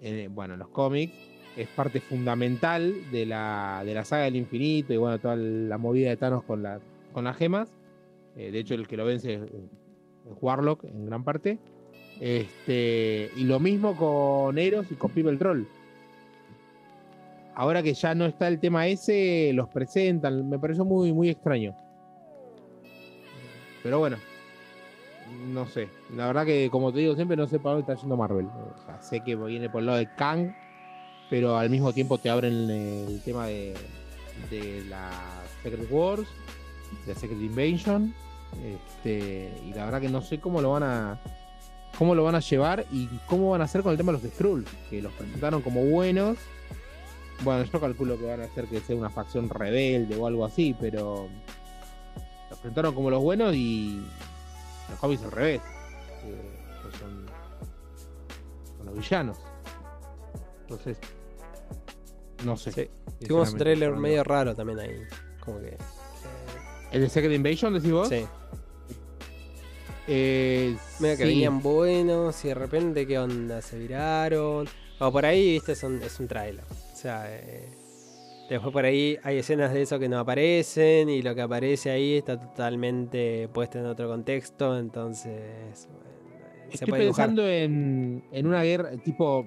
eh, 0.00 0.28
bueno, 0.30 0.56
los 0.56 0.68
cómics, 0.68 1.12
es 1.58 1.68
parte 1.68 2.00
fundamental 2.00 2.94
de 3.12 3.26
la, 3.26 3.82
de 3.84 3.92
la 3.92 4.04
saga 4.06 4.24
del 4.24 4.36
infinito 4.36 4.94
y 4.94 4.96
bueno, 4.96 5.18
toda 5.18 5.36
la 5.36 5.76
movida 5.76 6.08
de 6.08 6.16
Thanos 6.16 6.42
con, 6.44 6.62
la, 6.62 6.80
con 7.12 7.24
las 7.24 7.36
gemas. 7.36 7.72
Eh, 8.36 8.50
de 8.50 8.58
hecho, 8.58 8.74
el 8.74 8.86
que 8.86 8.96
lo 8.96 9.04
vence 9.04 9.34
es, 9.34 9.40
Warlock 10.40 10.84
en 10.84 11.06
gran 11.06 11.24
parte. 11.24 11.58
Este, 12.20 13.30
y 13.36 13.44
lo 13.44 13.60
mismo 13.60 13.96
con 13.96 14.58
Eros 14.58 14.90
y 14.90 14.94
con 14.94 15.10
el 15.16 15.38
Troll. 15.38 15.64
Ahora 17.54 17.82
que 17.82 17.94
ya 17.94 18.14
no 18.14 18.26
está 18.26 18.48
el 18.48 18.60
tema 18.60 18.86
ese, 18.86 19.52
los 19.54 19.68
presentan. 19.68 20.48
Me 20.48 20.58
pareció 20.58 20.84
muy, 20.84 21.12
muy 21.12 21.28
extraño. 21.28 21.74
Pero 23.82 23.98
bueno, 23.98 24.16
no 25.52 25.66
sé. 25.66 25.88
La 26.14 26.26
verdad 26.26 26.44
que, 26.44 26.68
como 26.70 26.92
te 26.92 27.00
digo 27.00 27.14
siempre, 27.14 27.36
no 27.36 27.46
sé 27.46 27.58
para 27.58 27.76
dónde 27.76 27.92
está 27.92 28.00
yendo 28.00 28.16
Marvel. 28.16 28.46
Sé 29.00 29.20
que 29.20 29.36
viene 29.36 29.70
por 29.70 29.80
el 29.80 29.86
lado 29.86 29.98
de 29.98 30.08
Kang, 30.16 30.52
pero 31.28 31.56
al 31.56 31.70
mismo 31.70 31.92
tiempo 31.92 32.18
te 32.18 32.30
abren 32.30 32.70
el 32.70 33.20
tema 33.24 33.46
de, 33.46 33.74
de 34.50 34.84
la 34.88 35.10
Secret 35.62 35.90
Wars, 35.90 36.28
de 37.06 37.14
Secret 37.14 37.40
Invasion. 37.40 38.14
Este, 38.64 39.52
y 39.64 39.72
la 39.74 39.84
verdad 39.84 40.00
que 40.00 40.08
no 40.08 40.22
sé 40.22 40.40
cómo 40.40 40.60
lo 40.60 40.72
van 40.72 40.82
a 40.82 41.20
cómo 41.96 42.14
lo 42.14 42.24
van 42.24 42.34
a 42.34 42.40
llevar 42.40 42.86
y 42.90 43.08
cómo 43.26 43.50
van 43.50 43.60
a 43.60 43.64
hacer 43.64 43.82
con 43.82 43.92
el 43.92 43.98
tema 43.98 44.12
de 44.12 44.18
los 44.18 44.32
Skrull, 44.32 44.64
que 44.88 45.02
los 45.02 45.12
presentaron 45.12 45.62
como 45.62 45.84
buenos. 45.84 46.38
Bueno, 47.42 47.64
yo 47.64 47.80
calculo 47.80 48.18
que 48.18 48.26
van 48.26 48.42
a 48.42 48.44
hacer 48.44 48.66
que 48.66 48.80
sea 48.80 48.96
una 48.96 49.10
facción 49.10 49.48
rebelde 49.48 50.16
o 50.16 50.26
algo 50.26 50.44
así, 50.44 50.74
pero 50.78 51.28
los 52.50 52.58
presentaron 52.58 52.94
como 52.94 53.10
los 53.10 53.22
buenos 53.22 53.54
y 53.54 54.02
los 54.88 54.98
hobbies 54.98 55.22
al 55.22 55.32
revés. 55.32 55.60
Que 56.22 56.98
son, 56.98 57.26
son 58.76 58.86
los 58.86 58.96
villanos. 58.96 59.38
Entonces, 60.62 60.98
no 62.44 62.56
sé. 62.56 62.72
Sí. 62.72 62.90
Tuvimos 63.26 63.52
un 63.52 63.58
trailer 63.58 63.92
medio 63.96 64.24
raro 64.24 64.54
también 64.54 64.80
ahí. 64.80 65.02
Como 65.44 65.60
que. 65.60 65.76
¿El 66.92 67.02
de 67.02 67.08
Secret 67.08 67.32
Invasion 67.32 67.74
decís 67.74 67.92
vos? 67.92 68.08
Sí. 68.08 68.24
Eh, 70.08 70.76
Medio 70.98 71.16
que 71.16 71.22
sí. 71.22 71.28
venían 71.28 71.62
buenos 71.62 72.44
y 72.44 72.48
de 72.48 72.54
repente, 72.54 73.06
¿qué 73.06 73.18
onda? 73.18 73.62
Se 73.62 73.78
viraron. 73.78 74.66
O 74.98 75.12
por 75.12 75.24
ahí, 75.24 75.52
viste, 75.52 75.72
es 75.72 75.82
un, 75.84 76.02
es 76.02 76.18
un 76.18 76.26
trailer. 76.26 76.64
O 76.92 76.96
sea, 76.96 77.24
eh, 77.28 77.68
después 78.48 78.72
por 78.72 78.84
ahí 78.84 79.16
hay 79.22 79.38
escenas 79.38 79.72
de 79.72 79.82
eso 79.82 79.98
que 79.98 80.08
no 80.08 80.18
aparecen 80.18 81.08
y 81.08 81.22
lo 81.22 81.34
que 81.34 81.42
aparece 81.42 81.90
ahí 81.90 82.14
está 82.14 82.40
totalmente 82.40 83.48
puesto 83.52 83.78
en 83.78 83.86
otro 83.86 84.08
contexto. 84.08 84.76
Entonces, 84.76 85.88
bueno, 85.92 86.10
se 86.68 86.74
Estoy 86.74 86.88
puede 86.88 87.04
pensando 87.04 87.48
en, 87.48 88.24
en 88.32 88.46
una 88.46 88.62
guerra 88.64 88.90
tipo 88.96 89.46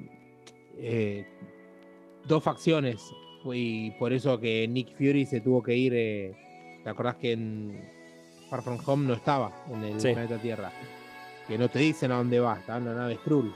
eh, 0.77 1.27
dos 2.25 2.41
facciones 2.41 3.01
y 3.53 3.91
por 3.91 4.13
eso 4.13 4.39
que 4.39 4.65
Nick 4.67 4.95
Fury 4.95 5.25
se 5.25 5.41
tuvo 5.41 5.61
que 5.61 5.75
ir. 5.75 6.35
¿Te 6.83 6.89
acordás 6.89 7.15
que 7.15 7.31
en 7.33 7.81
Far 8.49 8.61
From 8.61 8.77
Home 8.85 9.07
no 9.07 9.13
estaba 9.13 9.51
en 9.71 9.83
el 9.83 9.99
Sí. 10.01 10.11
planeta 10.13 10.37
Tierra? 10.37 10.71
Que 11.47 11.57
no 11.57 11.69
te 11.69 11.79
dicen 11.79 12.11
a 12.11 12.17
dónde 12.17 12.39
va, 12.39 12.57
estaba 12.59 12.77
en 12.79 12.85
la 12.85 12.93
nave 12.93 13.15
Skrull. 13.15 13.53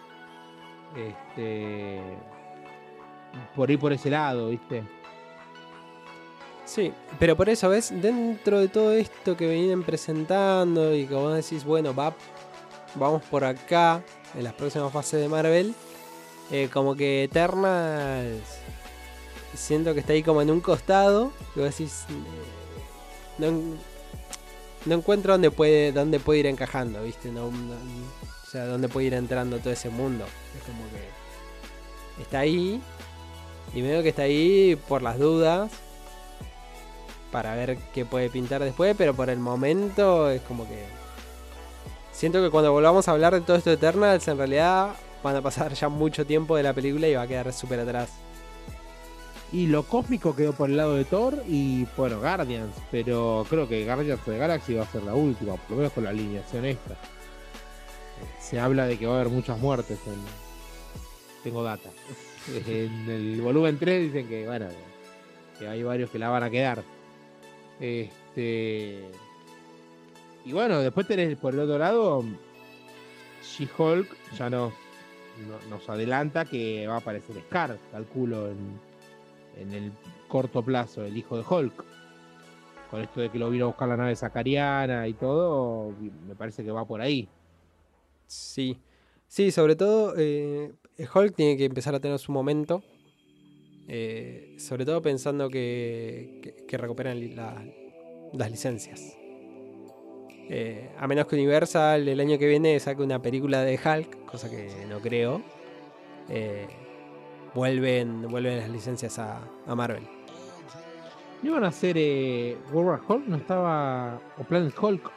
Este, 0.95 2.01
por 3.55 3.69
ir 3.69 3.79
por 3.79 3.91
ese 3.93 4.09
lado, 4.09 4.49
¿viste? 4.49 4.83
Sí, 6.65 6.91
pero 7.19 7.35
por 7.37 7.47
eso, 7.49 7.69
¿ves? 7.69 7.93
Dentro 8.01 8.59
de 8.59 8.67
todo 8.67 8.91
esto 8.91 9.37
que 9.37 9.49
vienen 9.49 9.83
presentando 9.83 10.93
y 10.93 11.05
que 11.05 11.13
vos 11.13 11.33
decís, 11.35 11.63
bueno, 11.63 11.93
va, 11.95 12.13
vamos 12.95 13.23
por 13.23 13.45
acá 13.45 14.01
en 14.35 14.43
las 14.43 14.53
próximas 14.53 14.91
fases 14.91 15.21
de 15.21 15.29
Marvel, 15.29 15.73
eh, 16.51 16.69
como 16.71 16.95
que 16.95 17.23
Eternals 17.23 18.59
siento 19.53 19.93
que 19.93 20.01
está 20.01 20.13
ahí 20.13 20.23
como 20.23 20.41
en 20.41 20.51
un 20.51 20.59
costado, 20.61 21.31
que 21.53 21.61
vos 21.61 21.69
decís, 21.69 22.05
no, 23.37 23.51
no 24.85 24.95
encuentro 24.95 25.33
dónde 25.33 25.51
puede, 25.51 25.91
dónde 25.91 26.19
puede 26.19 26.39
ir 26.39 26.45
encajando, 26.47 27.03
¿viste? 27.03 27.31
No, 27.31 27.51
no- 27.51 27.73
o 27.73 28.49
sea, 28.49 28.65
dónde 28.65 28.87
puede 28.87 29.07
ir 29.07 29.13
entrando 29.13 29.59
todo 29.59 29.71
ese 29.73 29.89
mundo. 29.89 30.25
Es 30.55 30.63
como 30.63 30.83
que 30.89 32.21
está 32.23 32.39
ahí 32.39 32.81
y 33.73 33.81
veo 33.81 34.01
que 34.01 34.09
está 34.09 34.23
ahí 34.23 34.79
por 34.87 35.01
las 35.01 35.19
dudas 35.19 35.69
para 37.31 37.53
ver 37.55 37.77
qué 37.93 38.05
puede 38.05 38.29
pintar 38.29 38.63
después, 38.63 38.95
pero 38.97 39.13
por 39.13 39.29
el 39.29 39.39
momento 39.39 40.29
es 40.29 40.41
como 40.43 40.65
que 40.67 40.85
siento 42.13 42.41
que 42.41 42.49
cuando 42.49 42.71
volvamos 42.71 43.07
a 43.07 43.11
hablar 43.11 43.33
de 43.33 43.41
todo 43.41 43.57
esto 43.57 43.69
de 43.69 43.75
Eternals, 43.75 44.27
en 44.29 44.37
realidad 44.37 44.91
van 45.23 45.35
a 45.35 45.41
pasar 45.41 45.73
ya 45.73 45.89
mucho 45.89 46.25
tiempo 46.25 46.55
de 46.55 46.63
la 46.63 46.73
película 46.73 47.07
y 47.07 47.15
va 47.15 47.23
a 47.23 47.27
quedar 47.27 47.51
súper 47.51 47.81
atrás. 47.81 48.09
Y 49.51 49.67
lo 49.67 49.83
cósmico 49.83 50.35
quedó 50.35 50.51
por 50.53 50.69
el 50.69 50.75
lado 50.77 50.95
de 50.95 51.05
Thor 51.05 51.41
y 51.47 51.85
bueno, 51.95 52.19
Guardians, 52.19 52.75
pero 52.91 53.45
creo 53.49 53.67
que 53.67 53.85
Guardians 53.85 54.19
the 54.25 54.37
Galaxy 54.37 54.73
va 54.73 54.83
a 54.83 54.91
ser 54.91 55.03
la 55.03 55.13
última, 55.15 55.55
por 55.55 55.71
lo 55.71 55.77
menos 55.77 55.93
con 55.93 56.03
la 56.03 56.09
alineación 56.09 56.65
extra. 56.65 56.97
Se 58.41 58.59
habla 58.59 58.85
de 58.87 58.97
que 58.97 59.05
va 59.05 59.13
a 59.13 59.21
haber 59.21 59.31
muchas 59.31 59.57
muertes 59.59 59.99
en... 60.07 60.15
Tengo 61.43 61.63
data. 61.63 61.89
En 62.65 63.09
el 63.09 63.41
volumen 63.41 63.77
3 63.77 64.03
dicen 64.13 64.29
que, 64.29 64.45
bueno, 64.47 64.67
que 65.59 65.67
hay 65.67 65.83
varios 65.83 66.09
que 66.09 66.17
la 66.17 66.29
van 66.29 66.43
a 66.43 66.49
quedar. 66.49 66.81
Este... 67.79 69.03
Y 70.45 70.51
bueno, 70.53 70.79
después 70.79 71.05
tenés 71.07 71.37
por 71.37 71.53
el 71.53 71.59
otro 71.59 71.77
lado 71.77 72.23
She-Hulk, 73.43 74.07
ya 74.37 74.49
nos, 74.49 74.71
no- 75.45 75.69
nos 75.69 75.89
adelanta 75.89 76.45
que 76.45 76.87
va 76.87 76.95
a 76.95 76.99
aparecer 76.99 77.35
Scar, 77.47 77.77
calculo, 77.91 78.47
en, 78.47 78.79
en 79.59 79.73
el 79.73 79.91
corto 80.27 80.63
plazo, 80.63 81.03
el 81.03 81.17
hijo 81.17 81.37
de 81.37 81.43
Hulk. 81.47 81.85
Con 82.89 83.01
esto 83.01 83.19
de 83.19 83.29
que 83.29 83.37
lo 83.37 83.49
vino 83.49 83.65
a 83.65 83.67
buscar 83.67 83.89
la 83.89 83.97
nave 83.97 84.15
sacariana 84.15 85.07
y 85.07 85.13
todo, 85.13 85.93
me 86.25 86.35
parece 86.35 86.63
que 86.63 86.71
va 86.71 86.85
por 86.85 87.01
ahí. 87.01 87.27
Sí, 88.27 88.77
sí, 89.27 89.51
sobre 89.51 89.75
todo 89.75 90.13
eh, 90.17 90.73
Hulk 91.13 91.35
tiene 91.35 91.57
que 91.57 91.65
empezar 91.65 91.95
a 91.95 91.99
tener 91.99 92.19
su 92.19 92.31
momento. 92.31 92.83
eh, 93.89 94.55
sobre 94.59 94.85
todo 94.85 95.01
pensando 95.01 95.49
que, 95.49 96.65
que, 96.67 96.77
recuperan 96.77 97.35
las 98.33 98.51
licencias. 98.51 99.17
Eh, 100.49 100.89
a 100.97 101.07
menos 101.07 101.27
que 101.27 101.35
Universal 101.35 102.07
el 102.07 102.19
año 102.19 102.37
que 102.37 102.47
viene 102.47 102.79
saque 102.79 103.01
una 103.01 103.21
película 103.21 103.63
de 103.63 103.79
Hulk, 103.83 104.25
cosa 104.25 104.49
que 104.49 104.85
no 104.89 104.99
creo. 104.99 105.41
Vuelven, 107.53 108.27
vuelven 108.29 108.59
las 108.59 108.69
licencias 108.69 109.17
a, 109.19 109.39
a 109.67 109.75
Marvel. 109.75 110.07
¿No 111.43 111.51
iban 111.51 111.63
a 111.63 111.67
hacer 111.67 111.95
eh, 111.97 112.57
World 112.71 112.89
War 112.89 113.01
Hulk? 113.07 113.27
¿No 113.27 113.37
estaba. 113.37 114.19
o 114.37 114.43
Planet 114.43 114.73
Hulk? 114.79 115.11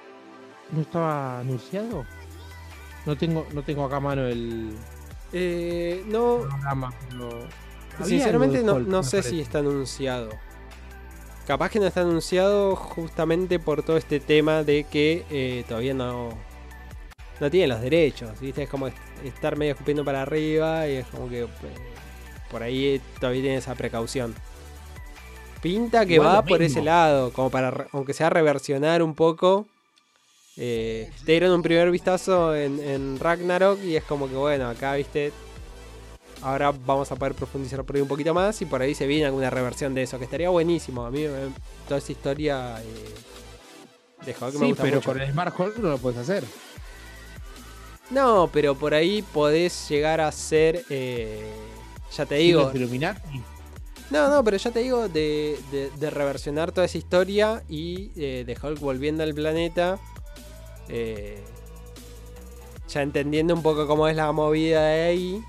¿No 0.73 0.81
estaba 0.83 1.41
anunciado? 1.41 2.05
No 3.07 3.17
tengo, 3.17 3.47
no 3.55 3.63
tengo 3.63 3.85
acá 3.85 3.97
a 3.97 4.01
mano 4.01 4.27
el 4.27 4.75
Eh, 5.33 6.05
no, 6.07 6.41
programa, 6.41 6.93
pero 7.09 7.29
había 7.97 8.07
Sinceramente 8.07 8.63
no, 8.63 8.75
Hulk, 8.75 8.89
no 8.89 9.03
sé 9.03 9.19
parece. 9.19 9.31
si 9.31 9.41
está 9.41 9.59
anunciado. 9.61 10.29
Capaz 11.47 11.71
que 11.71 11.81
no 11.81 11.87
está 11.87 12.03
anunciado 12.03 12.77
justamente 12.77 13.59
por 13.59 13.83
todo 13.83 13.97
este 13.97 14.21
tema 14.21 14.63
de 14.63 14.85
que 14.85 15.25
eh, 15.31 15.65
todavía 15.67 15.95
no, 15.95 16.29
no 17.41 17.51
tienen 17.51 17.71
los 17.71 17.81
derechos. 17.81 18.39
¿viste? 18.41 18.65
Es 18.65 18.69
como 18.69 18.87
est- 18.89 18.97
estar 19.25 19.57
medio 19.57 19.73
escupiendo 19.73 20.05
para 20.05 20.23
arriba 20.23 20.87
y 20.87 20.97
es 20.97 21.07
como 21.07 21.29
que 21.29 21.43
eh, 21.45 21.49
por 22.51 22.63
ahí 22.63 23.01
todavía 23.21 23.43
tiene 23.43 23.57
esa 23.59 23.75
precaución. 23.75 24.35
Pinta 25.63 26.07
que 26.07 26.15
Igual 26.15 26.37
va 26.37 26.43
por 26.43 26.63
ese 26.63 26.81
lado, 26.83 27.33
como 27.33 27.51
para, 27.51 27.87
aunque 27.93 28.15
sea 28.15 28.31
reversionar 28.31 29.03
un 29.03 29.15
poco. 29.15 29.67
Eh, 30.57 31.11
te 31.25 31.33
dieron 31.33 31.53
un 31.53 31.63
primer 31.63 31.91
vistazo 31.91 32.55
en, 32.57 32.81
en 32.81 33.19
Ragnarok 33.19 33.83
y 33.83 33.97
es 33.97 34.05
como 34.05 34.29
que 34.29 34.35
bueno, 34.35 34.69
acá 34.69 34.95
viste, 34.95 35.33
ahora 36.43 36.73
vamos 36.73 37.11
a 37.13 37.17
poder 37.17 37.35
profundizar 37.35 37.85
por 37.85 37.97
ahí 37.97 38.03
un 38.03 38.09
poquito 38.09 38.35
más 38.35 38.61
y 38.61 38.67
por 38.67 38.83
ahí 38.83 38.95
se 38.95 39.07
viene 39.07 39.27
alguna 39.27 39.49
reversión 39.51 39.95
de 39.95 40.03
eso, 40.03 40.19
que 40.19 40.25
estaría 40.25 40.49
buenísimo. 40.51 41.05
A 41.07 41.11
mí 41.11 41.23
eh, 41.23 41.49
toda 41.87 41.99
esa 41.99 42.13
historia 42.13 42.81
eh, 42.83 43.15
de 44.27 44.33
Hulk 44.33 44.55
me 44.55 44.67
Sí, 44.67 44.69
gusta 44.71 44.83
pero 44.83 44.97
mucho. 44.97 45.13
con 45.13 45.21
el 45.21 45.31
Smart 45.31 45.59
Hulk 45.59 45.77
no 45.79 45.89
lo 45.91 45.99
puedes 45.99 46.19
hacer. 46.19 46.45
No, 48.11 48.51
pero 48.53 48.75
por 48.75 48.93
ahí 48.93 49.23
podés 49.23 49.89
llegar 49.89 50.21
a 50.21 50.33
ser, 50.33 50.85
eh, 50.91 51.49
ya 52.17 52.27
te 52.27 52.37
¿Sí 52.39 52.43
digo, 52.45 52.71
no, 54.11 54.29
no, 54.29 54.43
pero 54.43 54.57
ya 54.57 54.71
te 54.73 54.81
digo 54.81 55.09
de, 55.09 55.59
de- 55.71 55.91
de 55.91 56.11
reversionar 56.11 56.73
toda 56.73 56.85
esa 56.85 56.99
historia 56.99 57.63
y 57.69 58.11
eh, 58.17 58.45
de 58.45 58.57
Hulk 58.61 58.81
volviendo 58.81 59.23
al 59.23 59.35
planeta. 59.35 59.99
eh, 60.89 61.39
ya 62.89 63.03
entendiendo 63.03 63.55
un 63.55 63.63
poco 63.63 63.87
cómo 63.87 64.09
es 64.09 64.17
la 64.17 64.33
movida 64.33 64.85
de 64.85 65.03
ahí. 65.05 65.45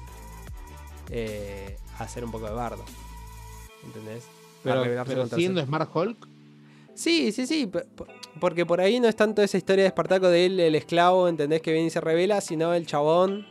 eh, 1.09 1.78
hacer 1.97 2.24
un 2.24 2.32
poco 2.32 2.45
de 2.45 2.53
bardo. 2.53 2.84
¿Entendés? 3.84 4.24
Pero, 4.64 4.84
pero 5.05 5.28
siendo 5.28 5.64
Smart 5.66 5.89
Hulk, 5.93 6.28
Sí, 6.93 7.32
sí, 7.32 7.47
sí. 7.47 7.70
Porque 8.39 8.66
por 8.66 8.80
ahí 8.82 8.99
no 8.99 9.07
es 9.07 9.16
tanto 9.16 9.41
esa 9.41 9.57
historia 9.57 9.84
de 9.84 9.88
Espartaco 9.88 10.28
de 10.28 10.45
él, 10.45 10.59
el 10.59 10.76
esclavo, 10.76 11.28
¿entendés? 11.28 11.62
Que 11.62 11.72
viene 11.72 11.88
y 11.88 11.89
se 11.89 12.01
revela, 12.01 12.41
sino 12.41 12.74
el 12.76 12.86
chabón 12.86 13.47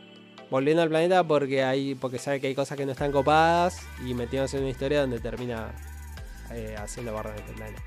volviendo 0.51 0.83
al 0.83 0.89
planeta 0.89 1.23
porque 1.23 1.63
hay 1.63 1.95
porque 1.95 2.19
sabe 2.19 2.39
que 2.39 2.47
hay 2.47 2.53
cosas 2.53 2.77
que 2.77 2.85
no 2.85 2.91
están 2.91 3.11
copadas 3.11 3.79
y 4.05 4.13
metiéndose 4.13 4.57
en 4.57 4.63
una 4.63 4.71
historia 4.71 5.01
donde 5.01 5.19
termina 5.19 5.71
eh, 6.51 6.75
haciendo 6.77 7.13
barra 7.13 7.31
en 7.31 7.37
el 7.37 7.55
planeta. 7.55 7.81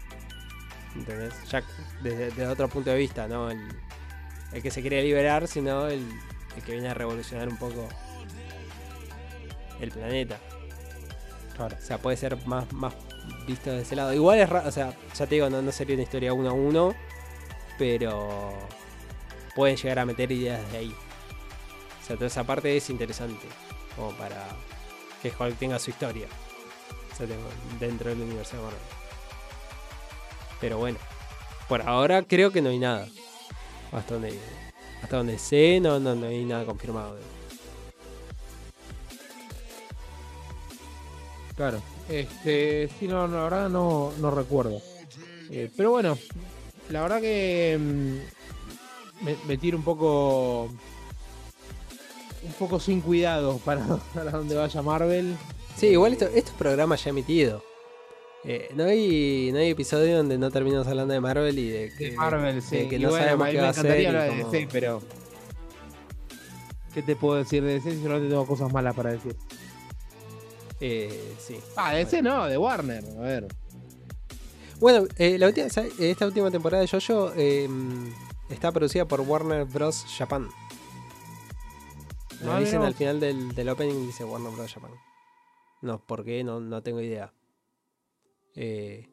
¿Entendés? 0.96 1.34
Ya 1.50 1.62
desde, 2.02 2.26
desde 2.30 2.46
otro 2.46 2.68
punto 2.68 2.90
de 2.90 2.96
vista, 2.96 3.28
¿no? 3.28 3.50
El, 3.50 3.60
el 4.52 4.62
que 4.62 4.70
se 4.70 4.80
quiere 4.80 5.02
liberar, 5.02 5.46
sino 5.46 5.86
el, 5.88 6.08
el 6.56 6.62
que 6.64 6.72
viene 6.72 6.88
a 6.88 6.94
revolucionar 6.94 7.48
un 7.48 7.58
poco 7.58 7.88
el 9.80 9.90
planeta. 9.90 10.38
Claro. 11.56 11.76
O 11.78 11.84
sea, 11.84 11.98
puede 11.98 12.16
ser 12.16 12.36
más, 12.46 12.72
más 12.72 12.94
visto 13.46 13.70
de 13.70 13.82
ese 13.82 13.94
lado. 13.94 14.14
Igual 14.14 14.38
es 14.38 14.48
raro, 14.48 14.68
o 14.68 14.72
sea, 14.72 14.94
ya 15.14 15.26
te 15.26 15.34
digo, 15.34 15.50
no, 15.50 15.60
no 15.60 15.70
sería 15.70 15.94
una 15.94 16.04
historia 16.04 16.32
uno 16.32 16.50
a 16.50 16.52
uno, 16.52 16.94
pero 17.76 18.56
pueden 19.54 19.76
llegar 19.76 19.98
a 19.98 20.06
meter 20.06 20.32
ideas 20.32 20.72
de 20.72 20.78
ahí. 20.78 20.94
O 22.04 22.06
sea, 22.06 22.16
toda 22.16 22.26
esa 22.26 22.44
parte 22.44 22.76
es 22.76 22.90
interesante, 22.90 23.46
como 23.96 24.10
para 24.12 24.46
que 25.22 25.32
Hulk 25.36 25.56
tenga 25.56 25.78
su 25.78 25.88
historia. 25.88 26.26
O 27.10 27.16
sea, 27.16 27.26
dentro 27.80 28.10
del 28.10 28.20
universo 28.20 28.58
de 28.58 28.62
Marvel. 28.62 28.80
Pero 30.60 30.76
bueno, 30.76 30.98
por 31.66 31.80
ahora 31.80 32.22
creo 32.22 32.50
que 32.50 32.60
no 32.60 32.68
hay 32.68 32.78
nada. 32.78 33.08
Hasta 33.90 34.14
donde, 34.14 34.38
hasta 35.02 35.16
donde 35.16 35.38
sé, 35.38 35.80
no, 35.80 35.98
no, 35.98 36.14
no 36.14 36.26
hay 36.26 36.44
nada 36.44 36.66
confirmado. 36.66 37.16
Claro. 41.56 41.80
Este, 42.10 42.90
sí, 43.00 43.08
no, 43.08 43.26
la 43.26 43.44
verdad 43.44 43.68
no, 43.70 44.12
no 44.18 44.30
recuerdo. 44.30 44.82
Eh, 45.50 45.70
pero 45.74 45.92
bueno, 45.92 46.18
la 46.90 47.00
verdad 47.00 47.22
que 47.22 47.78
mm, 47.80 49.24
me, 49.24 49.36
me 49.46 49.56
tiro 49.56 49.78
un 49.78 49.84
poco. 49.84 50.68
Un 52.44 52.52
poco 52.52 52.78
sin 52.78 53.00
cuidado 53.00 53.58
para, 53.64 53.84
para 54.14 54.30
donde 54.30 54.54
vaya 54.54 54.82
Marvel. 54.82 55.36
Sí, 55.76 55.86
igual 55.88 56.12
esto, 56.12 56.26
esto 56.26 56.50
es 56.50 56.56
programa 56.56 56.96
ya 56.96 57.10
emitido. 57.10 57.62
Eh, 58.44 58.68
no, 58.74 58.84
hay, 58.84 59.50
no 59.52 59.58
hay 59.58 59.70
episodio 59.70 60.18
donde 60.18 60.36
no 60.36 60.50
terminamos 60.50 60.86
hablando 60.86 61.14
de 61.14 61.20
Marvel 61.20 61.58
y 61.58 61.68
de 61.70 61.92
que, 61.96 62.10
De 62.10 62.16
Marvel, 62.16 62.60
sí. 62.62 62.76
de 62.76 62.88
que 62.88 62.98
no 62.98 63.08
bueno, 63.08 63.24
sabemos 63.24 63.48
qué 63.48 63.56
va 63.60 63.66
a 63.66 63.70
hacer. 63.70 63.86
encantaría 63.86 64.02
y 64.02 64.06
hablar 64.06 64.30
de 64.30 64.38
como- 64.42 64.50
DC, 64.52 64.68
pero. 64.70 65.02
¿Qué 66.92 67.02
te 67.02 67.16
puedo 67.16 67.36
decir 67.36 67.62
de 67.64 67.74
DC 67.74 67.90
si 67.92 68.02
solamente 68.02 68.28
tengo 68.28 68.46
cosas 68.46 68.72
malas 68.72 68.94
para 68.94 69.10
decir? 69.12 69.34
Eh, 70.80 71.34
sí. 71.40 71.56
Ah, 71.76 71.92
de 71.94 72.04
DC 72.04 72.22
no, 72.22 72.46
de 72.46 72.58
Warner. 72.58 73.02
A 73.18 73.20
ver. 73.22 73.48
Bueno, 74.78 75.06
eh, 75.16 75.38
la 75.38 75.46
última, 75.46 75.66
esta 75.66 76.26
última 76.26 76.50
temporada 76.50 76.82
de 76.82 76.88
JoJo 76.88 77.32
eh, 77.36 77.68
está 78.50 78.70
producida 78.70 79.06
por 79.08 79.22
Warner 79.22 79.64
Bros. 79.64 80.04
Japan. 80.18 80.48
Lo 82.44 82.52
Ah, 82.52 82.60
dicen 82.60 82.82
al 82.82 82.94
final 82.94 83.20
del, 83.20 83.54
del 83.54 83.68
opening, 83.68 84.06
dice 84.06 84.24
Warner 84.24 84.52
Bros. 84.52 84.72
Japan. 84.72 84.90
No, 85.82 85.98
¿por 86.04 86.24
qué? 86.24 86.44
No, 86.44 86.60
no 86.60 86.82
tengo 86.82 87.00
idea. 87.00 87.32
Eh, 88.54 89.08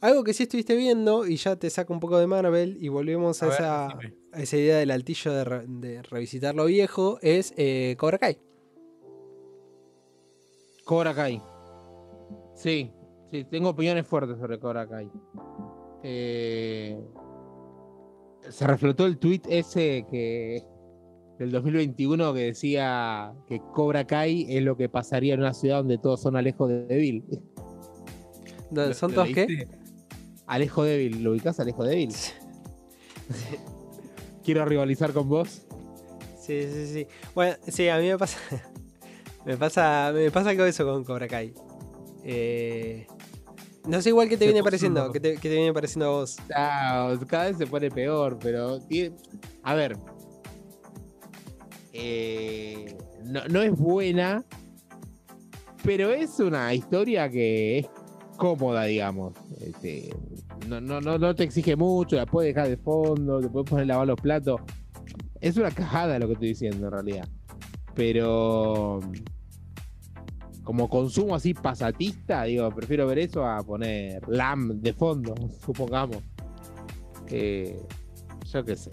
algo 0.00 0.24
que 0.24 0.32
sí 0.34 0.44
estuviste 0.44 0.74
viendo, 0.76 1.26
y 1.26 1.36
ya 1.36 1.56
te 1.56 1.70
saco 1.70 1.92
un 1.92 2.00
poco 2.00 2.18
de 2.18 2.26
Marvel, 2.26 2.76
y 2.80 2.88
volvemos 2.88 3.42
a, 3.42 3.46
A 3.46 3.48
ver, 3.48 3.58
esa, 3.60 3.88
decime. 3.98 4.14
a 4.32 4.40
esa 4.42 4.56
idea 4.56 4.76
del 4.78 4.90
altillo 4.90 5.32
de, 5.32 5.44
re- 5.44 5.64
de 5.66 6.02
revisitar 6.02 6.54
lo 6.54 6.64
viejo, 6.66 7.18
es 7.22 7.52
eh, 7.56 7.96
Cobra 7.98 8.18
Kai. 8.18 8.38
Cobra 10.84 11.14
Kai. 11.14 11.42
Sí, 12.54 12.90
sí, 13.30 13.44
tengo 13.44 13.70
opiniones 13.70 14.06
fuertes 14.06 14.38
sobre 14.38 14.58
Cobra 14.58 14.88
Kai. 14.88 15.10
Eh, 16.02 16.98
se 18.48 18.66
reflotó 18.66 19.04
el 19.06 19.18
tweet 19.18 19.42
ese 19.48 20.06
que 20.10 20.64
del 21.38 21.52
2021 21.52 22.34
que 22.34 22.40
decía 22.40 23.32
que 23.46 23.60
Cobra 23.72 24.06
Kai 24.06 24.46
es 24.48 24.62
lo 24.62 24.76
que 24.76 24.88
pasaría 24.88 25.34
en 25.34 25.40
una 25.40 25.54
ciudad 25.54 25.78
donde 25.78 25.98
todos 25.98 26.20
son 26.20 26.36
Alejo 26.36 26.66
de 26.66 26.84
Débil. 26.86 27.24
¿Dónde- 28.70 28.88
¿Lo- 28.88 28.94
¿Son 28.94 29.12
todos 29.12 29.28
qué? 29.28 29.68
Alejo 30.46 30.82
Débil, 30.84 31.22
¿lo 31.22 31.32
ubicás 31.32 31.60
Alejo 31.60 31.84
Débil? 31.84 32.12
Quiero 34.44 34.64
rivalizar 34.64 35.12
con 35.12 35.28
vos. 35.28 35.62
Sí, 36.40 36.62
sí, 36.72 36.86
sí. 36.86 37.06
Bueno, 37.34 37.56
sí, 37.66 37.88
a 37.88 37.98
mí 37.98 38.08
me 38.08 38.16
pasa. 38.18 38.38
me 39.44 39.56
pasa. 39.56 40.10
Me 40.14 40.30
pasa 40.30 40.50
algo 40.50 40.64
eso 40.64 40.84
con 40.86 41.04
Cobra 41.04 41.28
Kai. 41.28 41.52
Eh, 42.24 43.06
no 43.86 44.00
sé 44.00 44.08
igual 44.10 44.28
que 44.28 44.36
te 44.36 44.44
Se 44.46 44.52
viene 44.52 44.64
pareciendo. 44.64 45.12
Que 45.12 45.20
te, 45.20 45.34
que 45.34 45.48
te 45.48 45.54
viene 45.56 45.72
pareciendo 45.74 46.06
a 46.06 46.10
vos. 46.10 46.36
Ah, 46.54 47.14
cada 47.26 47.44
vez 47.46 47.58
se 47.58 47.66
pone 47.66 47.90
peor, 47.90 48.38
pero 48.42 48.80
tiene- 48.80 49.14
a 49.62 49.74
ver. 49.74 49.96
Eh, 52.00 52.96
no, 53.24 53.46
no 53.48 53.60
es 53.60 53.76
buena, 53.76 54.44
pero 55.82 56.10
es 56.10 56.38
una 56.38 56.72
historia 56.72 57.28
que 57.28 57.80
es 57.80 57.86
cómoda, 58.36 58.84
digamos. 58.84 59.34
Este, 59.60 60.14
no, 60.68 60.80
no, 60.80 61.00
no, 61.00 61.18
no 61.18 61.34
te 61.34 61.42
exige 61.42 61.74
mucho, 61.74 62.14
la 62.14 62.26
puedes 62.26 62.54
dejar 62.54 62.68
de 62.68 62.76
fondo, 62.76 63.40
te 63.40 63.48
puedes 63.48 63.68
poner 63.68 63.84
a 63.84 63.88
lavar 63.88 64.06
los 64.06 64.20
platos. 64.20 64.60
Es 65.40 65.56
una 65.56 65.72
cajada 65.72 66.18
lo 66.20 66.28
que 66.28 66.34
estoy 66.34 66.48
diciendo 66.48 66.86
en 66.86 66.92
realidad. 66.92 67.28
Pero 67.94 69.00
como 70.62 70.88
consumo 70.88 71.34
así 71.34 71.52
pasatista, 71.52 72.44
digo, 72.44 72.70
prefiero 72.70 73.06
ver 73.06 73.18
eso 73.18 73.44
a 73.44 73.60
poner 73.62 74.22
LAM 74.28 74.80
de 74.80 74.92
fondo, 74.92 75.34
supongamos. 75.66 76.18
Eh, 77.28 77.82
yo 78.44 78.64
qué 78.64 78.76
sé. 78.76 78.90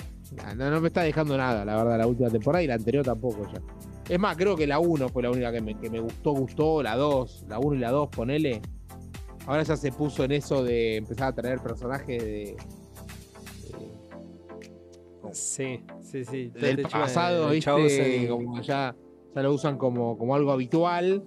No, 0.55 0.71
no 0.71 0.81
me 0.81 0.87
está 0.87 1.03
dejando 1.03 1.37
nada, 1.37 1.63
la 1.65 1.75
verdad, 1.75 1.97
la 1.99 2.07
última 2.07 2.29
temporada 2.29 2.63
y 2.63 2.67
la 2.67 2.75
anterior 2.75 3.05
tampoco 3.05 3.47
ya. 3.51 3.61
Es 4.09 4.19
más, 4.19 4.35
creo 4.37 4.55
que 4.55 4.67
la 4.67 4.79
1 4.79 5.09
fue 5.09 5.23
la 5.23 5.31
única 5.31 5.51
que 5.51 5.61
me, 5.61 5.77
que 5.79 5.89
me 5.89 5.99
gustó, 5.99 6.31
gustó, 6.31 6.83
la 6.83 6.95
2, 6.95 7.45
la 7.47 7.59
1 7.59 7.75
y 7.75 7.79
la 7.79 7.91
2, 7.91 8.09
ponele. 8.09 8.61
Ahora 9.47 9.63
ya 9.63 9.75
se 9.77 9.91
puso 9.91 10.23
en 10.23 10.31
eso 10.31 10.63
de 10.63 10.97
empezar 10.97 11.29
a 11.29 11.33
traer 11.35 11.59
personajes 11.59 12.23
de, 12.23 12.55
Sí, 15.31 15.81
sí, 16.01 16.23
sí. 16.23 16.47
Del 16.49 16.77
de- 16.77 16.83
pasado, 16.83 17.49
de 17.49 17.55
¿viste? 17.55 18.27
Como 18.29 18.61
ya, 18.61 18.95
ya 19.35 19.41
lo 19.41 19.53
usan 19.53 19.77
como, 19.77 20.17
como 20.17 20.35
algo 20.35 20.51
habitual. 20.51 21.23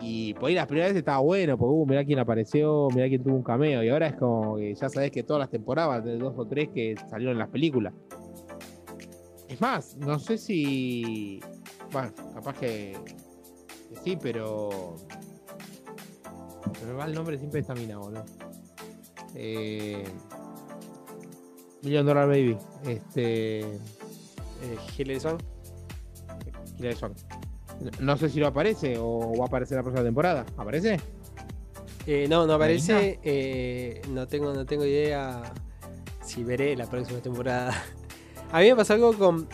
Y 0.00 0.34
por 0.34 0.48
ahí 0.48 0.54
las 0.54 0.66
primeras 0.66 0.90
veces 0.90 0.98
estaba 1.00 1.18
bueno, 1.20 1.56
porque 1.56 1.72
uh, 1.72 1.86
mirá 1.86 2.04
quién 2.04 2.18
apareció, 2.18 2.88
mirá 2.94 3.08
quién 3.08 3.22
tuvo 3.22 3.36
un 3.36 3.42
cameo. 3.42 3.82
Y 3.82 3.88
ahora 3.88 4.08
es 4.08 4.16
como 4.16 4.56
que 4.56 4.74
ya 4.74 4.88
sabés 4.90 5.10
que 5.10 5.22
todas 5.22 5.40
las 5.40 5.50
temporadas, 5.50 6.04
de 6.04 6.18
dos 6.18 6.34
o 6.36 6.46
tres 6.46 6.68
que 6.74 6.94
salieron 7.08 7.32
en 7.34 7.38
las 7.38 7.48
películas. 7.48 7.94
Es 9.56 9.62
más, 9.62 9.96
no 9.96 10.18
sé 10.18 10.36
si. 10.36 11.40
Bueno, 11.90 12.12
capaz 12.34 12.58
que, 12.58 12.94
que 13.88 13.96
sí, 14.04 14.18
pero. 14.20 14.96
Se 16.78 16.84
me 16.84 16.92
va 16.92 17.06
el 17.06 17.14
nombre 17.14 17.38
siempre 17.38 17.56
de 17.56 17.62
esta 17.62 17.74
mina, 17.74 17.96
boludo. 17.96 18.22
Eh, 19.34 20.04
Million 21.80 22.04
Dollar 22.04 22.28
Baby. 22.28 22.58
Este. 22.84 23.60
Eh, 23.60 23.78
Hilary 24.98 25.20
Swank. 25.20 25.40
Hilary 26.78 26.96
Swank. 26.96 27.16
No- 28.00 28.18
sé 28.18 28.28
si 28.28 28.38
lo 28.40 28.48
aparece 28.48 28.98
o 28.98 29.38
va 29.38 29.44
a 29.44 29.48
aparecer 29.48 29.78
la 29.78 29.84
próxima 29.84 30.04
temporada. 30.04 30.44
¿Aparece? 30.58 31.00
Eh, 32.06 32.26
no, 32.28 32.46
no 32.46 32.52
aparece. 32.52 33.20
Eh, 33.22 34.02
no, 34.10 34.28
tengo, 34.28 34.52
no 34.52 34.66
tengo 34.66 34.84
idea 34.84 35.42
si 36.22 36.44
veré 36.44 36.76
la 36.76 36.84
próxima 36.90 37.20
temporada. 37.20 37.72
A 38.52 38.60
mí 38.60 38.66
me 38.68 38.76
pasó 38.76 38.94
algo 38.94 39.12
con, 39.14 39.48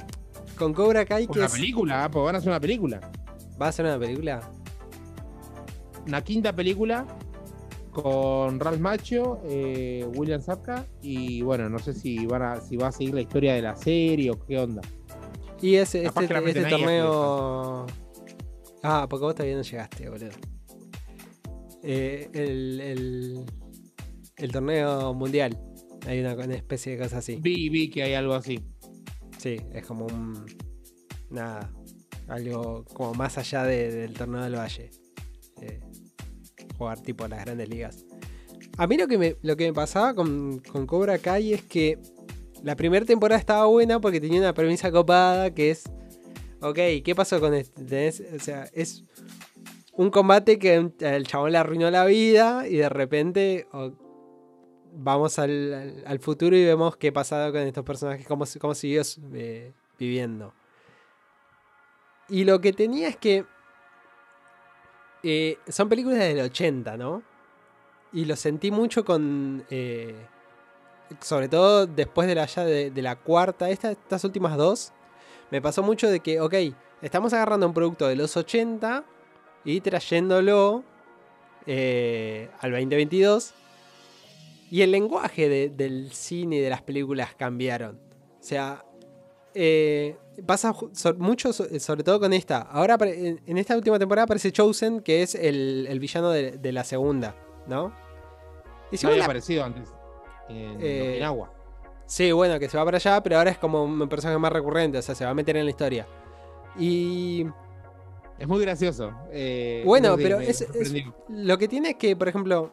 con 0.57 0.73
Cobra 0.75 1.05
Kai 1.05 1.27
que 1.27 1.39
Una 1.39 1.47
es- 1.47 1.53
película, 1.53 2.05
ah, 2.05 2.11
porque 2.11 2.25
van 2.27 2.35
a 2.35 2.39
hacer 2.39 2.51
una 2.51 2.61
película. 2.61 3.01
¿Va 3.61 3.69
a 3.69 3.73
ser 3.73 3.85
una 3.87 3.99
película? 3.99 4.51
Una 6.07 6.23
quinta 6.23 6.53
película 6.55 7.07
con 7.93 8.59
Ralph 8.59 8.81
Macho, 8.81 9.41
eh, 9.45 10.07
William 10.17 10.41
Zapka 10.41 10.87
y 11.03 11.43
bueno, 11.43 11.69
no 11.69 11.79
sé 11.79 11.93
si 11.93 12.25
van 12.27 12.43
a, 12.43 12.61
si 12.61 12.77
va 12.77 12.89
a 12.89 12.93
seguir 12.93 13.15
la 13.15 13.21
historia 13.21 13.55
de 13.55 13.63
la 13.63 13.77
serie 13.77 14.31
o 14.31 14.39
qué 14.47 14.59
onda. 14.59 14.81
Y 15.61 15.77
ese, 15.77 16.03
Capaz 16.05 16.23
este, 16.25 16.49
este 16.49 16.65
torneo. 16.71 17.87
Ah, 18.83 19.07
porque 19.09 19.25
vos 19.25 19.35
todavía 19.35 19.57
no 19.57 19.63
llegaste, 19.63 20.09
boludo. 20.11 20.31
Eh, 21.85 22.29
el, 22.33 22.81
el, 22.81 23.45
el 24.37 24.53
torneo 24.53 25.15
mundial. 25.15 25.59
Hay 26.07 26.19
una, 26.21 26.35
una 26.35 26.55
especie 26.55 26.97
de 26.97 27.03
cosa 27.05 27.19
así. 27.19 27.37
Vi, 27.41 27.69
vi 27.69 27.91
que 27.91 28.03
hay 28.03 28.15
algo 28.15 28.35
así. 28.35 28.59
Sí, 29.43 29.61
es 29.73 29.85
como 29.85 30.07
un. 30.07 30.47
Nada. 31.31 31.73
Algo 32.29 32.85
como 32.95 33.13
más 33.15 33.37
allá 33.39 33.65
de- 33.65 33.91
del 33.91 34.13
torneo 34.15 34.43
del 34.43 34.55
Valle. 34.55 34.91
Jugar 36.79 37.01
tipo 37.01 37.27
las 37.27 37.45
grandes 37.45 37.69
ligas. 37.69 38.05
A 38.79 38.87
mí 38.87 38.97
lo 38.97 39.07
que 39.09 39.19
me, 39.19 39.37
lo 39.43 39.57
que 39.57 39.67
me 39.67 39.73
pasaba 39.73 40.15
con, 40.15 40.59
con 40.61 40.87
Cobra 40.87 41.19
Kai 41.19 41.53
es 41.53 41.63
que 41.63 41.99
la 42.63 42.77
primera 42.77 43.05
temporada 43.05 43.39
estaba 43.39 43.67
buena 43.67 44.01
porque 44.01 44.21
tenía 44.21 44.41
una 44.41 44.55
premisa 44.55 44.91
copada 44.93 45.53
que 45.53 45.71
es. 45.71 45.85
Ok, 46.61 46.79
¿qué 47.05 47.15
pasó 47.17 47.41
con 47.41 47.55
este? 47.55 48.13
O 48.37 48.39
sea, 48.39 48.69
es 48.73 49.03
un 49.95 50.11
combate 50.11 50.59
que 50.61 50.91
al 51.05 51.27
chabón 51.27 51.51
le 51.53 51.59
arruinó 51.59 51.91
la 51.91 52.05
vida 52.05 52.67
y 52.69 52.77
de 52.77 52.89
repente 52.89 53.67
vamos 54.95 55.39
al, 55.39 56.03
al- 56.07 56.19
futuro 56.21 56.57
y 56.57 56.65
vemos 56.65 56.97
qué 56.97 57.09
ha 57.09 57.13
pasado 57.13 57.53
con 57.53 57.63
estos 57.63 57.85
personajes, 57.85 58.27
cómo, 58.27 58.45
cómo 58.61 58.75
siguió 58.75 59.03
eh, 59.35 59.73
viviendo. 59.99 60.53
Y 62.29 62.45
lo 62.45 62.61
que 62.61 62.73
tenía 62.73 63.09
es 63.09 63.17
que 63.17 63.45
eh, 65.23 65.59
son 65.69 65.89
películas 65.89 66.19
del 66.19 66.41
80, 66.41 66.97
¿no? 66.97 67.23
Y 68.13 68.25
lo 68.25 68.37
sentí 68.37 68.71
mucho 68.71 69.05
con... 69.05 69.65
eh, 69.71 70.15
sobre 71.21 71.49
todo 71.49 71.87
después 71.87 72.27
de 72.27 72.35
la, 72.35 72.47
ya 72.47 72.65
de, 72.65 72.91
de 72.91 73.03
la 73.03 73.17
cuarta, 73.17 73.69
esta- 73.71 73.91
estas 73.93 74.25
últimas 74.25 74.57
dos, 74.57 74.93
me 75.51 75.61
pasó 75.61 75.83
mucho 75.83 76.11
de 76.11 76.21
que, 76.21 76.41
ok, 76.41 76.55
estamos 77.03 77.33
agarrando 77.35 77.67
un 77.67 77.75
producto 77.75 78.09
de 78.09 78.17
los 78.17 78.37
80 78.37 79.05
y 79.65 79.81
trayéndolo 79.83 80.83
al 81.67 82.71
2022. 82.73 83.55
Y 84.73 84.81
el 84.81 84.91
lenguaje 84.91 85.51
de- 85.51 85.69
del 85.69 86.11
cine 86.13 86.57
y 86.57 86.61
de 86.61 86.71
las 86.71 86.81
películas 86.81 87.35
cambiaron. 87.37 87.97
O 88.41 88.43
sea, 88.43 88.83
eh, 89.55 90.17
pasa 90.47 90.75
mucho, 91.19 91.53
so- 91.53 91.67
sobre 91.79 92.03
todo 92.03 92.19
con 92.19 92.33
esta. 92.33 92.63
Ahora, 92.63 92.97
en, 93.03 93.59
esta 93.59 93.77
última 93.77 93.99
temporada 93.99 94.25
aparece 94.25 94.51
Chosen, 94.51 95.01
que 95.01 95.23
es 95.23 95.35
el, 95.35 95.87
el 95.91 96.01
villano 96.01 96.31
de, 96.31 96.53
de 96.53 96.73
la 96.73 96.85
segunda, 96.85 97.37
¿no? 97.69 97.93
Y 98.91 98.97
si 98.97 99.05
No 99.05 99.11
había 99.11 99.19
la- 99.19 99.25
aparecido 99.27 99.63
antes. 99.63 99.91
En 100.49 100.79
Eh, 100.81 101.11
Okinawa. 101.13 101.53
Sí, 102.07 102.33
bueno, 102.33 102.59
que 102.59 102.69
se 102.71 102.79
va 102.79 102.85
para 102.87 102.97
allá, 102.97 103.23
pero 103.23 103.37
ahora 103.37 103.51
es 103.51 103.59
como 103.59 103.85
un 103.85 104.09
personaje 104.09 104.39
más 104.39 104.53
recurrente, 104.55 104.97
o 104.97 105.03
sea, 105.03 105.15
se 105.15 105.25
va 105.27 105.33
a 105.33 105.35
meter 105.35 105.55
en 105.59 105.67
la 105.67 105.71
historia. 105.71 106.07
Y 106.79 107.45
Es 108.39 108.49
muy 108.49 108.61
gracioso. 108.63 109.13
eh, 109.31 109.83
Bueno, 109.85 110.17
pero 110.17 110.41
es- 110.41 110.63
es- 110.63 110.95
lo 111.29 111.59
que 111.59 111.69
tiene 111.69 111.91
es 111.91 111.97
que, 111.97 112.17
por 112.17 112.29
ejemplo, 112.29 112.73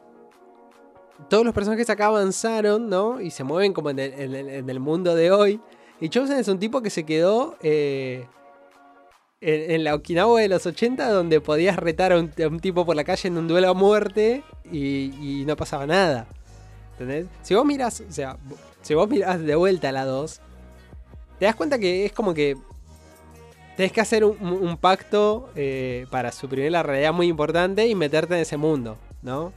todos 1.28 1.44
los 1.44 1.54
personajes 1.54 1.88
acá 1.90 2.06
avanzaron, 2.06 2.88
¿no? 2.88 3.20
Y 3.20 3.30
se 3.30 3.44
mueven 3.44 3.72
como 3.72 3.90
en 3.90 3.98
el, 3.98 4.80
mundo 4.80 5.14
de 5.14 5.30
hoy. 5.30 5.60
Y 6.00 6.08
Chosen 6.08 6.38
es 6.38 6.48
un 6.48 6.58
tipo 6.58 6.82
que 6.82 6.90
se 6.90 7.04
quedó 7.04 7.56
eh, 7.62 8.26
en, 9.40 9.84
la 9.84 9.94
Okinawa 9.94 10.40
de 10.40 10.48
los 10.48 10.66
80, 10.66 11.08
donde 11.10 11.40
podías 11.40 11.76
retar 11.76 12.12
a 12.12 12.18
un, 12.18 12.30
a 12.30 12.60
tipo 12.60 12.86
por 12.86 12.96
la 12.96 13.04
calle 13.04 13.28
en 13.28 13.38
un 13.38 13.48
duelo 13.48 13.70
a 13.70 13.74
muerte 13.74 14.42
y, 14.70 15.44
no 15.46 15.56
pasaba 15.56 15.86
nada. 15.86 16.26
¿Entendés? 16.92 17.26
Si 17.42 17.54
vos 17.54 17.64
mirás, 17.64 18.00
o 18.00 18.12
sea, 18.12 18.36
si 18.82 18.94
vos 18.94 19.08
mirás 19.08 19.40
de 19.40 19.54
vuelta 19.54 19.92
la 19.92 20.04
2, 20.04 20.40
te 21.38 21.44
das 21.46 21.54
cuenta 21.54 21.78
que 21.78 22.04
es 22.04 22.12
como 22.12 22.34
que 22.34 22.56
tenés 23.76 23.92
que 23.92 24.00
hacer 24.00 24.24
un 24.24 24.76
pacto 24.78 25.48
eh, 25.54 26.06
para 26.10 26.32
suprimir 26.32 26.70
la 26.72 26.82
realidad 26.82 27.14
muy 27.14 27.28
importante 27.28 27.86
y 27.86 27.94
meterte 27.94 28.34
en 28.34 28.40
ese 28.40 28.58
mundo, 28.58 28.98
¿no? 29.22 29.52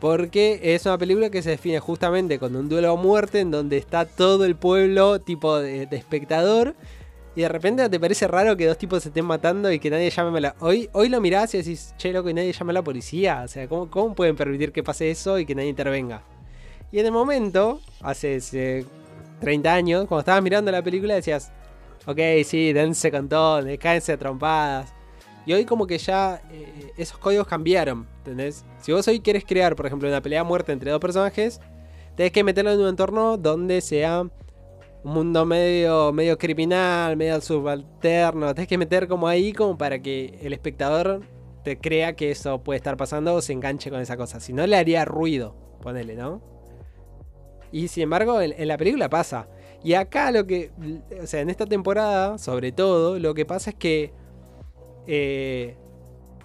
Porque 0.00 0.60
es 0.62 0.86
una 0.86 0.96
película 0.96 1.30
que 1.30 1.42
se 1.42 1.50
define 1.50 1.78
justamente 1.78 2.38
con 2.38 2.56
un 2.56 2.68
duelo 2.68 2.92
a 2.92 2.96
muerte 2.96 3.40
en 3.40 3.50
donde 3.50 3.76
está 3.76 4.06
todo 4.06 4.46
el 4.46 4.56
pueblo 4.56 5.20
tipo 5.20 5.58
de, 5.58 5.88
espectador. 5.90 6.74
Y 7.36 7.42
de 7.42 7.48
repente 7.48 7.88
te 7.88 8.00
parece 8.00 8.26
raro 8.26 8.56
que 8.56 8.66
dos 8.66 8.78
tipos 8.78 9.02
se 9.02 9.10
estén 9.10 9.24
matando 9.24 9.70
y 9.70 9.78
que 9.78 9.90
nadie 9.90 10.10
llame 10.10 10.38
a 10.38 10.40
la... 10.40 10.56
Hoy, 10.60 10.88
hoy 10.92 11.08
lo 11.08 11.20
mirás 11.20 11.54
y 11.54 11.58
decís, 11.58 11.94
che, 11.96 12.12
loco, 12.12 12.30
y 12.30 12.34
nadie 12.34 12.52
llama 12.52 12.70
a 12.70 12.74
la 12.74 12.82
policía. 12.82 13.42
O 13.44 13.48
sea, 13.48 13.68
¿cómo, 13.68 13.90
cómo 13.90 14.14
pueden 14.14 14.36
permitir 14.36 14.72
que 14.72 14.82
pase 14.82 15.10
eso 15.10 15.38
y 15.38 15.46
que 15.46 15.54
nadie 15.54 15.68
intervenga? 15.68 16.22
Y 16.90 16.98
en 16.98 17.06
el 17.06 17.12
momento, 17.12 17.80
hace 18.00 18.40
eh, 18.52 18.84
30 19.40 19.72
años, 19.72 20.06
cuando 20.08 20.20
estabas 20.20 20.42
mirando 20.42 20.72
la 20.72 20.82
película 20.82 21.14
decías, 21.14 21.52
ok, 22.06 22.18
sí, 22.44 22.72
dense 22.72 23.10
con 23.10 23.28
todo, 23.28 23.62
cáense 23.78 24.12
a 24.12 24.16
trompadas. 24.16 24.92
Y 25.46 25.52
hoy 25.52 25.64
como 25.64 25.86
que 25.86 25.98
ya 25.98 26.42
eh, 26.52 26.92
esos 26.96 27.18
códigos 27.18 27.46
cambiaron, 27.46 28.06
¿entendés? 28.18 28.64
Si 28.78 28.92
vos 28.92 29.06
hoy 29.08 29.20
quieres 29.20 29.44
crear, 29.44 29.74
por 29.74 29.86
ejemplo, 29.86 30.08
una 30.08 30.20
pelea 30.20 30.42
a 30.42 30.44
muerte 30.44 30.72
entre 30.72 30.90
dos 30.90 31.00
personajes, 31.00 31.60
tenés 32.14 32.32
que 32.32 32.44
meterlo 32.44 32.72
en 32.72 32.80
un 32.80 32.88
entorno 32.88 33.36
donde 33.36 33.80
sea 33.80 34.22
un 35.02 35.12
mundo 35.12 35.46
medio, 35.46 36.12
medio 36.12 36.36
criminal, 36.36 37.16
medio 37.16 37.40
subalterno. 37.40 38.54
Tenés 38.54 38.68
que 38.68 38.78
meter 38.78 39.08
como 39.08 39.26
ahí 39.26 39.52
como 39.52 39.78
para 39.78 40.00
que 40.00 40.38
el 40.42 40.52
espectador 40.52 41.22
te 41.64 41.78
crea 41.78 42.14
que 42.14 42.30
eso 42.30 42.62
puede 42.62 42.76
estar 42.76 42.96
pasando 42.96 43.34
o 43.34 43.40
se 43.40 43.52
enganche 43.52 43.90
con 43.90 44.00
esa 44.00 44.16
cosa. 44.16 44.40
Si 44.40 44.52
no, 44.52 44.66
le 44.66 44.76
haría 44.76 45.04
ruido, 45.04 45.54
ponele, 45.82 46.16
¿no? 46.16 46.42
Y 47.72 47.88
sin 47.88 48.04
embargo, 48.04 48.40
en, 48.40 48.54
en 48.56 48.68
la 48.68 48.76
película 48.76 49.08
pasa. 49.08 49.48
Y 49.82 49.94
acá 49.94 50.30
lo 50.30 50.46
que, 50.46 50.70
o 51.22 51.26
sea, 51.26 51.40
en 51.40 51.48
esta 51.48 51.64
temporada, 51.64 52.36
sobre 52.36 52.72
todo, 52.72 53.18
lo 53.18 53.32
que 53.32 53.46
pasa 53.46 53.70
es 53.70 53.76
que 53.76 54.12
eh, 55.12 55.76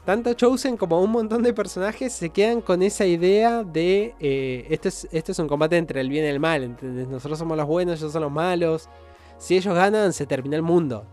tanto 0.05 0.33
Chosen 0.33 0.75
como 0.75 0.99
un 0.99 1.11
montón 1.11 1.43
de 1.43 1.53
personajes 1.53 2.13
se 2.13 2.31
quedan 2.31 2.61
con 2.61 2.81
esa 2.81 3.05
idea 3.05 3.63
de 3.63 4.15
eh, 4.19 4.65
esto, 4.71 4.87
es, 4.87 5.07
esto 5.11 5.31
es 5.31 5.39
un 5.39 5.47
combate 5.47 5.77
entre 5.77 6.01
el 6.01 6.09
bien 6.09 6.25
y 6.25 6.29
el 6.29 6.39
mal. 6.39 6.75
Nosotros 6.81 7.37
somos 7.37 7.55
los 7.57 7.67
buenos, 7.67 7.99
ellos 7.99 8.11
son 8.11 8.23
los 8.23 8.31
malos. 8.31 8.89
Si 9.37 9.55
ellos 9.55 9.75
ganan, 9.75 10.13
se 10.13 10.25
termina 10.25 10.55
el 10.55 10.63
mundo. 10.63 11.05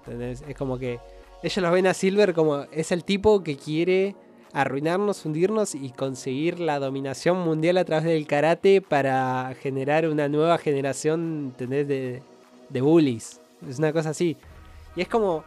Es 0.48 0.57
como 0.57 0.78
que 0.78 0.98
ellos 1.42 1.59
los 1.59 1.72
ven 1.72 1.86
a 1.86 1.94
Silver 1.94 2.32
como 2.32 2.62
es 2.72 2.90
el 2.90 3.05
tipo 3.05 3.42
que 3.42 3.57
quiere 3.57 4.16
arruinarnos, 4.55 5.24
hundirnos 5.26 5.74
y 5.74 5.90
conseguir 5.90 6.59
la 6.59 6.78
dominación 6.78 7.38
mundial 7.38 7.76
a 7.76 7.84
través 7.84 8.05
del 8.05 8.26
karate 8.26 8.80
para 8.80 9.55
generar 9.61 10.09
una 10.09 10.28
nueva 10.28 10.57
generación, 10.57 11.53
¿entendés? 11.53 11.86
De, 11.86 12.22
de 12.70 12.80
bullies. 12.80 13.40
Es 13.68 13.78
una 13.78 13.92
cosa 13.92 14.11
así. 14.11 14.38
Y 14.96 15.03
es 15.03 15.09
como 15.09 15.44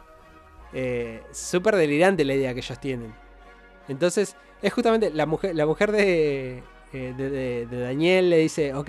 eh, 0.72 1.22
súper 1.32 1.76
delirante 1.76 2.24
la 2.24 2.34
idea 2.34 2.54
que 2.54 2.60
ellos 2.60 2.80
tienen. 2.80 3.14
Entonces, 3.88 4.36
es 4.62 4.72
justamente 4.72 5.10
la 5.10 5.26
mujer, 5.26 5.54
la 5.54 5.66
mujer 5.66 5.92
de, 5.92 6.62
eh, 6.92 7.66
Daniel 7.70 8.30
le 8.30 8.38
dice, 8.38 8.74
ok, 8.74 8.88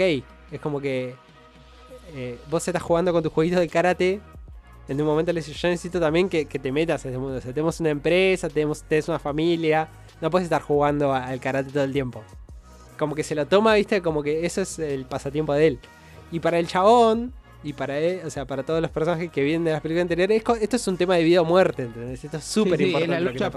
es 0.52 0.60
como 0.62 0.80
que 0.80 1.16
eh, 2.14 2.40
vos 2.50 2.68
estás 2.68 2.82
jugando 2.82 3.12
con 3.12 3.24
tus 3.24 3.32
jueguitos 3.32 3.60
de 3.60 3.68
karate. 3.68 4.22
En 4.88 5.02
un 5.02 5.08
momento 5.08 5.34
le 5.34 5.42
dice, 5.42 5.52
yo 5.52 5.68
necesito 5.68 6.00
también 6.00 6.30
que, 6.30 6.46
te 6.46 6.72
metas 6.72 7.04
en 7.06 7.12
ese 7.12 7.20
mundo. 7.20 7.38
O 7.38 7.42
sea, 7.42 7.54
tenemos 7.54 7.80
una 7.80 7.90
empresa, 7.90 8.50
tenemos, 8.50 8.84
tenés 8.84 9.10
una 9.10 9.20
familia. 9.20 9.90
No 10.22 10.30
puedes 10.30 10.46
estar 10.46 10.62
jugando 10.62 11.14
al 11.14 11.40
karate 11.42 11.72
todo 11.72 11.84
el 11.84 11.92
tiempo. 11.92 12.24
Como 12.98 13.14
que 13.14 13.24
se 13.24 13.36
lo 13.36 13.46
toma, 13.46 13.76
viste, 13.76 14.02
como 14.02 14.24
que 14.24 14.46
eso 14.46 14.62
es 14.62 14.80
el 14.80 15.06
pasatiempo 15.06 15.54
de 15.54 15.68
él. 15.68 15.80
Y 16.32 16.40
para 16.40 16.58
el 16.58 16.68
chabón, 16.68 17.34
y 17.68 17.74
para 17.74 17.98
él, 18.00 18.22
o 18.26 18.30
sea, 18.30 18.46
para 18.46 18.64
todos 18.64 18.82
los 18.82 18.90
personajes 18.92 19.30
que 19.32 19.44
vienen 19.44 19.64
de 19.66 19.72
las 19.72 19.82
películas 19.82 20.04
anteriores, 20.04 20.42
esto 20.62 20.76
es 20.76 20.88
un 20.88 20.96
tema 20.98 21.16
de 21.16 21.24
vida 21.24 21.42
o 21.42 21.46
muerte, 21.46 21.84
¿entendés? 21.84 22.24
Esto 22.24 22.38
es 22.38 22.44
súper 22.44 22.78
Sí, 22.78 22.84
sí, 22.86 22.90
importante. 22.92 23.16
es 23.18 23.24
la 23.24 23.32
lucha 23.32 23.52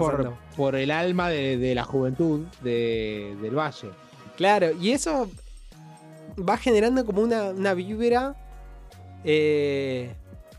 por, 0.55 0.75
el 0.75 0.91
alma 0.91 1.29
de, 1.29 1.57
de 1.57 1.73
la 1.75 1.83
juventud 1.83 2.45
de- 2.61 3.35
del 3.41 3.55
valle. 3.57 3.89
Claro, 4.35 4.71
y 4.81 4.91
eso 4.91 5.29
va 6.37 6.57
generando 6.57 7.05
como 7.05 7.21
una, 7.21 7.49
una 7.51 7.73
vibra 7.73 8.35
eh, 9.23 10.13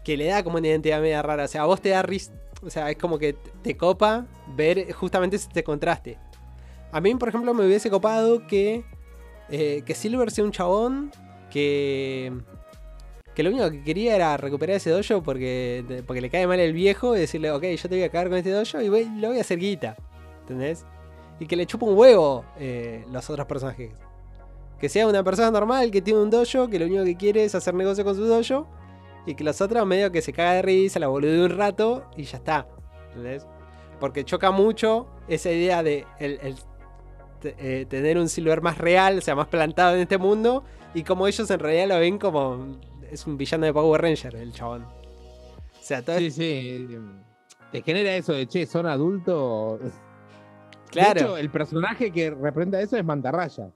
que 0.05 0.17
le 0.17 0.27
da 0.27 0.43
como 0.43 0.59
una 0.59 0.69
identidad 0.69 1.01
media 1.01 1.23
rara. 1.23 1.45
O 1.45 1.49
sea, 1.49 1.63
a 1.63 1.67
vos 1.67 1.81
te 1.81 1.91
da 1.91 2.03
risa. 2.03 2.33
O 2.65 2.71
sea, 2.71 2.91
es 2.91 2.97
como 2.97 3.19
que 3.19 3.35
te 3.63 3.77
copa 3.77 4.27
ver 4.57 4.93
justamente 4.93 5.37
este 5.37 5.65
contraste. 5.65 6.19
A 6.93 7.01
mí, 7.01 7.15
por 7.17 7.29
ejemplo, 7.29 7.55
me 7.55 7.67
hubiese 7.67 7.91
copado 7.91 8.47
que, 8.47 8.85
eh, 9.51 9.83
que 9.85 9.95
Silver 9.95 10.31
sea 10.31 10.45
un 10.45 10.53
chabón 10.53 11.11
que, 11.51 12.33
que 13.35 13.43
lo 13.43 13.51
único 13.51 13.71
que 13.71 13.83
quería 13.83 14.15
era 14.15 14.37
recuperar 14.37 14.77
ese 14.77 14.91
dojo 14.91 15.23
porque, 15.23 16.03
porque 16.07 16.21
le 16.21 16.29
cae 16.31 16.47
mal 16.47 16.61
el 16.61 16.73
viejo 16.73 17.17
y 17.17 17.21
decirle, 17.21 17.51
ok, 17.51 17.63
yo 17.65 17.89
te 17.89 17.95
voy 17.97 18.03
a 18.05 18.11
cagar 18.11 18.29
con 18.29 18.39
este 18.39 18.51
dojo 18.51 18.81
y 18.81 18.89
voy- 18.89 19.09
lo 19.19 19.29
voy 19.29 19.39
a 19.39 19.41
hacer 19.41 19.59
guita. 19.59 19.97
¿Entendés? 20.43 20.85
Y 21.41 21.47
que 21.47 21.57
le 21.57 21.67
chupa 21.67 21.87
un 21.87 21.97
huevo 21.97 22.45
eh, 22.59 23.05
los 23.11 23.29
otros 23.31 23.47
personajes. 23.47 23.91
Que 24.79 24.89
sea 24.89 25.07
una 25.07 25.23
persona 25.23 25.51
normal 25.51 25.91
que 25.91 26.03
tiene 26.03 26.21
un 26.21 26.31
dojo, 26.31 26.69
que 26.69 26.79
lo 26.79 26.87
único 26.87 27.05
que 27.05 27.17
quiere 27.17 27.45
es 27.45 27.55
hacer 27.55 27.73
negocio 27.75 28.05
con 28.05 28.15
su 28.17 28.25
dojo. 28.25 28.69
Y 29.25 29.35
que 29.35 29.45
los 29.45 29.61
otros 29.61 29.87
medio 29.87 30.11
que 30.11 30.21
se 30.21 30.33
caga 30.33 30.55
de 30.55 30.63
risa, 30.63 30.99
la 30.99 31.07
bolude 31.07 31.45
un 31.45 31.57
rato 31.57 32.05
y 32.17 32.25
ya 32.25 32.39
está. 32.39 32.67
¿Entendés? 33.11 33.47
Porque 34.01 34.25
choca 34.25 34.51
mucho 34.51 35.07
esa 35.29 35.51
idea 35.53 35.83
de 35.85 36.05
el, 36.19 36.39
el 36.43 36.57
eh, 37.45 37.87
tener 37.89 38.19
un 38.19 38.29
Silver 38.29 38.61
más 38.63 38.79
real, 38.79 39.19
o 39.19 39.21
sea, 39.21 39.37
más 39.37 39.47
plantado 39.47 39.95
en 39.95 40.03
este 40.03 40.19
mundo. 40.19 40.65
Y 40.95 41.05
como 41.05 41.29
ellos 41.29 41.49
en 41.51 41.59
realidad 41.61 41.87
lo 41.89 41.99
ven 42.01 42.19
como. 42.19 42.67
Es 43.13 43.27
un 43.27 43.37
villano 43.37 43.67
de 43.67 43.73
Power 43.73 44.01
Ranger, 44.01 44.35
el 44.37 44.53
chabón. 44.53 44.83
O 44.85 45.83
sea, 45.85 46.03
todo 46.03 46.19
Sí, 46.19 46.31
sí. 46.31 46.89
Te 47.71 47.83
genera 47.83 48.15
eso 48.17 48.33
de, 48.33 48.47
che, 48.47 48.67
son 48.67 48.87
adultos. 48.87 49.81
Claro. 50.91 51.15
De 51.15 51.21
hecho, 51.21 51.37
el 51.37 51.51
personaje 51.51 52.11
que 52.11 52.31
representa 52.31 52.81
eso 52.81 52.97
es 52.97 53.05
Mantarraya. 53.05 53.71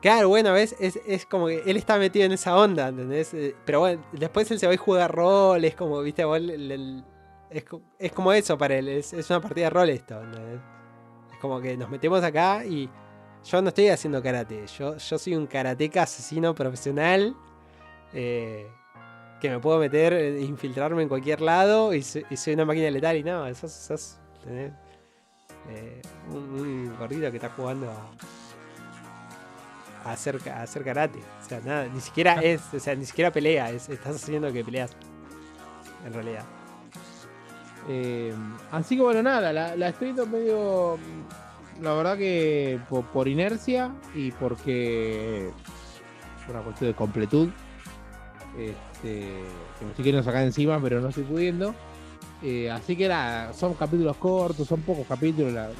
Claro, 0.00 0.28
bueno, 0.28 0.52
¿ves? 0.52 0.76
Es, 0.78 0.98
es 1.06 1.26
como 1.26 1.48
que 1.48 1.62
él 1.66 1.76
está 1.76 1.98
metido 1.98 2.24
en 2.24 2.32
esa 2.32 2.56
onda, 2.56 2.88
¿entendés? 2.88 3.34
Eh, 3.34 3.56
Pero 3.64 3.80
bueno, 3.80 4.02
después 4.12 4.50
él 4.50 4.58
se 4.58 4.66
va 4.66 4.74
y 4.74 4.76
juega 4.76 5.08
rol, 5.08 5.64
es 5.64 5.74
como, 5.74 6.00
viste, 6.02 6.24
vos 6.24 6.36
el- 6.38 6.70
el- 6.70 7.04
es, 7.50 7.64
co- 7.64 7.82
es 7.98 8.12
como 8.12 8.32
eso 8.32 8.56
para 8.56 8.76
él, 8.76 8.88
es, 8.88 9.12
es 9.12 9.28
una 9.30 9.40
partida 9.40 9.64
de 9.64 9.70
rol 9.70 9.88
esto, 9.90 10.22
¿entendés? 10.22 10.60
Es 11.32 11.38
como 11.38 11.60
que 11.60 11.76
nos 11.76 11.90
metemos 11.90 12.22
acá 12.22 12.64
y 12.64 12.88
yo 13.44 13.60
no 13.62 13.68
estoy 13.68 13.88
haciendo 13.88 14.22
karate, 14.22 14.66
yo, 14.78 14.96
yo 14.98 15.18
soy 15.18 15.34
un 15.34 15.46
karateca 15.46 16.02
asesino 16.02 16.54
profesional 16.54 17.34
eh, 18.12 18.66
que 19.40 19.50
me 19.50 19.58
puedo 19.60 19.78
meter, 19.78 20.12
eh, 20.12 20.40
infiltrarme 20.40 21.02
en 21.02 21.08
cualquier 21.08 21.40
lado 21.40 21.94
y, 21.94 22.02
soy- 22.02 22.26
y 22.30 22.36
soy 22.36 22.54
una 22.54 22.64
máquina 22.64 22.90
letal 22.90 23.16
y 23.16 23.22
no, 23.22 23.52
sos, 23.54 23.72
sos, 23.72 24.16
¿entendés? 24.40 24.72
Eh, 25.70 26.00
un, 26.30 26.96
gordito 26.98 27.30
que 27.30 27.36
está 27.36 27.50
jugando 27.50 27.90
a, 27.90 28.10
a 30.08 30.12
hacer, 30.12 30.38
a 30.50 30.62
hacer 30.62 30.82
karate. 30.84 31.18
O 31.18 31.48
sea, 31.48 31.60
nada, 31.64 31.86
ni 31.86 32.00
siquiera 32.00 32.34
es, 32.42 32.62
o 32.72 32.80
sea, 32.80 32.94
ni 32.94 33.04
siquiera 33.04 33.30
pelea, 33.30 33.70
es, 33.70 33.88
estás 33.88 34.16
haciendo 34.16 34.52
que 34.52 34.64
peleas. 34.64 34.96
En 36.06 36.12
realidad. 36.14 36.44
Eh, 37.88 38.34
así 38.70 38.96
que 38.96 39.02
bueno, 39.02 39.22
nada, 39.22 39.52
la, 39.52 39.76
la 39.76 39.88
estoy 39.88 40.12
viendo 40.12 40.26
medio. 40.26 40.98
La 41.80 41.94
verdad 41.94 42.16
que 42.18 42.78
por, 42.88 43.04
por 43.06 43.28
inercia 43.28 43.92
y 44.14 44.30
porque. 44.32 45.50
Por 46.46 46.54
una 46.56 46.64
cuestión 46.64 46.90
de 46.90 46.96
completud. 46.96 47.50
Este, 48.58 49.10
que 49.78 49.84
me 49.84 49.90
estoy 49.90 50.04
queriendo 50.04 50.22
sacar 50.24 50.42
encima, 50.44 50.80
pero 50.82 51.00
no 51.00 51.08
estoy 51.08 51.24
pudiendo. 51.24 51.74
Eh, 52.42 52.70
así 52.70 52.96
que 52.96 53.08
nada, 53.08 53.52
son 53.52 53.74
capítulos 53.74 54.16
cortos, 54.16 54.66
son 54.66 54.80
pocos 54.82 55.06
capítulos. 55.06 55.52
La, 55.52 55.70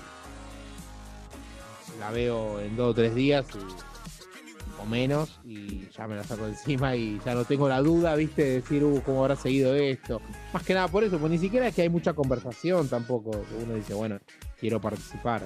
la 2.01 2.11
veo 2.11 2.61
en 2.61 2.76
dos 2.76 2.91
o 2.91 2.95
tres 2.95 3.14
días 3.14 3.45
y- 3.55 4.81
o 4.81 4.87
menos 4.87 5.41
y 5.45 5.89
ya 5.97 6.07
me 6.07 6.14
la 6.14 6.22
saco 6.22 6.47
encima 6.47 6.95
y 6.95 7.20
ya 7.24 7.35
no 7.35 7.45
tengo 7.45 7.68
la 7.68 7.81
duda, 7.81 8.14
viste, 8.14 8.45
de 8.45 8.51
decir, 8.61 8.85
uh, 8.85 9.03
cómo 9.05 9.22
habrá 9.24 9.35
seguido 9.35 9.74
esto. 9.74 10.20
Más 10.53 10.62
que 10.62 10.72
nada 10.74 10.87
por 10.87 11.03
eso, 11.03 11.18
pues 11.18 11.33
ni 11.33 11.39
siquiera 11.39 11.66
es 11.66 11.74
que 11.74 11.83
hay 11.83 11.89
mucha 11.89 12.12
conversación 12.12 12.89
tampoco. 12.89 13.31
Uno 13.61 13.74
dice, 13.74 13.95
bueno, 13.95 14.18
quiero 14.61 14.81
participar. 14.81 15.43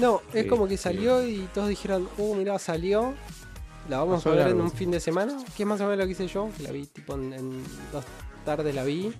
No, 0.00 0.22
es 0.32 0.42
Sí, 0.42 0.48
como 0.48 0.66
que 0.66 0.76
sí. 0.76 0.82
salió 0.82 1.24
y 1.24 1.48
todos 1.54 1.68
dijeron, 1.68 2.08
uh, 2.18 2.34
mirá, 2.34 2.58
salió. 2.58 3.14
La 3.88 3.98
vamos 3.98 4.16
Pasó 4.16 4.30
a 4.30 4.32
ver 4.32 4.44
largo, 4.46 4.60
en 4.60 4.64
un 4.64 4.72
fin 4.72 4.90
de 4.90 5.00
semana. 5.00 5.36
Que 5.56 5.64
es 5.64 5.68
más 5.68 5.80
o 5.80 5.84
menos 5.84 5.98
lo 5.98 6.04
que 6.06 6.12
hice 6.12 6.26
yo. 6.26 6.48
La 6.60 6.70
vi 6.70 6.86
tipo 6.86 7.14
en, 7.14 7.32
en 7.32 7.62
dos 7.92 8.04
tardes 8.44 8.74
la 8.74 8.84
vi. 8.84 9.12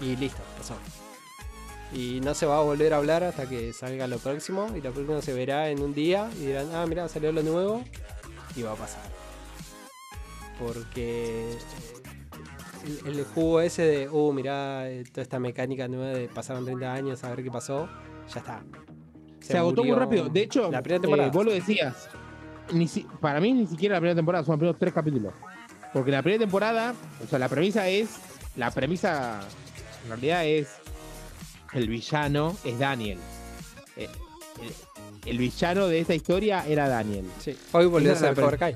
Y 0.00 0.16
listo, 0.16 0.40
pasó. 0.56 0.74
Y 1.92 2.20
no 2.20 2.34
se 2.34 2.44
va 2.44 2.58
a 2.58 2.62
volver 2.62 2.92
a 2.92 2.98
hablar 2.98 3.24
hasta 3.24 3.48
que 3.48 3.72
salga 3.72 4.06
lo 4.06 4.18
próximo. 4.18 4.68
Y 4.76 4.80
lo 4.80 4.92
próximo 4.92 5.22
se 5.22 5.32
verá 5.32 5.70
en 5.70 5.80
un 5.80 5.94
día. 5.94 6.30
Y 6.36 6.46
dirán, 6.46 6.68
ah, 6.74 6.86
mirá, 6.86 7.08
salió 7.08 7.32
lo 7.32 7.42
nuevo. 7.42 7.82
Y 8.56 8.62
va 8.62 8.72
a 8.72 8.76
pasar. 8.76 9.02
Porque 10.58 11.52
eh, 11.52 13.00
el, 13.04 13.18
el 13.18 13.24
jugo 13.24 13.60
ese 13.60 13.82
de, 13.82 14.08
uh, 14.08 14.32
mirá, 14.32 14.90
eh, 14.90 15.04
toda 15.04 15.22
esta 15.22 15.38
mecánica 15.38 15.88
nueva 15.88 16.18
de 16.18 16.28
pasaron 16.28 16.64
30 16.64 16.92
años 16.92 17.24
a 17.24 17.30
ver 17.30 17.42
qué 17.42 17.50
pasó. 17.50 17.88
Ya 18.32 18.40
está. 18.40 18.64
Se, 19.40 19.56
agotó 19.56 19.84
muy 19.84 19.96
rápido. 19.96 20.28
De 20.28 20.42
hecho, 20.42 20.70
la 20.70 20.82
primera 20.82 20.98
eh, 20.98 21.00
temporada. 21.00 21.30
vos 21.30 21.44
lo 21.44 21.52
decías. 21.52 22.08
Ni 22.72 22.86
si- 22.88 23.06
para 23.20 23.40
mí 23.40 23.52
ni 23.52 23.66
siquiera 23.66 23.94
la 23.96 24.00
primera 24.00 24.14
temporada, 24.16 24.44
son 24.44 24.52
los 24.52 24.58
primeros 24.58 24.78
tres 24.78 24.92
capítulos. 24.92 25.32
Porque 25.92 26.10
la 26.10 26.22
primera 26.22 26.40
temporada, 26.44 26.94
o 27.24 27.26
sea, 27.28 27.38
la 27.38 27.48
premisa 27.48 27.88
es. 27.88 28.10
La 28.56 28.70
premisa 28.70 29.40
en 30.04 30.08
realidad 30.10 30.44
es. 30.44 30.68
El 31.72 31.88
villano 31.88 32.56
es 32.64 32.78
Daniel. 32.78 33.18
Eh, 33.96 34.08
el, 35.24 35.30
el 35.30 35.38
villano 35.38 35.86
de 35.86 36.00
esta 36.00 36.14
historia 36.14 36.64
era 36.66 36.88
Daniel. 36.88 37.26
Sí, 37.40 37.56
hoy 37.72 37.86
volvió 37.86 38.12
a 38.12 38.16
ser 38.16 38.34
Cobra 38.34 38.56
Kai. 38.56 38.74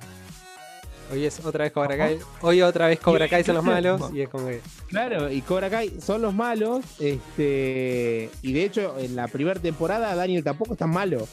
Hoy 1.11 1.24
es 1.26 1.45
otra 1.45 1.64
vez 1.64 1.72
Cobra 1.72 1.97
Kai. 1.97 2.18
Hoy 2.40 2.62
otra 2.62 2.86
vez 2.86 2.99
Cobra 3.01 3.28
Kai 3.28 3.45
son 3.45 3.57
los 3.57 3.64
malos. 3.74 4.11
Y 4.14 4.22
es 4.22 4.28
como 4.28 4.47
que. 4.47 4.61
Claro, 4.88 5.30
y 5.30 5.40
Cobra 5.43 5.68
Kai 5.70 6.01
son 6.01 6.22
los 6.22 6.32
malos. 6.34 6.84
Este, 6.99 8.30
y 8.43 8.53
de 8.53 8.64
hecho, 8.64 8.99
en 8.99 9.16
la 9.16 9.28
primera 9.28 9.61
temporada, 9.61 10.14
Daniel 10.14 10.43
tampoco 10.45 10.72
es 10.74 10.78
tan 10.78 10.90
malo. 10.90 11.26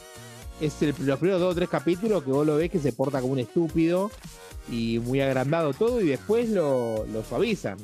Es 0.60 0.80
el- 0.82 0.94
los 1.06 1.18
primeros 1.18 1.40
dos 1.40 1.52
o 1.52 1.54
tres 1.54 1.68
capítulos 1.68 2.22
que 2.22 2.30
vos 2.30 2.46
lo 2.46 2.56
ves 2.56 2.70
que 2.70 2.78
se 2.78 2.92
porta 2.92 3.20
como 3.20 3.32
un 3.32 3.38
estúpido 3.38 4.10
y 4.70 4.98
muy 4.98 5.20
agrandado 5.20 5.72
todo, 5.72 6.00
y 6.00 6.06
después 6.08 6.48
lo, 6.50 7.06
lo 7.06 7.24
suavizan. 7.24 7.78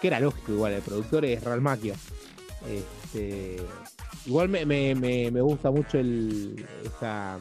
Que 0.00 0.08
era 0.08 0.20
lógico, 0.20 0.52
igual, 0.52 0.72
el 0.72 0.82
productor 0.82 1.24
es 1.24 1.42
Real 1.44 1.60
Macchio. 1.60 1.94
Este, 2.68 3.56
igual 4.26 4.48
me, 4.48 4.64
me- 4.66 4.94
me- 4.94 5.30
me 5.30 5.40
gusta 5.40 5.70
mucho 5.70 5.98
el, 5.98 6.66
esa- 6.84 7.38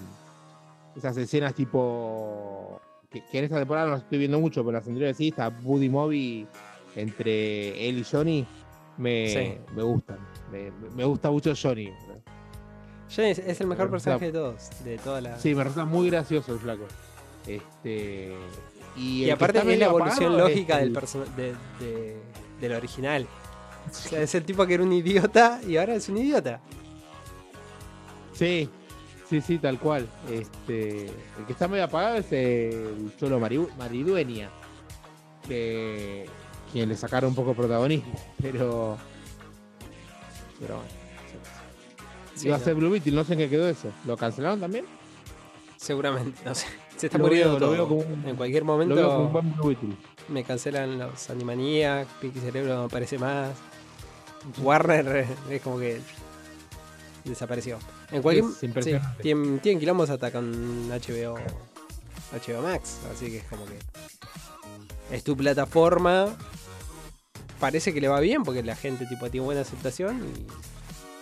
esas 0.95 1.17
escenas 1.17 1.53
tipo. 1.55 2.79
Que, 3.09 3.23
que 3.31 3.38
en 3.39 3.45
esta 3.45 3.57
temporada 3.57 3.88
no 3.88 3.93
las 3.93 4.03
estoy 4.03 4.17
viendo 4.19 4.39
mucho, 4.39 4.61
pero 4.63 4.73
las 4.77 4.88
anteriores 4.88 5.15
sí, 5.17 5.29
está 5.29 5.49
Buddy 5.49 5.89
Movie 5.89 6.47
entre 6.95 7.88
él 7.89 7.99
y 7.99 8.03
Johnny. 8.03 8.45
Me, 8.97 9.27
Sí. 9.29 9.73
me 9.75 9.83
gustan. 9.83 10.17
Me, 10.51 10.71
me 10.95 11.03
gusta 11.05 11.29
mucho 11.31 11.53
Johnny. 11.61 11.91
Johnny 13.14 13.30
es, 13.30 13.62
el 13.62 13.68
mejor 13.68 13.89
personaje 13.89 14.26
de 14.28 14.32
todos. 14.32 14.70
De 14.84 14.97
toda 14.97 15.22
la. 15.22 15.39
Sí, 15.39 15.53
me 15.56 15.64
resulta 15.64 15.86
muy 15.86 16.10
gracioso 16.10 16.53
el 16.53 16.60
flaco. 16.60 16.86
Este. 17.47 18.36
Y, 18.97 19.30
aparte 19.30 19.60
es 19.60 19.80
la 19.80 19.86
evolución 19.86 20.38
lógica 20.38 20.78
del 20.78 20.95
el- 20.95 21.36
de, 21.36 21.53
de- 21.80 22.18
del 22.62 22.72
original. 22.74 23.28
O 23.89 23.93
sea, 23.93 24.22
es 24.22 24.34
el 24.36 24.43
tipo 24.45 24.66
que 24.66 24.74
era 24.76 24.84
un 24.84 24.93
idiota 24.93 25.60
y 25.68 25.78
ahora 25.78 25.95
es 25.95 26.10
un 26.10 26.18
idiota. 26.18 26.60
Sí, 28.34 28.70
sí, 29.30 29.41
sí, 29.41 29.58
tal 29.60 29.80
cual. 29.80 30.08
Este, 30.32 31.06
el 31.08 31.45
que 31.45 31.53
está 31.53 31.68
medio 31.68 31.84
apagado 31.84 32.16
es 32.16 32.32
el 32.32 33.12
Cholo 33.20 33.39
Maridu- 33.39 33.74
Maridueña. 33.78 34.49
Que 35.47 36.26
quien 36.72 36.89
le 36.89 36.97
sacaron 36.97 37.30
un 37.30 37.36
poco 37.36 37.53
protagonismo. 37.53 38.14
Pero. 38.41 38.97
Pero 40.60 40.76
bueno. 40.78 41.05
Sí, 42.36 42.47
Iba 42.47 42.55
a 42.57 42.59
no, 42.59 42.65
ser 42.65 42.75
Blue 42.75 42.89
Beetle, 42.89 43.13
no 43.13 43.23
sé 43.23 43.33
en 43.33 43.39
qué 43.39 43.49
quedó 43.49 43.67
eso. 43.69 43.89
¿Lo 44.05 44.17
cancelaron 44.17 44.59
también? 44.59 44.86
Seguramente, 45.77 46.39
no 46.45 46.53
sé. 46.53 46.67
Se 46.97 47.07
está 47.07 47.17
Lo 47.17 47.25
muriendo 47.25 47.51
veo- 47.51 47.59
lo 47.59 47.65
todo. 47.65 47.71
veo 47.73 47.88
como 47.88 48.01
un- 48.15 48.27
en 48.29 48.36
cualquier 48.36 48.63
Lo 48.63 48.77
veo 48.77 48.88
como 48.88 48.95
momento 48.95 49.19
un 49.27 49.33
buen 49.33 49.53
Blue 49.55 49.67
Beetle. 49.67 49.97
me 50.29 50.43
cancelan 50.43 50.97
los 50.99 51.29
Animaniacs, 51.29 52.09
Pinky 52.21 52.39
Cerebro 52.39 52.75
no 52.75 52.83
aparece 52.83 53.17
más. 53.19 53.51
Warner 54.61 55.27
es 55.49 55.61
como 55.61 55.77
que 55.79 55.99
desapareció. 57.23 57.79
En 58.11 58.21
cualquier 58.21 58.45
sí, 58.83 58.95
tienen, 59.21 59.59
tienen 59.59 59.79
quilombos 59.79 60.09
hasta 60.09 60.31
con 60.31 60.88
HBO 60.89 61.36
HBO 62.31 62.61
Max, 62.61 62.99
así 63.13 63.27
que 63.27 63.38
es 63.38 63.43
como 63.45 63.65
que 63.65 63.77
es 65.11 65.23
tu 65.23 65.36
plataforma. 65.36 66.36
Parece 67.59 67.93
que 67.93 68.01
le 68.01 68.07
va 68.07 68.19
bien 68.19 68.43
porque 68.43 68.61
la 68.63 68.75
gente 68.75 69.05
tipo 69.05 69.29
tiene 69.29 69.45
buena 69.45 69.61
aceptación 69.61 70.21
y 70.23 70.45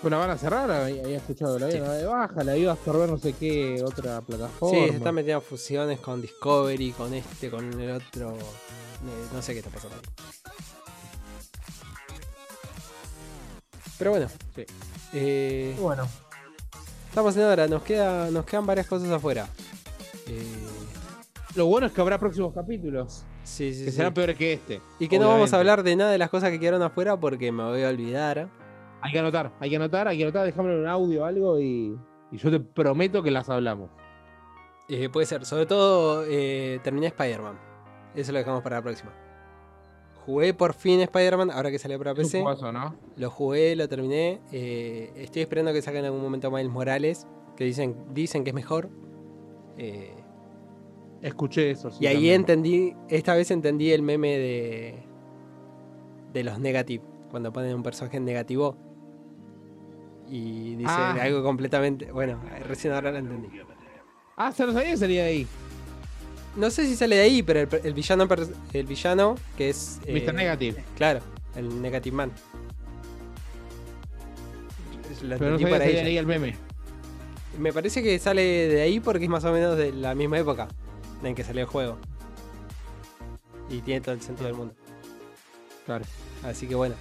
Bueno, 0.04 0.20
van 0.20 0.30
a 0.32 0.38
cerrar, 0.38 0.70
había 0.70 1.16
escuchado 1.18 1.58
la 1.58 1.72
Sí. 1.72 1.78
vida 1.80 1.94
de 1.94 2.06
baja, 2.06 2.44
la 2.44 2.58
iba 2.58 2.72
a 2.72 2.74
absorber 2.76 3.10
no 3.10 3.18
sé 3.18 3.34
qué 3.34 3.82
otra 3.86 4.20
plataforma. 4.22 4.78
sí, 4.78 4.90
se 4.90 4.98
están 4.98 5.16
metiendo 5.16 5.40
fusiones 5.42 6.00
con 6.02 6.22
Discovery, 6.22 6.92
con 6.92 7.14
este, 7.14 7.50
con 7.50 7.80
el 7.80 7.92
otro. 7.92 8.34
eh, 8.38 9.28
No 9.34 9.42
sé 9.42 9.54
qué 9.54 9.60
está 9.60 9.72
pasando 9.72 9.96
ahí. 9.96 10.02
Pero 13.98 14.12
bueno. 14.12 14.28
Sí. 14.56 14.66
Eh, 15.14 15.76
Bueno, 15.80 16.08
estamos 17.08 17.38
en 17.38 17.44
hora, 17.44 17.68
nos, 17.68 17.84
queda, 17.84 18.30
nos 18.30 18.44
quedan 18.46 18.66
varias 18.66 18.88
cosas 18.88 19.10
afuera. 19.10 19.48
Eh, 20.28 20.44
lo 21.56 21.68
bueno 21.68 21.88
es 21.88 21.94
que 21.94 22.02
habrá 22.02 22.18
próximos 22.20 22.54
capítulos 22.54 23.24
sí, 23.44 23.74
sí, 23.74 23.86
que 23.86 23.92
sí. 23.92 23.98
serán 23.98 24.14
peores 24.14 24.38
que 24.38 24.54
este. 24.54 24.82
Y 25.00 25.08
que 25.08 25.20
no 25.20 25.28
vamos 25.30 25.54
a 25.54 25.58
hablar 25.60 25.84
de 25.84 25.96
nada 25.96 26.12
de 26.12 26.18
las 26.18 26.30
cosas 26.30 26.50
que 26.50 26.60
quedaron 26.60 26.82
afuera 26.82 27.16
porque 27.18 27.52
me 27.54 27.64
voy 27.64 27.84
a 27.84 27.90
olvidar. 27.90 28.50
Hay 29.06 29.12
que 29.12 29.20
anotar, 29.20 29.52
hay 29.60 29.70
que 29.70 29.76
anotar, 29.76 30.08
hay 30.08 30.18
que 30.18 30.24
anotar, 30.24 30.46
dejámoslo 30.46 30.80
en 30.82 30.88
audio 30.88 31.24
o 31.24 31.26
algo 31.26 31.60
y, 31.60 31.98
y 32.32 32.38
yo 32.38 32.50
te 32.50 32.60
prometo 32.60 33.22
que 33.22 33.32
las 33.32 33.50
hablamos. 33.50 33.90
Eh, 34.90 35.10
puede 35.10 35.26
ser, 35.26 35.46
sobre 35.46 35.66
todo 35.66 36.24
eh, 36.28 36.80
terminé 36.84 37.08
Spider-Man. 37.08 37.60
Eso 38.16 38.32
lo 38.32 38.38
dejamos 38.38 38.62
para 38.64 38.78
la 38.78 38.82
próxima. 38.82 39.12
Jugué 40.26 40.54
por 40.54 40.74
fin 40.74 41.02
Spider-Man, 41.02 41.52
ahora 41.52 41.70
que 41.70 41.80
salió 41.80 41.98
para 41.98 42.12
un 42.12 42.18
PC. 42.18 42.44
Lo 43.18 43.30
jugué, 43.30 43.76
lo 43.76 43.90
terminé. 43.90 44.40
eh, 44.54 45.12
estoy 45.18 45.42
esperando 45.42 45.74
que 45.74 45.82
saquen 45.82 46.00
en 46.00 46.06
algún 46.06 46.22
momento 46.22 46.50
Miles 46.50 46.72
Morales, 46.72 47.28
que 47.58 47.66
dicen, 47.66 47.96
dicen 48.14 48.44
que 48.46 48.52
es 48.52 48.56
mejor. 48.56 48.90
Eh, 49.78 50.14
Escuché 51.22 51.72
eso. 51.72 51.90
sí, 51.92 52.04
y 52.04 52.08
ahí 52.08 52.14
también. 52.16 52.36
entendí, 52.42 52.96
esta 53.10 53.36
vez 53.36 53.52
entendí 53.52 53.92
el 53.92 54.02
meme 54.02 54.38
de, 54.38 55.04
de 56.34 56.44
los 56.44 56.60
negative, 56.60 57.04
cuando 57.32 57.52
ponen 57.54 57.76
un 57.76 57.84
personaje 57.84 58.18
en 58.18 58.26
negativo. 58.26 58.78
Y 60.36 60.76
dice 60.78 60.90
Ah. 60.92 61.16
algo 61.22 61.44
completamente... 61.44 62.12
Bueno, 62.12 62.40
recién 62.68 62.92
ahora 62.92 63.12
lo 63.12 63.20
entendí. 63.20 63.50
Ah, 64.36 64.52
se 64.52 64.66
lo 64.66 64.74
sabía 64.74 64.90
que 64.90 64.98
salía 64.98 65.24
de 65.26 65.30
ahí. 65.30 65.48
No 66.56 66.72
sé 66.72 66.88
si 66.88 66.96
sale 66.96 67.18
de 67.18 67.22
ahí, 67.22 67.44
pero 67.44 67.60
el, 67.60 67.70
el 67.84 67.94
villano, 67.94 68.28
el 68.74 68.86
villano 68.88 69.36
que 69.56 69.70
es... 69.70 70.00
eh, 70.08 70.20
Mr. 70.26 70.34
Negative. 70.34 70.84
Claro, 70.98 71.20
el 71.56 71.80
Negative 71.80 72.16
Man. 72.16 72.32
Lo 75.22 75.38
Pero 75.38 75.52
no 75.52 75.60
sabía 75.60 75.78
ya. 75.78 75.86
de 75.86 76.02
ahí 76.02 76.18
el 76.18 76.26
meme. 76.26 76.56
Me 77.60 77.72
parece 77.72 78.02
que 78.02 78.18
sale 78.18 78.42
de 78.42 78.82
ahí 78.82 79.00
porque 79.00 79.26
es 79.26 79.30
más 79.30 79.44
o 79.46 79.52
menos 79.54 79.78
de 79.78 79.92
la 79.94 80.16
misma 80.16 80.40
época 80.40 80.68
en 81.24 81.36
que 81.36 81.44
salió 81.44 81.62
el 81.62 81.68
juego. 81.68 81.98
Y 83.70 83.82
tiene 83.82 84.02
todo 84.02 84.16
el 84.16 84.22
sentido 84.22 84.48
del 84.48 84.56
mundo. 84.58 84.74
Claro. 85.86 86.06
Así 86.44 86.66
que 86.68 86.74
bueno. 86.74 86.96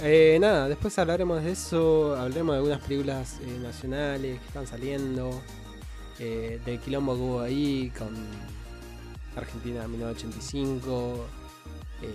Eh, 0.00 0.38
nada, 0.40 0.68
después 0.68 0.96
hablaremos 0.98 1.42
de 1.42 1.52
eso. 1.52 2.14
Hablaremos 2.16 2.52
de 2.54 2.56
algunas 2.58 2.80
películas 2.80 3.38
eh, 3.42 3.58
nacionales 3.62 4.38
que 4.40 4.46
están 4.46 4.66
saliendo. 4.66 5.30
eh, 6.20 6.60
del 6.64 6.80
quilombo 6.80 7.14
que 7.14 7.20
hubo 7.20 7.40
ahí 7.40 7.92
con 7.96 8.08
Argentina 9.36 9.86
1985. 9.86 11.26
eh, 12.02 12.08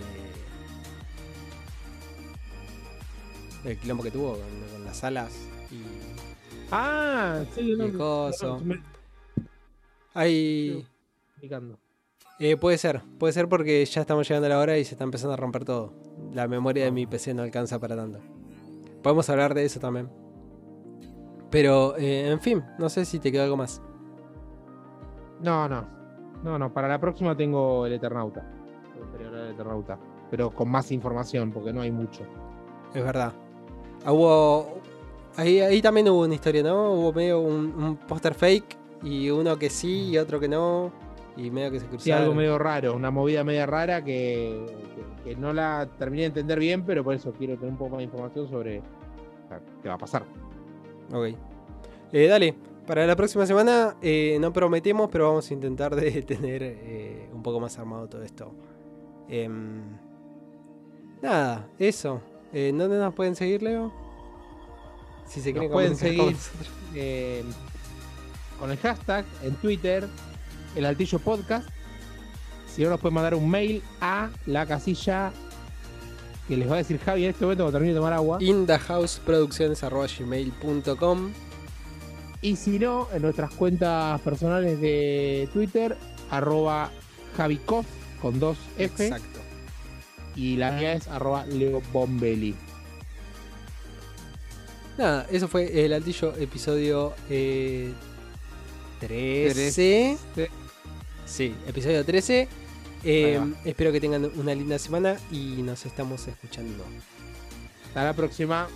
el 3.70 3.78
quilombo 3.78 4.02
que 4.02 4.10
tuvo 4.10 4.32
con, 4.32 4.68
con 4.72 4.84
las 4.84 5.02
alas. 5.04 5.32
Y 5.70 5.82
Ah, 6.70 7.44
sí, 7.54 7.74
no, 7.76 7.86
Y 7.86 7.92
coso. 7.92 8.58
no, 8.58 8.64
me-. 8.64 8.82
Eh, 12.40 12.56
puede 12.56 12.78
ser, 12.78 13.00
puede 13.18 13.32
ser 13.32 13.48
porque 13.48 13.84
ya 13.86 14.00
estamos 14.00 14.26
llegando 14.28 14.46
a 14.46 14.48
la 14.50 14.58
hora 14.58 14.76
y 14.78 14.84
se 14.84 14.94
está 14.94 15.04
empezando 15.04 15.32
a 15.34 15.36
romper 15.36 15.64
todo. 15.64 15.92
La 16.34 16.46
memoria 16.48 16.84
de 16.84 16.90
mi 16.90 17.06
PC 17.06 17.32
no 17.32 17.42
alcanza 17.42 17.78
para 17.78 17.96
tanto. 17.96 18.18
Podemos 19.02 19.28
hablar 19.30 19.54
de 19.54 19.64
eso 19.64 19.80
también. 19.80 20.08
Pero, 21.50 21.96
eh, 21.96 22.28
en 22.30 22.40
fin, 22.40 22.62
no 22.78 22.88
sé 22.88 23.04
si 23.04 23.18
te 23.20 23.30
quedó 23.30 23.44
algo 23.44 23.56
más. 23.56 23.80
No, 25.40 25.68
no. 25.68 25.86
No, 26.42 26.58
no. 26.58 26.72
Para 26.72 26.88
la 26.88 26.98
próxima 27.00 27.36
tengo 27.36 27.86
el 27.86 27.92
Eternauta. 27.94 28.44
Del 29.18 29.52
Eternauta. 29.52 29.98
Pero 30.30 30.50
con 30.50 30.68
más 30.70 30.90
información, 30.90 31.52
porque 31.52 31.72
no 31.72 31.80
hay 31.82 31.90
mucho. 31.92 32.22
Es 32.94 33.04
verdad. 33.04 33.32
Ah, 34.04 34.12
Hubo. 34.12 34.78
Ahí, 35.36 35.60
ahí 35.60 35.82
también 35.82 36.08
hubo 36.08 36.22
una 36.24 36.34
historia, 36.34 36.62
¿no? 36.62 36.92
Hubo 36.92 37.12
medio 37.12 37.40
un, 37.40 37.74
un 37.74 37.96
póster 37.96 38.34
fake 38.34 38.76
y 39.02 39.30
uno 39.30 39.58
que 39.58 39.68
sí 39.68 40.10
y 40.10 40.18
otro 40.18 40.38
que 40.38 40.48
no. 40.48 40.92
Y 41.36 41.50
medio 41.50 41.72
que 41.72 41.78
se 41.80 41.86
Sí, 41.86 41.90
cruzaron. 41.90 42.22
algo 42.22 42.34
medio 42.34 42.58
raro, 42.58 42.94
una 42.94 43.10
movida 43.10 43.42
media 43.42 43.66
rara 43.66 44.04
que, 44.04 44.64
que- 45.24 45.34
no 45.36 45.52
la 45.52 45.88
terminé 45.98 46.22
de 46.22 46.26
entender 46.28 46.58
bien, 46.58 46.84
pero 46.84 47.02
por 47.02 47.14
eso 47.14 47.32
quiero 47.32 47.54
tener 47.56 47.70
un 47.72 47.78
poco 47.78 47.90
más 47.90 47.98
de 47.98 48.04
información 48.04 48.48
sobre 48.48 48.78
o 48.80 49.48
sea, 49.48 49.60
qué 49.82 49.88
va 49.88 49.94
a 49.94 49.98
pasar. 49.98 50.24
Ok. 51.12 51.34
Eh, 52.12 52.26
dale, 52.28 52.54
para 52.86 53.06
la 53.06 53.16
próxima 53.16 53.44
semana 53.46 53.96
eh, 54.02 54.36
no 54.40 54.52
prometemos, 54.52 55.08
pero 55.10 55.28
vamos 55.28 55.50
a 55.50 55.54
intentar 55.54 55.96
de 55.96 56.22
tener 56.22 56.62
eh, 56.62 57.28
un 57.32 57.42
poco 57.42 57.58
más 57.60 57.78
armado 57.78 58.08
todo 58.08 58.22
esto. 58.22 58.52
Em, 59.28 59.82
nada, 61.22 61.66
eso. 61.78 62.20
¿Dónde 62.52 62.98
nos 62.98 63.12
pueden 63.14 63.34
seguir, 63.34 63.62
Leo? 63.64 63.92
Si 65.26 65.40
se 65.40 65.50
Nos 65.50 65.54
quieren 65.60 65.72
pueden 65.72 65.96
seguir. 65.96 66.36
con 68.60 68.70
el 68.70 68.76
hashtag 68.78 69.24
en 69.42 69.54
Twitter, 69.56 70.06
el 70.76 70.84
Altillo 70.84 71.18
Podcast. 71.18 71.68
Si 72.74 72.82
no, 72.82 72.90
nos 72.90 73.00
pueden 73.00 73.14
mandar 73.14 73.34
un 73.34 73.48
mail 73.48 73.82
a 74.00 74.28
la 74.46 74.66
casilla 74.66 75.32
que 76.48 76.56
les 76.56 76.68
va 76.68 76.74
a 76.74 76.78
decir 76.78 76.98
Javi 76.98 77.22
en 77.24 77.30
este 77.30 77.44
momento 77.44 77.62
cuando 77.64 77.78
termine 77.78 77.94
de 77.94 77.98
tomar 77.98 78.12
agua. 78.12 78.38
indahouseproducciones.gmail.com 78.40 81.30
Y 82.42 82.56
si 82.56 82.78
no, 82.80 83.06
en 83.12 83.22
nuestras 83.22 83.54
cuentas 83.54 84.20
personales 84.22 84.80
de 84.80 85.48
Twitter, 85.52 85.96
arroba 86.30 86.90
javicos 87.36 87.86
con 88.20 88.40
dos 88.40 88.58
F. 88.76 89.06
Exacto. 89.06 89.38
Y 90.34 90.56
la 90.56 90.72
mía 90.72 90.94
es 90.94 91.06
arroba 91.08 91.46
Leo 91.46 91.80
Bombelli. 91.92 92.56
Nada, 94.98 95.26
eso 95.30 95.46
fue 95.48 95.84
el 95.84 95.92
altillo 95.92 96.34
episodio 96.36 97.12
eh, 97.30 97.92
13. 99.00 100.16
Sí, 101.26 101.54
episodio 101.66 102.04
13. 102.04 102.48
Eh, 103.04 103.40
espero 103.64 103.92
que 103.92 104.00
tengan 104.00 104.30
una 104.36 104.54
linda 104.54 104.78
semana 104.78 105.16
y 105.30 105.62
nos 105.62 105.84
estamos 105.84 106.26
escuchando. 106.26 106.84
Hasta 107.86 108.04
la 108.04 108.12
próxima. 108.14 108.68